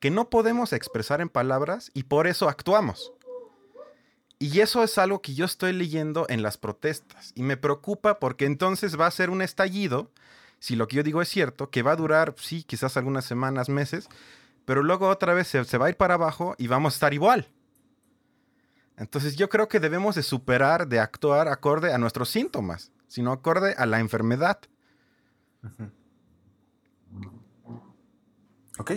que 0.00 0.10
no 0.10 0.30
podemos 0.30 0.72
expresar 0.72 1.20
en 1.20 1.28
palabras 1.28 1.90
y 1.94 2.04
por 2.04 2.26
eso 2.26 2.48
actuamos. 2.48 3.12
Y 4.38 4.60
eso 4.60 4.82
es 4.82 4.96
algo 4.96 5.20
que 5.20 5.34
yo 5.34 5.44
estoy 5.44 5.74
leyendo 5.74 6.24
en 6.30 6.42
las 6.42 6.56
protestas 6.56 7.32
y 7.34 7.42
me 7.42 7.58
preocupa 7.58 8.18
porque 8.18 8.46
entonces 8.46 8.98
va 8.98 9.06
a 9.06 9.10
ser 9.10 9.28
un 9.28 9.42
estallido, 9.42 10.10
si 10.58 10.76
lo 10.76 10.88
que 10.88 10.96
yo 10.96 11.02
digo 11.02 11.20
es 11.20 11.28
cierto, 11.28 11.68
que 11.68 11.82
va 11.82 11.92
a 11.92 11.96
durar, 11.96 12.34
sí, 12.38 12.64
quizás 12.64 12.96
algunas 12.96 13.26
semanas, 13.26 13.68
meses, 13.68 14.08
pero 14.64 14.82
luego 14.82 15.08
otra 15.08 15.34
vez 15.34 15.46
se, 15.48 15.78
va 15.78 15.86
a 15.86 15.90
ir 15.90 15.96
para 15.98 16.14
abajo 16.14 16.54
y 16.56 16.68
vamos 16.68 16.94
a 16.94 16.96
estar 16.96 17.12
igual. 17.12 17.48
Entonces 18.96 19.36
yo 19.36 19.50
creo 19.50 19.68
que 19.68 19.80
debemos 19.80 20.14
de 20.14 20.22
superar, 20.22 20.88
de 20.88 21.00
actuar 21.00 21.48
acorde 21.48 21.92
a 21.92 21.98
nuestros 21.98 22.30
síntomas, 22.30 22.92
sino 23.08 23.32
acorde 23.32 23.74
a 23.76 23.84
la 23.84 24.00
enfermedad. 24.00 24.58
Ok, 28.78 28.92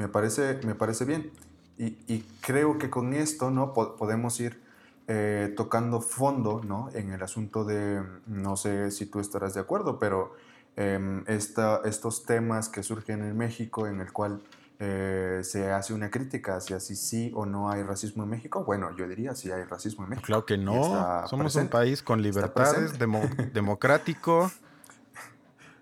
me 0.00 0.08
parece, 0.08 0.58
me 0.64 0.74
parece 0.74 1.04
bien. 1.04 1.30
Y, 1.76 2.20
creo 2.42 2.78
que 2.78 2.90
con 2.90 3.14
esto 3.14 3.50
¿no? 3.50 3.72
podemos 3.72 4.38
ir 4.40 4.60
eh, 5.08 5.52
tocando 5.56 6.00
fondo 6.00 6.60
¿no? 6.62 6.90
en 6.92 7.12
el 7.12 7.22
asunto 7.22 7.64
de, 7.64 8.02
no 8.26 8.56
sé 8.56 8.90
si 8.90 9.06
tú 9.06 9.18
estarás 9.18 9.54
de 9.54 9.60
acuerdo, 9.60 9.98
pero 9.98 10.34
em, 10.76 11.24
esta, 11.26 11.80
estos 11.84 12.24
temas 12.24 12.68
que 12.68 12.82
surgen 12.82 13.22
en 13.22 13.36
México 13.36 13.86
en 13.86 14.00
el 14.00 14.12
cual 14.12 14.42
eh, 14.78 15.40
se 15.42 15.70
hace 15.70 15.94
una 15.94 16.10
crítica 16.10 16.56
hacia 16.56 16.80
si 16.80 16.96
sí 16.96 17.32
o 17.34 17.46
no 17.46 17.70
hay 17.70 17.82
racismo 17.82 18.24
en 18.24 18.30
México. 18.30 18.62
Bueno, 18.64 18.94
yo 18.96 19.08
diría 19.08 19.34
si 19.34 19.50
hay 19.50 19.64
racismo 19.64 20.04
en 20.04 20.10
México. 20.10 20.26
Claro 20.26 20.44
que 20.44 20.58
no. 20.58 21.26
Somos 21.28 21.54
un 21.56 21.68
país 21.68 22.02
con 22.02 22.20
libertades, 22.20 22.92
democrático. 23.54 24.50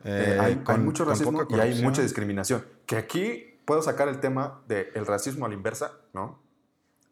Eh, 0.04 0.38
hay, 0.40 0.62
hay, 0.64 0.78
mucho 0.78 1.04
racismo 1.04 1.46
y 1.48 1.54
hay 1.54 1.82
mucha 1.82 2.02
discriminación. 2.02 2.64
Que 2.86 2.96
aquí 2.96 3.47
puedo 3.68 3.82
sacar 3.82 4.08
el 4.08 4.18
tema 4.18 4.62
del 4.66 5.04
racismo 5.04 5.44
a 5.44 5.48
la 5.50 5.54
inversa, 5.54 5.92
¿no? 6.14 6.40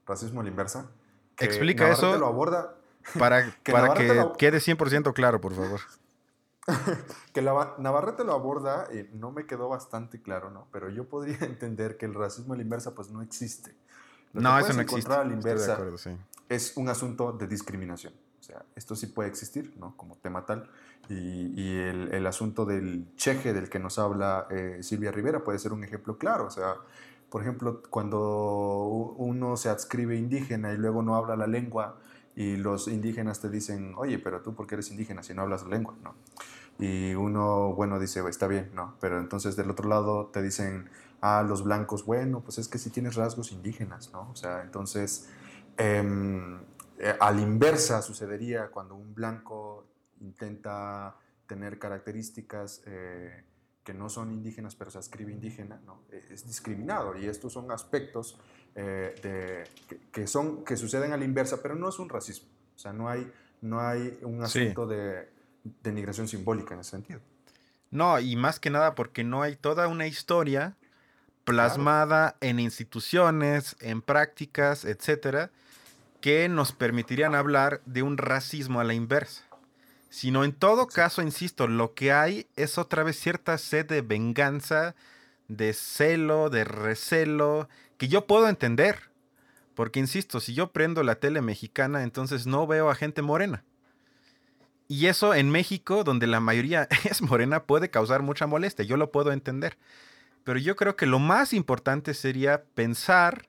Racismo 0.07 0.41
a 0.41 0.43
la 0.43 0.49
inversa. 0.49 0.91
Explica 1.39 1.91
eso. 1.91 2.17
lo 2.17 2.27
aborda. 2.27 2.75
Para 3.19 3.53
que, 3.63 3.73
para 3.73 3.93
que 3.93 4.07
quede 4.39 4.57
100% 4.57 5.13
claro, 5.13 5.39
por 5.39 5.55
favor. 5.55 5.81
que 7.35 7.43
la, 7.43 7.75
Navarrete 7.77 8.25
lo 8.25 8.33
aborda 8.33 8.89
y 8.91 9.07
no 9.15 9.33
me 9.33 9.45
quedó 9.45 9.69
bastante 9.69 10.23
claro, 10.23 10.51
¿no? 10.51 10.67
Pero 10.73 10.89
yo 10.89 11.05
podría 11.05 11.37
entender 11.43 11.99
que 11.99 12.07
el 12.07 12.15
racismo 12.15 12.55
a 12.55 12.57
la 12.57 12.63
inversa 12.63 12.95
pues 12.95 13.11
no 13.11 13.21
existe. 13.21 13.77
no, 14.33 14.59
eso 14.59 14.73
no 14.73 14.81
existe. 14.81 15.13
A 15.13 15.25
la 15.25 15.35
inversa 15.35 15.79
es 16.49 16.75
un 16.79 16.89
asunto 16.89 17.33
de 17.33 17.47
discriminación. 17.47 18.15
Esto 18.74 18.97
sí 18.97 19.07
puede 19.07 19.28
existir, 19.28 19.74
¿no? 19.78 19.97
Como 19.97 20.16
tema 20.16 20.44
tal. 20.47 20.68
Y, 21.09 21.76
el, 21.76 22.26
asunto 22.26 22.64
del 22.64 23.07
cheje 23.16 23.53
del 23.53 23.68
que 23.68 23.78
nos 23.78 23.99
habla 23.99 24.47
eh, 24.51 24.78
Silvia 24.82 25.12
Rivera 25.12 25.44
puede 25.44 25.59
ser 25.59 25.72
un 25.72 25.84
ejemplo 25.84 26.18
claro. 26.18 26.47
O 26.47 26.51
sea, 26.51 26.74
por 27.30 27.42
ejemplo, 27.42 27.82
cuando 27.90 28.84
uno 29.16 29.57
se 29.57 29.68
adscribe 29.68 30.16
indígena 30.16 30.72
y 30.72 30.76
luego 30.76 31.03
no 31.03 31.16
habla 31.16 31.36
la 31.36 31.47
lengua 31.47 31.99
y 32.34 32.57
los 32.57 32.88
indígenas 32.88 33.40
te 33.40 33.49
dicen, 33.49 33.94
oye, 33.97 34.18
pero 34.18 34.42
tú 34.42 34.55
por 34.55 34.66
qué 34.66 34.74
eres 34.74 34.90
indígena 34.90 35.22
si 35.22 35.34
no 35.34 35.42
hablas 35.42 35.62
la 35.62 35.70
lengua, 35.70 35.94
¿no? 36.03 36.14
Y 36.78 37.14
uno, 37.14 37.72
bueno, 37.72 37.99
dice, 37.99 38.22
está 38.28 38.47
bien, 38.47 38.70
¿no? 38.74 38.94
Pero 39.01 39.18
entonces 39.18 39.57
del 39.57 39.70
otro 39.70 39.88
lado 39.88 40.26
te 40.26 40.42
dicen, 40.42 40.90
ah, 41.22 41.42
los 41.42 41.64
blancos, 41.64 42.05
bueno, 42.05 42.40
pues 42.40 42.59
es 42.59 42.68
que 42.68 42.78
sí 42.78 42.90
tienes 42.90 43.14
rasgos 43.14 43.53
indígenas, 43.53 44.11
¿no? 44.12 44.28
O 44.30 44.36
sea, 44.36 44.62
entonces, 44.62 45.28
em, 45.78 46.59
eh, 46.99 47.14
a 47.18 47.30
la 47.30 47.40
inversa 47.40 48.03
sucedería 48.03 48.68
cuando 48.68 48.94
un 48.94 49.14
blanco 49.14 49.86
intenta 50.20 51.16
tener 51.47 51.78
características 51.78 52.82
eh, 52.86 53.44
que 53.84 53.94
no 53.94 54.09
son 54.09 54.32
indígenas, 54.32 54.74
pero 54.74 54.90
se 54.90 54.99
escribe 54.99 55.32
indígena, 55.32 55.80
¿no? 55.86 56.03
E, 56.11 56.22
es 56.32 56.47
discriminado. 56.47 57.16
Y 57.16 57.26
estos 57.26 57.53
son 57.53 57.70
aspectos 57.70 58.38
eh, 58.74 59.14
de, 59.22 59.97
que, 60.11 60.26
son, 60.26 60.64
que 60.64 60.76
suceden 60.76 61.12
a 61.12 61.16
la 61.16 61.24
inversa, 61.24 61.62
pero 61.62 61.74
no 61.74 61.88
es 61.88 61.99
un 61.99 62.09
racismo. 62.09 62.49
O 62.74 62.78
sea, 62.78 62.92
no 62.92 63.09
hay, 63.09 63.30
no 63.61 63.80
hay 63.80 64.18
un 64.22 64.42
asunto 64.42 64.86
de 64.86 65.28
denigración 65.82 66.28
simbólica 66.28 66.74
en 66.74 66.80
ese 66.80 66.90
sentido. 66.90 67.20
No, 67.90 68.18
y 68.18 68.36
más 68.36 68.59
que 68.59 68.70
nada 68.70 68.94
porque 68.94 69.22
no 69.22 69.42
hay 69.42 69.57
toda 69.57 69.88
una 69.88 70.07
historia 70.07 70.76
plasmada 71.44 72.36
en 72.40 72.59
instituciones, 72.59 73.76
en 73.80 74.03
prácticas, 74.03 74.84
etcétera, 74.84 75.53
que 76.27 76.49
nos 76.49 76.72
permitirían 76.72 77.37
hablar 77.37 77.81
de 77.87 78.03
un 78.03 78.18
racismo 78.18 78.81
a 78.81 78.85
la 78.85 78.95
inversa 78.95 79.45
sino 80.09 80.43
en 80.43 80.53
todo 80.53 80.89
caso, 80.89 81.22
insisto, 81.22 81.68
lo 81.68 81.95
que 81.95 82.11
hay 82.11 82.49
es 82.57 82.79
otra 82.79 83.05
vez 83.05 83.16
cierta 83.20 83.59
sed 83.59 83.87
de 83.87 84.01
venganza, 84.01 84.97
de 85.47 85.72
celo, 85.72 86.51
de 86.51 86.64
recelo, 86.64 87.68
que 87.97 88.09
yo 88.09 88.27
puedo 88.27 88.49
entender, 88.49 89.11
Porque, 89.77 90.01
insisto, 90.01 90.41
si 90.41 90.53
yo 90.53 90.72
prendo 90.72 91.03
la 91.05 91.16
tele 91.16 91.43
mexicana, 91.43 92.03
entonces 92.03 92.47
no 92.47 92.66
veo 92.66 92.89
a 92.89 92.95
gente 92.97 93.20
morena. 93.20 93.62
Y 94.89 95.07
eso 95.07 95.35
en 95.35 95.51
México, 95.51 96.03
donde 96.03 96.27
la 96.27 96.41
mayoría 96.41 96.89
es 97.05 97.20
morena, 97.20 97.64
puede 97.64 97.91
causar 97.91 98.22
mucha 98.22 98.49
molestia. 98.49 98.85
Yo 98.85 98.97
lo 98.97 99.12
puedo 99.12 99.31
entender. 99.33 99.77
Pero 100.45 100.59
yo 100.59 100.74
creo 100.77 100.97
que 100.97 101.05
lo 101.05 101.18
más 101.18 101.53
importante 101.53 102.14
sería 102.14 102.64
pensar 102.74 103.47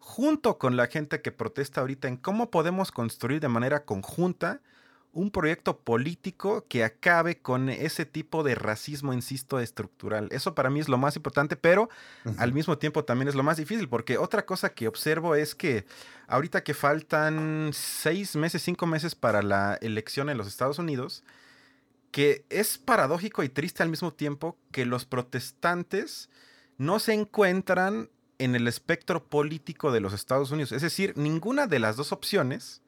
junto 0.00 0.58
con 0.58 0.76
la 0.76 0.88
gente 0.88 1.20
que 1.20 1.30
protesta 1.30 1.80
ahorita 1.80 2.08
en 2.08 2.16
cómo 2.16 2.50
podemos 2.50 2.90
construir 2.90 3.40
de 3.40 3.48
manera 3.48 3.84
conjunta 3.84 4.60
un 5.12 5.30
proyecto 5.30 5.78
político 5.78 6.64
que 6.68 6.84
acabe 6.84 7.38
con 7.38 7.68
ese 7.68 8.06
tipo 8.06 8.42
de 8.42 8.54
racismo, 8.54 9.12
insisto, 9.12 9.58
estructural. 9.58 10.28
Eso 10.30 10.54
para 10.54 10.70
mí 10.70 10.80
es 10.80 10.88
lo 10.88 10.98
más 10.98 11.16
importante, 11.16 11.56
pero 11.56 11.90
al 12.38 12.52
mismo 12.52 12.78
tiempo 12.78 13.04
también 13.04 13.28
es 13.28 13.34
lo 13.34 13.42
más 13.42 13.56
difícil, 13.56 13.88
porque 13.88 14.18
otra 14.18 14.46
cosa 14.46 14.72
que 14.72 14.88
observo 14.88 15.34
es 15.34 15.54
que 15.54 15.84
ahorita 16.28 16.62
que 16.62 16.74
faltan 16.74 17.70
seis 17.72 18.36
meses, 18.36 18.62
cinco 18.62 18.86
meses 18.86 19.14
para 19.14 19.42
la 19.42 19.78
elección 19.80 20.30
en 20.30 20.38
los 20.38 20.46
Estados 20.46 20.78
Unidos, 20.78 21.24
que 22.12 22.44
es 22.48 22.78
paradójico 22.78 23.42
y 23.42 23.48
triste 23.48 23.82
al 23.82 23.88
mismo 23.88 24.12
tiempo 24.12 24.56
que 24.70 24.86
los 24.86 25.04
protestantes 25.04 26.30
no 26.78 27.00
se 27.00 27.14
encuentran 27.14 28.10
en 28.40 28.56
el 28.56 28.66
espectro 28.66 29.22
político 29.22 29.92
de 29.92 30.00
los 30.00 30.12
Estados 30.12 30.50
Unidos. 30.50 30.72
Es 30.72 30.82
decir, 30.82 31.12
ninguna 31.16 31.66
de 31.66 31.78
las 31.78 31.96
dos 31.96 32.10
opciones 32.10 32.80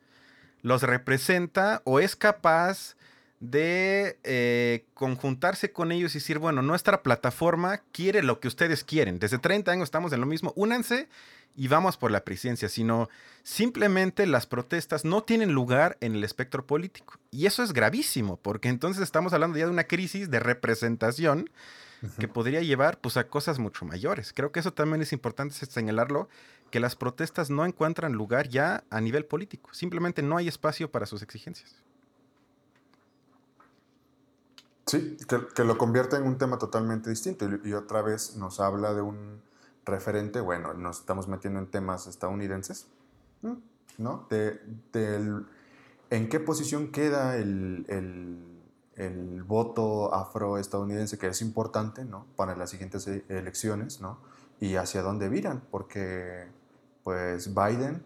los 0.62 0.82
representa 0.82 1.82
o 1.84 2.00
es 2.00 2.16
capaz 2.16 2.96
de 3.38 4.18
eh, 4.22 4.86
conjuntarse 4.94 5.72
con 5.72 5.92
ellos 5.92 6.14
y 6.14 6.18
decir, 6.18 6.38
bueno, 6.38 6.62
nuestra 6.62 7.02
plataforma 7.02 7.82
quiere 7.92 8.22
lo 8.22 8.40
que 8.40 8.48
ustedes 8.48 8.82
quieren. 8.82 9.18
Desde 9.18 9.38
30 9.38 9.70
años 9.72 9.84
estamos 9.84 10.12
en 10.12 10.20
lo 10.20 10.26
mismo, 10.26 10.52
únanse 10.56 11.08
y 11.54 11.68
vamos 11.68 11.96
por 11.96 12.10
la 12.10 12.24
presidencia, 12.24 12.68
sino 12.68 13.10
simplemente 13.42 14.26
las 14.26 14.46
protestas 14.46 15.04
no 15.04 15.22
tienen 15.22 15.52
lugar 15.52 15.98
en 16.00 16.14
el 16.14 16.24
espectro 16.24 16.66
político. 16.66 17.18
Y 17.30 17.46
eso 17.46 17.62
es 17.62 17.72
gravísimo, 17.72 18.38
porque 18.38 18.68
entonces 18.68 19.02
estamos 19.02 19.32
hablando 19.32 19.58
ya 19.58 19.66
de 19.66 19.72
una 19.72 19.84
crisis 19.84 20.30
de 20.30 20.40
representación 20.40 21.50
que 22.18 22.28
podría 22.28 22.60
llevar 22.60 23.00
pues, 23.00 23.16
a 23.16 23.28
cosas 23.28 23.58
mucho 23.58 23.84
mayores. 23.84 24.32
Creo 24.32 24.52
que 24.52 24.60
eso 24.60 24.72
también 24.72 25.02
es 25.02 25.12
importante 25.12 25.54
señalarlo 25.54 26.28
que 26.70 26.80
las 26.80 26.96
protestas 26.96 27.50
no 27.50 27.64
encuentran 27.64 28.12
lugar 28.12 28.48
ya 28.48 28.84
a 28.90 29.00
nivel 29.00 29.24
político. 29.24 29.72
Simplemente 29.72 30.22
no 30.22 30.36
hay 30.36 30.48
espacio 30.48 30.90
para 30.90 31.06
sus 31.06 31.22
exigencias. 31.22 31.76
Sí, 34.86 35.16
que, 35.54 35.64
lo 35.64 35.78
convierte 35.78 36.16
en 36.16 36.24
un 36.24 36.38
tema 36.38 36.58
totalmente 36.58 37.08
distinto. 37.08 37.48
Y, 37.64 37.72
otra 37.72 38.02
vez 38.02 38.36
nos 38.36 38.58
habla 38.58 38.94
de 38.94 39.02
un 39.02 39.40
referente, 39.84 40.40
bueno, 40.40 40.74
nos 40.74 41.00
estamos 41.00 41.28
metiendo 41.28 41.60
en 41.60 41.66
temas 41.66 42.06
estadounidenses, 42.06 42.86
¿no? 43.98 44.26
De, 44.28 44.60
¿En 46.10 46.28
qué 46.28 46.40
posición 46.40 46.90
queda 46.90 47.36
el, 47.36 47.86
el 47.88 48.51
voto 49.08 50.14
afroestadounidense, 50.14 51.18
que 51.18 51.28
es 51.28 51.42
importante, 51.42 52.04
¿no? 52.04 52.26
Para 52.36 52.56
las 52.56 52.70
siguientes 52.70 53.06
e, 53.06 53.24
elecciones, 53.28 54.00
¿no? 54.00 54.18
Y 54.60 54.76
hacia 54.76 55.02
dónde 55.02 55.28
viran, 55.28 55.62
porque 55.70 56.46
pues 57.02 57.54
Biden, 57.54 58.02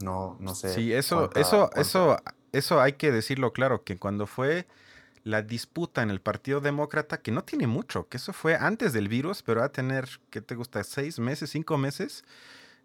no, 0.00 0.36
no 0.40 0.54
sé. 0.54 0.74
Sí, 0.74 0.92
eso, 0.92 1.30
eso, 1.34 1.70
eso, 1.76 2.18
eso 2.52 2.80
hay 2.80 2.94
que 2.94 3.12
decirlo 3.12 3.52
claro, 3.52 3.84
que 3.84 3.96
cuando 3.98 4.26
fue 4.26 4.66
la 5.24 5.42
disputa 5.42 6.02
en 6.02 6.10
el 6.10 6.20
Partido 6.20 6.60
Demócrata, 6.60 7.18
que 7.18 7.32
no 7.32 7.42
tiene 7.44 7.66
mucho, 7.66 8.08
que 8.08 8.18
eso 8.18 8.32
fue 8.32 8.56
antes 8.56 8.92
del 8.92 9.08
virus, 9.08 9.42
pero 9.42 9.60
va 9.60 9.66
a 9.66 9.72
tener, 9.72 10.08
¿qué 10.30 10.40
te 10.40 10.54
gusta? 10.54 10.84
¿Seis 10.84 11.18
meses, 11.18 11.50
cinco 11.50 11.78
meses? 11.78 12.24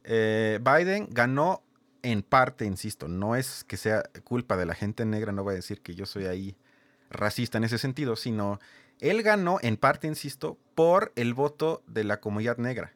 Eh, 0.05 0.59
Biden 0.63 1.07
ganó 1.11 1.61
en 2.01 2.21
parte, 2.21 2.65
insisto, 2.65 3.07
no 3.07 3.35
es 3.35 3.63
que 3.63 3.77
sea 3.77 4.03
culpa 4.23 4.57
de 4.57 4.65
la 4.65 4.75
gente 4.75 5.05
negra, 5.05 5.31
no 5.31 5.43
voy 5.43 5.53
a 5.53 5.55
decir 5.55 5.81
que 5.81 5.95
yo 5.95 6.05
soy 6.05 6.25
ahí 6.25 6.55
racista 7.09 7.57
en 7.57 7.63
ese 7.63 7.77
sentido, 7.77 8.15
sino 8.15 8.59
él 8.99 9.23
ganó 9.23 9.57
en 9.61 9.77
parte, 9.77 10.07
insisto, 10.07 10.57
por 10.75 11.11
el 11.15 11.33
voto 11.33 11.83
de 11.87 12.03
la 12.03 12.19
comunidad 12.19 12.57
negra 12.57 12.93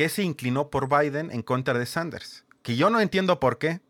que 0.00 0.08
se 0.08 0.22
inclinó 0.22 0.70
por 0.70 0.88
Biden 0.88 1.30
en 1.30 1.42
contra 1.42 1.78
de 1.78 1.84
Sanders. 1.84 2.46
Que 2.62 2.76
yo 2.76 2.88
no 2.88 3.00
entiendo 3.00 3.40
por 3.40 3.58
qué, 3.58 3.80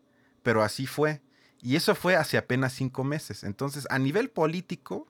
pero 0.43 0.61
así 0.61 0.85
fue. 0.85 1.21
Y 1.61 1.75
eso 1.75 1.95
fue 1.95 2.15
hace 2.15 2.37
apenas 2.37 2.73
cinco 2.73 3.03
meses. 3.03 3.45
Entonces, 3.45 3.87
a 3.89 3.99
nivel 3.99 4.29
político, 4.29 5.07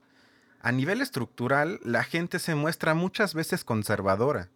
a 0.59 0.71
nivel 0.71 1.01
estructural, 1.01 1.79
la 1.83 2.03
gente 2.03 2.39
se 2.39 2.55
muestra 2.55 2.93
muchas 2.93 3.33
veces 3.33 3.63
conservadora. 3.63 4.49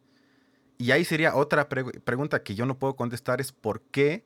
Y 0.77 0.91
ahí 0.91 1.05
sería 1.05 1.35
otra 1.35 1.69
pregunta 1.69 2.43
que 2.43 2.55
yo 2.55 2.65
no 2.65 2.77
puedo 2.77 2.95
contestar, 2.95 3.39
es 3.39 3.51
por 3.51 3.81
qué 3.81 4.25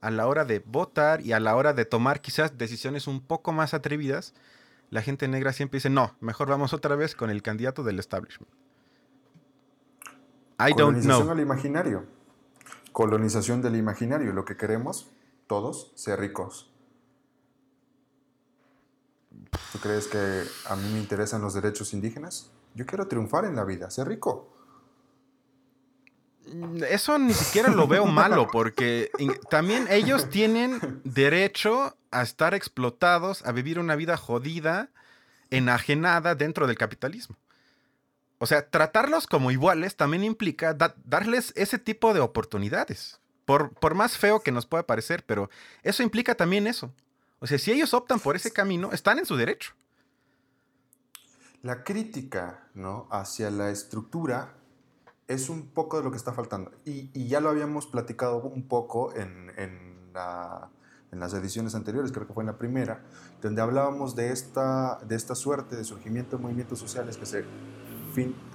a 0.00 0.10
la 0.10 0.26
hora 0.26 0.44
de 0.44 0.60
votar 0.60 1.20
y 1.22 1.32
a 1.32 1.40
la 1.40 1.56
hora 1.56 1.72
de 1.72 1.84
tomar 1.84 2.20
quizás 2.20 2.56
decisiones 2.56 3.06
un 3.06 3.20
poco 3.20 3.52
más 3.52 3.74
atrevidas, 3.74 4.34
la 4.90 5.02
gente 5.02 5.28
negra 5.28 5.52
siempre 5.52 5.78
dice, 5.78 5.90
no, 5.90 6.16
mejor 6.20 6.48
vamos 6.48 6.72
otra 6.72 6.94
vez 6.96 7.14
con 7.14 7.30
el 7.30 7.42
candidato 7.42 7.82
del 7.82 7.98
establishment. 7.98 8.50
Colonización 10.58 11.30
al 11.30 11.40
imaginario. 11.40 12.06
Colonización 12.92 13.62
del 13.62 13.76
imaginario. 13.76 14.32
Lo 14.32 14.44
que 14.44 14.56
queremos, 14.56 15.10
todos, 15.46 15.92
ser 15.94 16.18
ricos. 16.20 16.72
¿Tú 19.72 19.78
crees 19.78 20.08
que 20.08 20.44
a 20.68 20.76
mí 20.76 20.92
me 20.92 20.98
interesan 20.98 21.42
los 21.42 21.54
derechos 21.54 21.92
indígenas? 21.92 22.50
Yo 22.74 22.86
quiero 22.86 23.06
triunfar 23.06 23.44
en 23.44 23.56
la 23.56 23.64
vida, 23.64 23.90
ser 23.90 24.08
rico. 24.08 24.57
Mm, 26.52 26.82
eso 26.88 27.18
ni 27.18 27.34
siquiera 27.34 27.68
lo 27.68 27.86
veo 27.86 28.06
malo, 28.06 28.48
porque 28.50 29.10
también 29.50 29.86
ellos 29.90 30.30
tienen 30.30 31.00
derecho 31.04 31.96
a 32.10 32.22
estar 32.22 32.54
explotados, 32.54 33.44
a 33.44 33.52
vivir 33.52 33.78
una 33.78 33.96
vida 33.96 34.16
jodida, 34.16 34.90
enajenada 35.50 36.34
dentro 36.34 36.66
del 36.66 36.78
capitalismo. 36.78 37.36
O 38.38 38.46
sea, 38.46 38.68
tratarlos 38.70 39.26
como 39.26 39.50
iguales 39.50 39.96
también 39.96 40.24
implica 40.24 40.76
darles 41.04 41.52
ese 41.56 41.78
tipo 41.78 42.14
de 42.14 42.20
oportunidades. 42.20 43.20
Por, 43.44 43.72
por, 43.72 43.94
más 43.94 44.18
feo 44.18 44.40
que 44.40 44.52
nos 44.52 44.66
pueda 44.66 44.86
parecer, 44.86 45.24
pero 45.26 45.48
eso 45.82 46.02
implica 46.02 46.34
también 46.34 46.66
eso. 46.66 46.92
O 47.40 47.46
sea, 47.46 47.58
si 47.58 47.72
ellos 47.72 47.94
optan 47.94 48.20
por 48.20 48.36
ese 48.36 48.52
camino, 48.52 48.92
están 48.92 49.18
en 49.18 49.24
su 49.24 49.36
derecho. 49.36 49.72
La 51.62 51.82
crítica 51.82 52.68
¿no? 52.74 53.08
hacia 53.10 53.50
la 53.50 53.70
estructura 53.70 54.57
es 55.28 55.50
un 55.50 55.68
poco 55.68 55.98
de 55.98 56.04
lo 56.04 56.10
que 56.10 56.16
está 56.16 56.32
faltando. 56.32 56.72
Y, 56.84 57.28
ya 57.28 57.40
lo 57.40 57.50
habíamos 57.50 57.86
platicado 57.86 58.42
un 58.42 58.66
poco 58.66 59.14
en, 59.14 59.50
en, 59.56 60.10
en, 61.12 61.20
las 61.20 61.34
ediciones 61.34 61.74
anteriores, 61.74 62.10
creo 62.10 62.26
que 62.26 62.32
fue 62.32 62.42
en 62.42 62.48
la 62.48 62.58
primera, 62.58 63.04
donde 63.40 63.62
hablábamos 63.62 64.16
de 64.16 64.32
esta, 64.32 64.98
de 65.06 65.14
esta 65.14 65.34
suerte 65.34 65.76
de 65.76 65.84
surgimiento 65.84 66.36
de 66.36 66.42
movimientos 66.42 66.78
sociales 66.78 67.16
que 67.16 67.26
se 67.26 67.44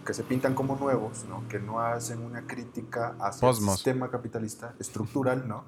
que 0.06 0.14
se 0.14 0.24
pintan 0.24 0.56
como 0.56 0.76
nuevos, 0.76 1.24
¿no? 1.30 1.48
que 1.48 1.58
no 1.58 1.80
hacen 1.80 2.20
una 2.20 2.46
crítica 2.46 3.16
hacia 3.20 3.50
el 3.50 3.56
sistema 3.56 4.10
capitalista 4.10 4.74
estructural, 4.78 5.48
¿no? 5.48 5.64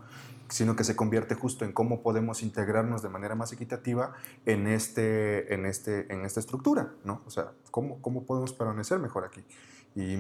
sino 0.49 0.76
que 0.76 0.84
se 0.84 0.97
convierte 0.97 1.36
justo 1.36 1.64
en 1.64 1.72
cómo 1.72 2.01
podemos 2.01 2.43
integrarnos 2.43 3.01
de 3.01 3.10
manera 3.10 3.36
más 3.36 3.53
equitativa 3.53 4.14
en, 4.45 4.68
este, 4.68 5.53
en, 5.53 5.66
este, 5.66 6.12
en 6.14 6.26
esta 6.26 6.41
estructura, 6.41 6.91
¿no? 7.03 7.22
O 7.26 7.30
sea, 7.32 7.53
cómo, 7.72 8.01
cómo 8.01 8.26
podemos 8.26 8.53
permanecer 8.53 8.99
mejor 8.99 9.24
aquí. 9.24 9.43
Y, 9.95 10.18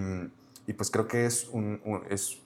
y 0.67 0.73
pues 0.73 0.89
creo 0.89 1.07
que 1.07 1.25
es, 1.25 1.47
un, 1.49 1.81
es, 2.09 2.41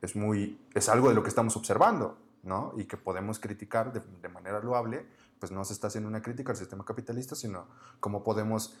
es, 0.00 0.16
muy, 0.16 0.60
es 0.74 0.88
algo 0.88 1.08
de 1.08 1.14
lo 1.14 1.22
que 1.22 1.28
estamos 1.28 1.56
observando, 1.56 2.18
¿no? 2.42 2.74
Y 2.76 2.84
que 2.84 2.96
podemos 2.96 3.38
criticar 3.38 3.92
de, 3.92 4.28
manera 4.28 4.60
loable, 4.60 5.06
pues 5.38 5.52
no 5.52 5.64
se 5.64 5.72
está 5.72 5.86
haciendo 5.86 6.08
una 6.08 6.22
crítica 6.22 6.52
al 6.52 6.58
sistema 6.58 6.84
capitalista, 6.84 7.34
sino 7.34 7.66
cómo 8.00 8.22
podemos 8.22 8.76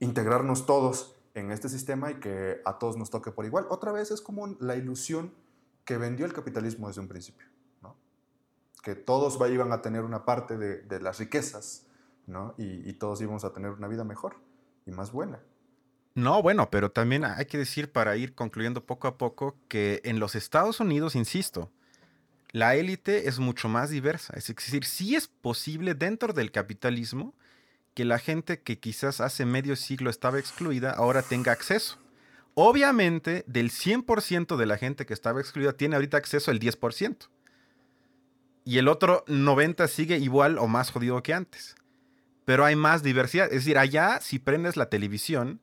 integrarnos 0.00 0.66
todos 0.66 1.16
en 1.34 1.50
este 1.50 1.68
sistema 1.68 2.10
y 2.10 2.14
que 2.16 2.60
a 2.64 2.78
todos 2.78 2.96
nos 2.96 3.10
toque 3.10 3.30
por 3.30 3.44
igual. 3.44 3.66
Otra 3.70 3.92
vez 3.92 4.10
es 4.10 4.20
como 4.20 4.46
la 4.60 4.76
ilusión 4.76 5.32
que 5.84 5.96
vendió 5.96 6.26
el 6.26 6.32
capitalismo 6.32 6.88
desde 6.88 7.00
un 7.00 7.08
principio, 7.08 7.46
¿no? 7.82 7.96
que 8.82 8.94
todos 8.94 9.38
iban 9.50 9.72
a 9.72 9.82
tener 9.82 10.04
una 10.04 10.24
parte 10.24 10.56
de, 10.58 11.00
las 11.00 11.18
riquezas 11.18 11.86
¿no? 12.26 12.54
y, 12.58 12.92
todos 12.94 13.20
íbamos 13.20 13.44
a 13.44 13.52
tener 13.52 13.72
una 13.72 13.88
vida 13.88 14.04
mejor 14.04 14.36
y 14.86 14.90
más 14.90 15.12
buena. 15.12 15.40
No, 16.18 16.42
bueno, 16.42 16.68
pero 16.68 16.90
también 16.90 17.24
hay 17.24 17.46
que 17.46 17.58
decir 17.58 17.92
para 17.92 18.16
ir 18.16 18.34
concluyendo 18.34 18.84
poco 18.84 19.06
a 19.06 19.16
poco 19.16 19.56
que 19.68 20.00
en 20.02 20.18
los 20.18 20.34
Estados 20.34 20.80
Unidos, 20.80 21.14
insisto, 21.14 21.70
la 22.50 22.74
élite 22.74 23.28
es 23.28 23.38
mucho 23.38 23.68
más 23.68 23.90
diversa. 23.90 24.34
Es 24.36 24.48
decir, 24.48 24.84
sí 24.84 25.14
es 25.14 25.28
posible 25.28 25.94
dentro 25.94 26.32
del 26.32 26.50
capitalismo 26.50 27.34
que 27.94 28.04
la 28.04 28.18
gente 28.18 28.62
que 28.62 28.80
quizás 28.80 29.20
hace 29.20 29.44
medio 29.44 29.76
siglo 29.76 30.10
estaba 30.10 30.40
excluida 30.40 30.90
ahora 30.90 31.22
tenga 31.22 31.52
acceso. 31.52 31.98
Obviamente, 32.54 33.44
del 33.46 33.70
100% 33.70 34.56
de 34.56 34.66
la 34.66 34.76
gente 34.76 35.06
que 35.06 35.14
estaba 35.14 35.40
excluida 35.40 35.74
tiene 35.74 35.94
ahorita 35.94 36.16
acceso 36.16 36.50
al 36.50 36.58
10%. 36.58 37.28
Y 38.64 38.78
el 38.78 38.88
otro 38.88 39.24
90% 39.26 39.86
sigue 39.86 40.18
igual 40.18 40.58
o 40.58 40.66
más 40.66 40.90
jodido 40.90 41.22
que 41.22 41.32
antes. 41.32 41.76
Pero 42.44 42.64
hay 42.64 42.74
más 42.74 43.04
diversidad. 43.04 43.46
Es 43.46 43.64
decir, 43.64 43.78
allá 43.78 44.18
si 44.20 44.40
prendes 44.40 44.76
la 44.76 44.90
televisión, 44.90 45.60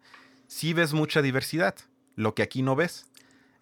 sí 0.48 0.74
ves 0.74 0.94
mucha 0.94 1.22
diversidad, 1.22 1.76
lo 2.16 2.36
que 2.36 2.44
aquí 2.44 2.62
no 2.62 2.76
ves. 2.76 3.08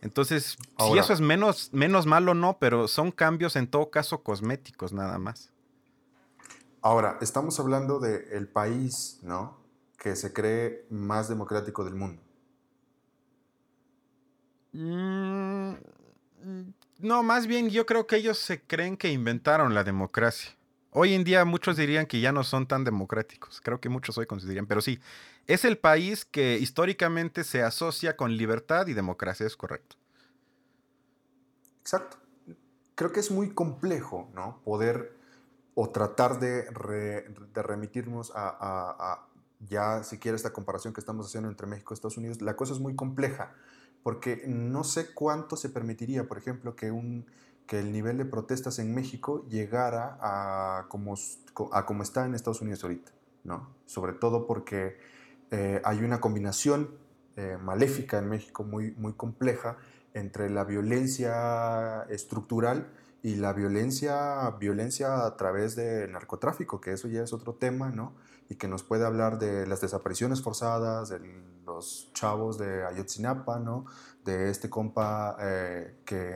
Entonces, 0.01 0.57
si 0.79 0.97
eso 0.97 1.13
es 1.13 1.21
menos, 1.21 1.69
menos 1.71 2.05
malo, 2.05 2.33
no, 2.33 2.57
pero 2.59 2.89
son 2.89 3.11
cambios 3.11 3.55
en 3.55 3.67
todo 3.67 3.89
caso 3.89 4.21
cosméticos 4.21 4.91
nada 4.91 5.17
más. 5.17 5.49
Ahora, 6.81 7.17
estamos 7.21 7.57
hablando 7.61 7.99
del 7.99 8.49
país, 8.49 9.19
¿no? 9.23 9.57
Que 9.97 10.17
se 10.17 10.33
cree 10.33 10.85
más 10.89 11.29
democrático 11.29 11.85
del 11.85 11.95
mundo. 11.95 12.21
Mm, 14.73 15.75
no, 16.99 17.23
más 17.23 17.47
bien 17.47 17.69
yo 17.69 17.85
creo 17.85 18.05
que 18.05 18.17
ellos 18.17 18.37
se 18.37 18.61
creen 18.61 18.97
que 18.97 19.09
inventaron 19.09 19.73
la 19.73 19.85
democracia. 19.85 20.51
Hoy 20.95 21.13
en 21.13 21.23
día 21.23 21.43
muchos 21.43 21.77
dirían 21.77 22.05
que 22.05 22.21
ya 22.21 22.31
no 22.31 22.43
son 22.43 22.67
tan 22.67 22.83
democráticos. 22.83 23.61
Creo 23.61 23.81
que 23.81 23.89
muchos 23.89 24.17
hoy 24.17 24.27
considerarían, 24.27 24.67
pero 24.67 24.81
sí, 24.81 24.99
es 25.47 25.65
el 25.65 25.77
país 25.77 26.23
que 26.23 26.59
históricamente 26.59 27.43
se 27.43 27.63
asocia 27.63 28.15
con 28.15 28.37
libertad 28.37 28.87
y 28.87 28.93
democracia, 28.93 29.47
es 29.47 29.57
correcto. 29.57 29.95
Exacto. 31.81 32.17
Creo 32.95 33.11
que 33.11 33.19
es 33.19 33.31
muy 33.31 33.49
complejo, 33.49 34.29
¿no? 34.35 34.61
Poder 34.63 35.17
o 35.73 35.89
tratar 35.89 36.39
de, 36.39 36.69
remitirnos 37.55 38.31
a, 38.35 39.25
ya 39.67 40.03
siquiera 40.03 40.35
esta 40.35 40.53
comparación 40.53 40.93
que 40.93 40.99
estamos 40.99 41.25
haciendo 41.25 41.49
entre 41.49 41.65
México 41.65 41.93
y 41.93 41.95
Estados 41.95 42.17
Unidos. 42.17 42.41
La 42.41 42.55
cosa 42.55 42.73
es 42.73 42.79
muy 42.79 42.95
compleja 42.95 43.55
porque 44.03 44.43
no 44.45 44.83
sé 44.83 45.13
cuánto 45.13 45.55
se 45.55 45.69
permitiría, 45.69 46.27
por 46.27 46.37
ejemplo, 46.37 46.75
que, 46.75 46.91
un, 46.91 47.25
que 47.67 47.79
el 47.79 47.91
nivel 47.91 48.17
de 48.17 48.25
protestas 48.25 48.79
en 48.79 48.93
México 48.93 49.45
llegara 49.47 50.17
a 50.21 50.87
como, 50.89 51.15
a 51.71 51.85
como 51.85 52.03
está 52.03 52.25
en 52.25 52.35
Estados 52.35 52.61
Unidos 52.61 52.83
ahorita, 52.83 53.11
¿no? 53.43 53.69
Sobre 53.85 54.13
todo 54.13 54.45
porque 54.45 54.97
eh, 55.51 55.81
hay 55.83 55.99
una 55.99 56.19
combinación 56.19 56.97
eh, 57.35 57.57
maléfica 57.61 58.19
en 58.19 58.29
México 58.29 58.63
muy, 58.63 58.91
muy 58.91 59.13
compleja 59.13 59.77
entre 60.13 60.49
la 60.49 60.63
violencia 60.63 62.03
estructural 62.09 62.91
y 63.23 63.35
la 63.35 63.53
violencia, 63.53 64.49
violencia 64.59 65.25
a 65.25 65.37
través 65.37 65.75
del 65.75 66.11
narcotráfico, 66.11 66.81
que 66.81 66.91
eso 66.91 67.07
ya 67.07 67.23
es 67.23 67.31
otro 67.31 67.55
tema, 67.55 67.89
¿no? 67.89 68.13
Y 68.49 68.55
que 68.55 68.67
nos 68.67 68.83
puede 68.83 69.05
hablar 69.05 69.39
de 69.39 69.65
las 69.65 69.79
desapariciones 69.79 70.41
forzadas, 70.41 71.09
de 71.09 71.19
los 71.65 72.11
chavos 72.13 72.57
de 72.57 72.85
Ayotzinapa, 72.85 73.59
¿no? 73.59 73.85
De 74.25 74.49
este 74.49 74.69
compa 74.69 75.37
eh, 75.39 76.01
que, 76.05 76.35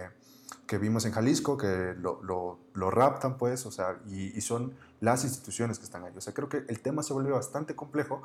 que, 0.67 0.77
vimos 0.77 1.05
en 1.05 1.13
Jalisco, 1.13 1.57
que 1.57 1.95
lo, 1.97 2.21
lo, 2.21 2.59
lo 2.73 2.91
raptan, 2.91 3.37
pues, 3.37 3.65
o 3.65 3.71
sea, 3.71 3.99
y, 4.05 4.37
y, 4.37 4.41
son 4.41 4.73
las 4.99 5.23
instituciones 5.23 5.79
que 5.79 5.85
están 5.85 6.03
ahí. 6.03 6.13
O 6.15 6.21
sea, 6.21 6.33
creo 6.33 6.49
que 6.49 6.65
el 6.67 6.81
tema 6.81 7.03
se 7.03 7.13
vuelve 7.13 7.31
bastante 7.31 7.75
complejo 7.75 8.23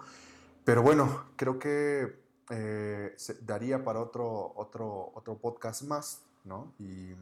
pero 0.65 0.83
bueno, 0.83 1.25
creo 1.37 1.59
que 1.59 2.21
eh, 2.51 3.17
daría 3.43 3.85
para 3.85 4.01
otro, 4.01 4.53
otro, 4.57 5.11
otro 5.15 5.39
podcast 5.39 5.83
más, 5.83 6.23
¿no? 6.45 6.73
Y, 6.79 7.15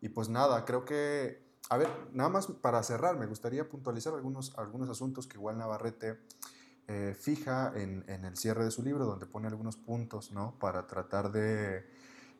y, 0.00 0.08
pues 0.10 0.28
nada, 0.28 0.64
creo 0.64 0.84
que, 0.84 1.42
a 1.68 1.76
ver, 1.76 1.88
nada 2.12 2.30
más 2.30 2.46
para 2.46 2.82
cerrar, 2.84 3.18
me 3.18 3.26
gustaría 3.26 3.68
puntualizar 3.68 4.14
algunos, 4.14 4.56
algunos 4.56 4.88
asuntos 4.88 5.26
que 5.26 5.36
igual 5.36 5.58
Navarrete 5.58 6.20
eh, 6.86 7.16
fija 7.18 7.72
en, 7.74 8.04
en, 8.06 8.24
el 8.24 8.36
cierre 8.36 8.64
de 8.64 8.70
su 8.70 8.82
libro, 8.82 9.04
donde 9.04 9.26
pone 9.26 9.48
algunos 9.48 9.76
puntos, 9.76 10.30
¿no? 10.30 10.54
Para 10.60 10.86
tratar 10.86 11.32
de, 11.32 11.84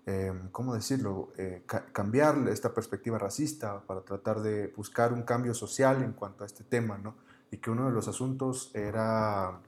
em, 0.07 0.48
¿cómo 0.51 0.74
decirlo?, 0.74 1.32
eh, 1.36 1.64
cambiar 1.92 2.48
esta 2.48 2.72
perspectiva 2.74 3.18
racista, 3.18 3.80
para 3.82 4.03
tratar 4.03 4.40
de 4.40 4.68
buscar 4.68 5.12
un 5.12 5.22
cambio 5.22 5.55
social 5.55 6.03
en 6.03 6.12
cuanto 6.12 6.44
a 6.44 6.46
este 6.46 6.64
tema, 6.64 6.98
¿no? 6.98 7.16
Y 7.51 7.59
que 7.59 7.70
uno 7.70 7.86
de 7.86 7.92
los 7.92 8.09
asuntos 8.09 8.70
era 8.74 9.61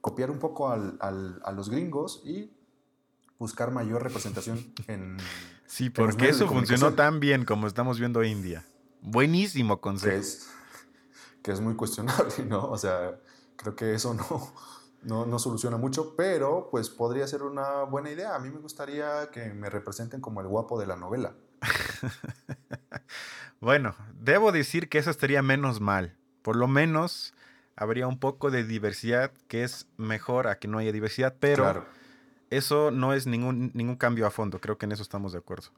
copiar 0.00 0.30
un 0.30 0.38
poco 0.38 0.70
a 0.70 1.52
los 1.52 1.70
gringos 1.70 2.22
y 2.24 2.50
buscar 3.38 3.70
mayor 3.70 4.02
representación 4.02 4.72
en... 4.86 5.16
Sí, 5.66 5.90
porque 5.90 6.30
eso 6.30 6.48
funcionó 6.48 6.94
tan 6.94 7.20
bien 7.20 7.44
como 7.44 7.66
estamos 7.66 7.98
viendo 7.98 8.20
día. 8.20 8.64
Buenísimo 9.02 9.80
consejo. 9.80 10.12
Que 10.12 10.18
es, 10.18 10.50
que 11.42 11.52
es 11.52 11.60
muy 11.60 11.74
cuestionable, 11.74 12.44
¿no? 12.48 12.68
O 12.68 12.78
sea, 12.78 13.18
creo 13.56 13.76
que 13.76 13.94
eso 13.94 14.14
no, 14.14 14.54
no, 15.02 15.38
soluciona 15.38 15.76
mucho, 15.76 16.14
pero 16.16 16.68
pues 16.70 16.90
podría 16.90 17.26
ser 17.26 17.42
una 17.42 17.84
buena 17.84 18.10
idea. 18.10 18.34
A 18.34 18.38
mí 18.38 18.50
me 18.50 18.58
gustaría 18.58 19.30
que 19.30 19.52
me 19.52 19.70
representen 19.70 20.20
como 20.20 20.40
el 20.40 20.48
guapo 20.48 20.78
de 20.78 20.86
la 20.86 20.96
novela. 20.96 21.34
bueno, 23.60 23.94
debo 24.20 24.52
decir 24.52 24.88
que 24.88 24.98
eso 24.98 25.10
estaría 25.10 25.42
menos 25.42 25.80
mal. 25.80 26.16
Por 26.42 26.56
lo 26.56 26.68
menos 26.68 27.34
habría 27.76 28.06
un 28.06 28.18
poco 28.18 28.50
de 28.50 28.64
diversidad, 28.64 29.32
que 29.46 29.64
es 29.64 29.86
mejor 29.96 30.48
a 30.48 30.58
que 30.58 30.68
no 30.68 30.78
haya 30.78 30.92
diversidad, 30.92 31.36
pero 31.38 31.84
eso 32.50 32.90
no 32.90 33.12
es 33.12 33.26
ningún, 33.26 33.70
ningún 33.74 33.96
cambio 33.96 34.26
a 34.26 34.30
fondo, 34.30 34.60
creo 34.60 34.78
que 34.78 34.86
en 34.86 34.92
eso 34.92 35.02
estamos 35.02 35.32
de 35.32 35.38
acuerdo. 35.38 35.68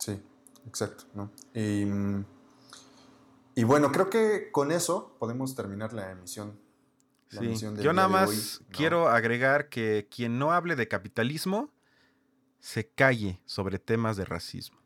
Sí, 0.00 0.20
exacto. 0.66 1.04
Y, 1.54 1.84
bueno, 3.64 3.92
creo 3.92 4.08
que 4.08 4.50
con 4.50 4.72
eso 4.72 5.14
podemos 5.18 5.54
terminar 5.54 5.92
la 5.92 6.10
emisión. 6.10 6.58
Sí. 7.30 7.54
Yo 7.80 7.92
nada 7.92 8.08
más 8.08 8.62
quiero 8.70 9.08
agregar 9.08 9.68
que 9.68 10.08
quien 10.10 10.38
no 10.38 10.52
hable 10.52 10.76
de 10.76 10.88
capitalismo 10.88 11.72
se 12.60 12.88
calle 12.88 13.40
sobre 13.46 13.78
temas 13.78 14.16
de 14.16 14.24
racismo. 14.24 14.78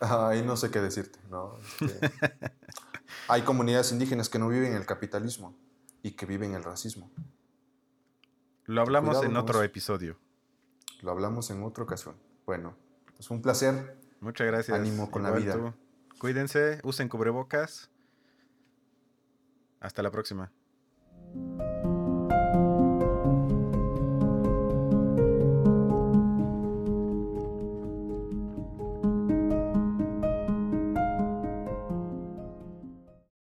Ahí 0.00 0.42
no 0.42 0.56
sé 0.56 0.70
qué 0.70 0.80
decirte, 0.80 1.18
este, 1.80 2.10
hay 3.28 3.42
comunidades 3.42 3.92
indígenas 3.92 4.28
que 4.28 4.38
no 4.38 4.48
viven 4.48 4.74
el 4.74 4.84
capitalismo 4.84 5.56
y 6.02 6.12
que 6.12 6.26
viven 6.26 6.54
el 6.54 6.64
racismo. 6.64 7.10
Lo 8.64 8.80
hablamos 8.80 9.22
en 9.22 9.36
otro 9.36 9.62
episodio. 9.62 10.18
Lo 11.02 11.12
hablamos 11.12 11.50
en 11.50 11.62
otra 11.62 11.84
ocasión. 11.84 12.16
Bueno, 12.46 12.76
es 13.08 13.14
pues 13.16 13.30
un 13.30 13.42
placer. 13.42 13.96
Muchas 14.20 14.46
gracias. 14.46 14.76
Ánimo 14.76 15.10
con 15.10 15.22
la 15.22 15.30
vida. 15.30 15.74
Cuídense, 16.18 16.80
usen 16.82 17.08
cubrebocas. 17.08 17.90
Hasta 19.86 20.02
la 20.02 20.10
próxima. 20.10 20.50